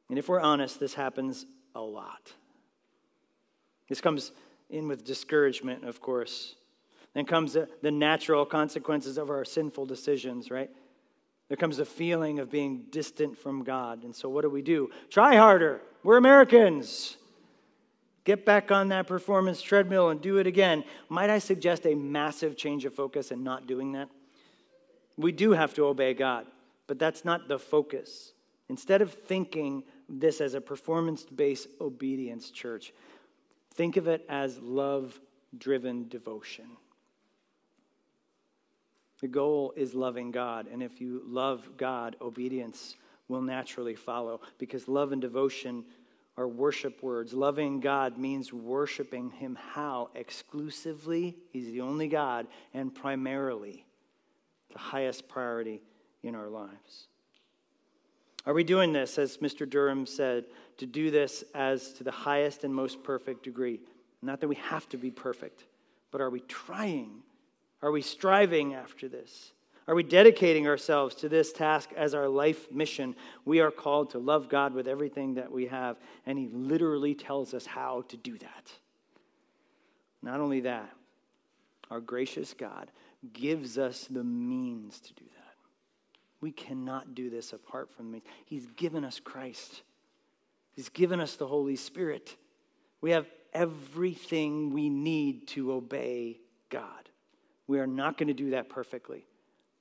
And 0.10 0.20
if 0.20 0.30
we're 0.30 0.42
honest, 0.42 0.80
this 0.80 0.94
happens 0.94 1.46
a 1.74 1.82
lot. 1.82 2.32
This 3.90 4.02
comes 4.02 4.32
in 4.70 4.88
with 4.88 5.04
discouragement, 5.04 5.86
of 5.86 6.02
course. 6.02 6.56
Then 7.14 7.26
comes 7.26 7.54
the, 7.54 7.92
natural 7.92 8.46
consequences 8.46 9.18
of 9.18 9.30
our 9.30 9.46
sinful 9.46 9.86
decisions, 9.86 10.52
right? 10.52 10.70
There 11.48 11.58
comes 11.58 11.80
a 11.80 11.86
feeling 11.86 12.40
of 12.40 12.50
being 12.50 12.86
distant 12.90 13.38
from 13.38 13.64
God. 13.64 14.04
And 14.04 14.16
so, 14.16 14.30
what 14.30 14.42
do 14.42 14.50
we 14.50 14.62
do? 14.62 14.90
Try 15.10 15.36
harder. 15.36 15.82
We're 16.04 16.18
Americans. 16.18 17.18
Get 18.24 18.46
back 18.46 18.72
on 18.72 18.88
that 18.88 19.06
performance 19.06 19.62
treadmill 19.62 20.10
and 20.10 20.20
do 20.20 20.38
it 20.38 20.48
again. 20.48 20.84
Might 21.10 21.30
I 21.30 21.38
suggest 21.38 21.86
a 21.86 21.94
massive 21.94 22.58
change 22.58 22.84
of 22.86 22.96
focus 22.96 23.30
and 23.30 23.44
not 23.44 23.68
doing 23.68 23.92
that? 23.92 24.10
We 25.18 25.32
do 25.32 25.52
have 25.52 25.76
to 25.76 25.86
obey 25.86 26.16
God, 26.16 26.48
but 26.88 26.98
that's 26.98 27.24
not 27.24 27.48
the 27.48 27.60
focus. 27.60 28.34
Instead 28.68 29.04
of 29.04 29.14
thinking 29.14 29.84
this 30.10 30.42
as 30.42 30.56
a 30.56 30.62
performance 30.62 31.24
based 31.24 31.68
obedience, 31.80 32.50
church, 32.50 32.92
Think 33.76 33.98
of 33.98 34.08
it 34.08 34.26
as 34.30 34.58
love 34.60 35.20
driven 35.58 36.08
devotion. 36.08 36.66
The 39.26 39.32
goal 39.32 39.74
is 39.76 39.96
loving 39.96 40.30
God. 40.30 40.68
And 40.72 40.84
if 40.84 41.02
you 41.02 41.24
love 41.26 41.68
God, 41.78 42.16
obedience 42.22 42.96
will 43.28 43.42
naturally 43.42 43.96
follow 43.96 44.40
because 44.60 44.88
love 44.88 45.14
and 45.14 45.20
devotion 45.20 45.84
are 46.38 46.48
worship 46.48 47.02
words. 47.02 47.34
Loving 47.34 47.80
God 47.80 48.20
means 48.20 48.54
worshiping 48.54 49.32
Him 49.32 49.58
how? 49.74 50.12
Exclusively, 50.14 51.38
He's 51.50 51.72
the 51.72 51.82
only 51.82 52.08
God, 52.08 52.46
and 52.72 52.94
primarily, 52.94 53.84
the 54.72 54.78
highest 54.78 55.28
priority 55.28 55.82
in 56.22 56.36
our 56.36 56.48
lives. 56.48 57.08
Are 58.46 58.54
we 58.54 58.64
doing 58.64 58.94
this, 58.94 59.18
as 59.18 59.38
Mr. 59.38 59.68
Durham 59.68 60.06
said, 60.06 60.46
to 60.78 60.86
do 60.86 61.10
this 61.10 61.44
as 61.56 61.94
to 61.94 62.04
the 62.04 62.12
highest 62.12 62.64
and 62.64 62.72
most 62.72 63.04
perfect 63.04 63.42
degree? 63.42 63.80
Not 64.22 64.40
that 64.42 64.48
we 64.48 64.58
have 64.58 64.88
to 64.90 64.98
be 64.98 65.10
perfect, 65.10 65.64
but 66.12 66.22
are 66.22 66.30
we 66.30 66.42
trying? 66.42 67.24
Are 67.86 67.92
we 67.92 68.02
striving 68.02 68.74
after 68.74 69.08
this? 69.08 69.54
Are 69.88 69.94
we 69.94 70.02
dedicating 70.02 70.66
ourselves 70.66 71.14
to 71.18 71.30
this 71.30 71.54
task 71.54 71.92
as 71.96 72.16
our 72.16 72.28
life 72.28 72.72
mission? 72.72 73.16
We 73.46 73.60
are 73.60 73.70
called 73.70 74.10
to 74.10 74.18
love 74.18 74.50
God 74.50 74.74
with 74.74 74.88
everything 74.88 75.36
that 75.36 75.52
we 75.52 75.68
have, 75.68 75.98
and 76.26 76.40
He 76.40 76.48
literally 76.48 77.14
tells 77.14 77.54
us 77.54 77.68
how 77.68 78.04
to 78.08 78.18
do 78.18 78.40
that. 78.40 78.72
Not 80.24 80.40
only 80.40 80.62
that, 80.62 80.90
our 81.92 82.00
gracious 82.00 82.56
God 82.56 82.90
gives 83.34 83.78
us 83.78 84.08
the 84.10 84.24
means 84.24 85.00
to 85.02 85.14
do 85.14 85.26
that. 85.26 85.56
We 86.42 86.52
cannot 86.52 87.14
do 87.14 87.30
this 87.30 87.54
apart 87.54 87.92
from 87.92 88.10
me. 88.10 88.24
He's 88.46 88.66
given 88.66 89.06
us 89.06 89.20
Christ, 89.20 89.84
He's 90.74 90.90
given 90.90 91.22
us 91.22 91.36
the 91.36 91.46
Holy 91.46 91.76
Spirit. 91.76 92.36
We 93.00 93.12
have 93.12 93.28
everything 93.54 94.74
we 94.74 94.90
need 94.90 95.50
to 95.50 95.72
obey 95.72 96.40
God. 96.72 97.10
We 97.68 97.80
are 97.80 97.88
not 97.88 98.18
going 98.18 98.28
to 98.28 98.34
do 98.34 98.52
that 98.52 98.70
perfectly, 98.70 99.26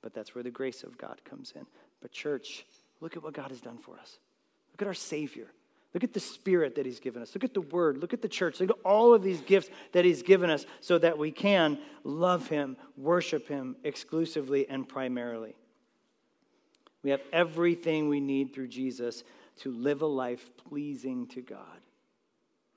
but 0.01 0.13
that's 0.13 0.33
where 0.33 0.43
the 0.43 0.51
grace 0.51 0.83
of 0.83 0.97
God 0.97 1.21
comes 1.23 1.53
in. 1.55 1.65
But, 2.01 2.11
church, 2.11 2.65
look 3.01 3.15
at 3.15 3.23
what 3.23 3.33
God 3.33 3.49
has 3.49 3.61
done 3.61 3.77
for 3.77 3.97
us. 3.99 4.17
Look 4.73 4.81
at 4.81 4.87
our 4.87 4.93
Savior. 4.93 5.47
Look 5.93 6.03
at 6.03 6.13
the 6.13 6.19
Spirit 6.19 6.75
that 6.75 6.85
He's 6.85 6.99
given 6.99 7.21
us. 7.21 7.33
Look 7.33 7.43
at 7.43 7.53
the 7.53 7.61
Word. 7.61 7.97
Look 7.97 8.13
at 8.13 8.21
the 8.21 8.27
church. 8.27 8.59
Look 8.59 8.71
at 8.71 8.75
all 8.83 9.13
of 9.13 9.23
these 9.23 9.41
gifts 9.41 9.69
that 9.93 10.03
He's 10.03 10.23
given 10.23 10.49
us 10.49 10.65
so 10.81 10.97
that 10.97 11.17
we 11.17 11.31
can 11.31 11.77
love 12.03 12.47
Him, 12.47 12.75
worship 12.97 13.47
Him 13.47 13.75
exclusively 13.83 14.67
and 14.67 14.87
primarily. 14.87 15.55
We 17.03 17.11
have 17.11 17.21
everything 17.31 18.09
we 18.09 18.19
need 18.19 18.53
through 18.53 18.67
Jesus 18.67 19.23
to 19.61 19.71
live 19.71 20.01
a 20.01 20.07
life 20.07 20.49
pleasing 20.67 21.27
to 21.27 21.41
God. 21.41 21.79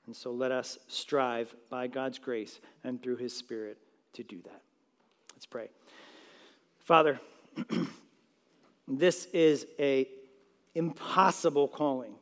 And 0.05 0.15
so 0.15 0.31
let 0.31 0.51
us 0.51 0.77
strive 0.87 1.53
by 1.69 1.87
God's 1.87 2.19
grace 2.19 2.59
and 2.83 3.01
through 3.01 3.17
his 3.17 3.35
Spirit 3.35 3.77
to 4.13 4.23
do 4.23 4.41
that. 4.43 4.61
Let's 5.39 5.45
pray. 5.45 5.69
Father, 6.79 7.17
this 8.89 9.25
is 9.27 9.65
a 9.79 10.05
impossible 10.75 11.69
calling 11.69 12.13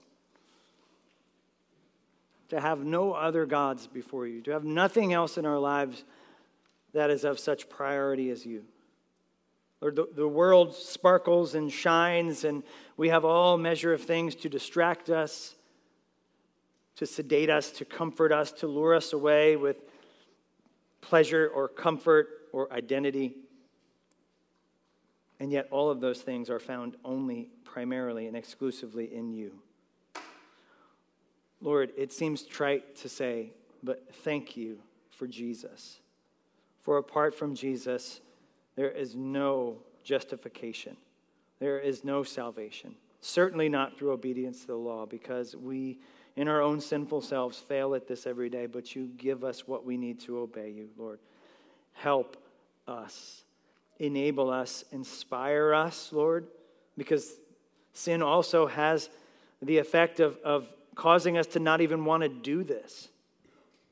to 2.50 2.62
have 2.62 2.86
no 2.86 3.14
other 3.14 3.48
gods 3.48 3.88
before 3.88 4.28
you, 4.28 4.42
to 4.44 4.52
have 4.52 4.66
nothing 4.66 5.14
else 5.14 5.36
in 5.40 5.48
our 5.48 5.58
lives 5.58 6.04
that 6.94 7.10
is 7.10 7.24
of 7.24 7.40
such 7.40 7.72
priority 7.72 8.30
as 8.30 8.46
you. 8.46 8.66
Lord, 9.82 9.96
the, 9.96 10.08
the 10.16 10.28
world 10.28 10.76
sparkles 10.76 11.56
and 11.56 11.72
shines, 11.72 12.44
and 12.44 12.62
we 12.98 13.10
have 13.10 13.26
all 13.26 13.58
measure 13.58 13.94
of 13.94 14.04
things 14.04 14.36
to 14.36 14.48
distract 14.48 15.10
us, 15.10 15.56
to 16.98 17.08
sedate 17.08 17.50
us, 17.50 17.72
to 17.72 17.84
comfort 17.84 18.32
us, 18.32 18.52
to 18.52 18.68
lure 18.68 18.94
us 18.94 19.12
away 19.12 19.56
with 19.56 19.78
pleasure 21.02 21.48
or 21.48 21.68
comfort 21.68 22.28
or 22.58 22.74
identity. 22.74 23.36
And 25.40 25.52
yet, 25.52 25.68
all 25.70 25.92
of 25.92 26.02
those 26.02 26.22
things 26.22 26.50
are 26.50 26.60
found 26.60 26.98
only 27.06 27.50
primarily 27.64 28.26
and 28.26 28.36
exclusively 28.36 29.14
in 29.14 29.32
you. 29.32 29.60
Lord, 31.62 31.92
it 31.96 32.12
seems 32.12 32.42
trite 32.42 32.96
to 32.96 33.10
say, 33.10 33.52
but 33.84 34.08
thank 34.24 34.58
you 34.58 34.80
for 35.12 35.28
Jesus. 35.28 36.00
For 36.82 36.98
apart 36.98 37.36
from 37.36 37.54
Jesus, 37.54 38.22
there 38.76 38.90
is 38.90 39.16
no 39.16 39.78
justification, 40.04 40.98
there 41.60 41.78
is 41.78 42.04
no 42.04 42.24
salvation. 42.24 42.96
Certainly 43.22 43.70
not 43.70 44.00
through 44.00 44.14
obedience 44.14 44.62
to 44.62 44.68
the 44.68 44.76
law, 44.76 45.06
because 45.06 45.56
we, 45.56 46.00
in 46.36 46.48
our 46.48 46.64
own 46.64 46.82
sinful 46.82 47.22
selves, 47.22 47.60
fail 47.60 47.94
at 47.94 48.08
this 48.08 48.26
every 48.26 48.50
day, 48.50 48.66
but 48.66 48.96
you 48.96 49.12
give 49.16 49.44
us 49.44 49.68
what 49.68 49.86
we 49.86 49.96
need 49.96 50.20
to 50.22 50.40
obey 50.40 50.72
you, 50.72 50.90
Lord. 50.98 51.20
Help 51.94 52.38
us, 52.88 53.44
enable 54.00 54.50
us, 54.50 54.84
inspire 54.92 55.74
us, 55.74 56.12
Lord, 56.12 56.48
because 56.98 57.36
sin 57.94 58.22
also 58.22 58.68
has 58.68 59.10
the 59.62 59.78
effect 59.78 60.20
of, 60.20 60.38
of 60.44 60.68
causing 60.96 61.38
us 61.38 61.48
to 61.48 61.60
not 61.60 61.82
even 61.82 62.06
want 62.06 62.24
to 62.24 62.30
do 62.30 62.64
this. 62.64 63.10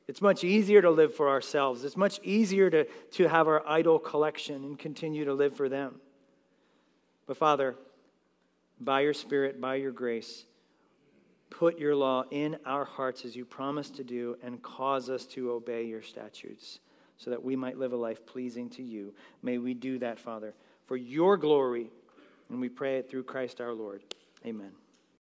It's 0.07 0.21
much 0.21 0.43
easier 0.43 0.81
to 0.81 0.91
live 0.91 1.15
for 1.15 1.29
ourselves. 1.29 1.83
It's 1.83 1.97
much 1.97 2.19
easier 2.23 2.69
to, 2.69 2.85
to 3.13 3.27
have 3.27 3.47
our 3.47 3.67
idol 3.67 3.97
collection 3.97 4.63
and 4.63 4.77
continue 4.77 5.25
to 5.25 5.33
live 5.33 5.55
for 5.55 5.67
them. 5.67 5.95
But 7.25 7.37
Father, 7.37 7.75
by 8.79 9.01
your 9.01 9.13
Spirit, 9.13 9.59
by 9.59 9.75
your 9.75 9.91
grace, 9.91 10.45
put 11.49 11.79
your 11.79 11.95
law 11.95 12.23
in 12.29 12.57
our 12.65 12.85
hearts 12.85 13.25
as 13.25 13.35
you 13.35 13.45
promised 13.45 13.95
to 13.95 14.03
do 14.03 14.37
and 14.43 14.61
cause 14.61 15.09
us 15.09 15.25
to 15.27 15.51
obey 15.51 15.85
your 15.85 16.03
statutes 16.03 16.79
so 17.17 17.29
that 17.29 17.43
we 17.43 17.55
might 17.55 17.77
live 17.77 17.93
a 17.93 17.97
life 17.97 18.25
pleasing 18.25 18.69
to 18.71 18.83
you. 18.83 19.13
May 19.41 19.57
we 19.57 19.73
do 19.73 19.99
that, 19.99 20.19
Father, 20.19 20.53
for 20.85 20.97
your 20.97 21.37
glory. 21.37 21.89
And 22.49 22.61
we 22.61 22.69
pray 22.69 22.97
it 22.97 23.09
through 23.09 23.23
Christ 23.23 23.59
our 23.59 23.73
Lord. 23.73 24.03
Amen. 24.45 24.71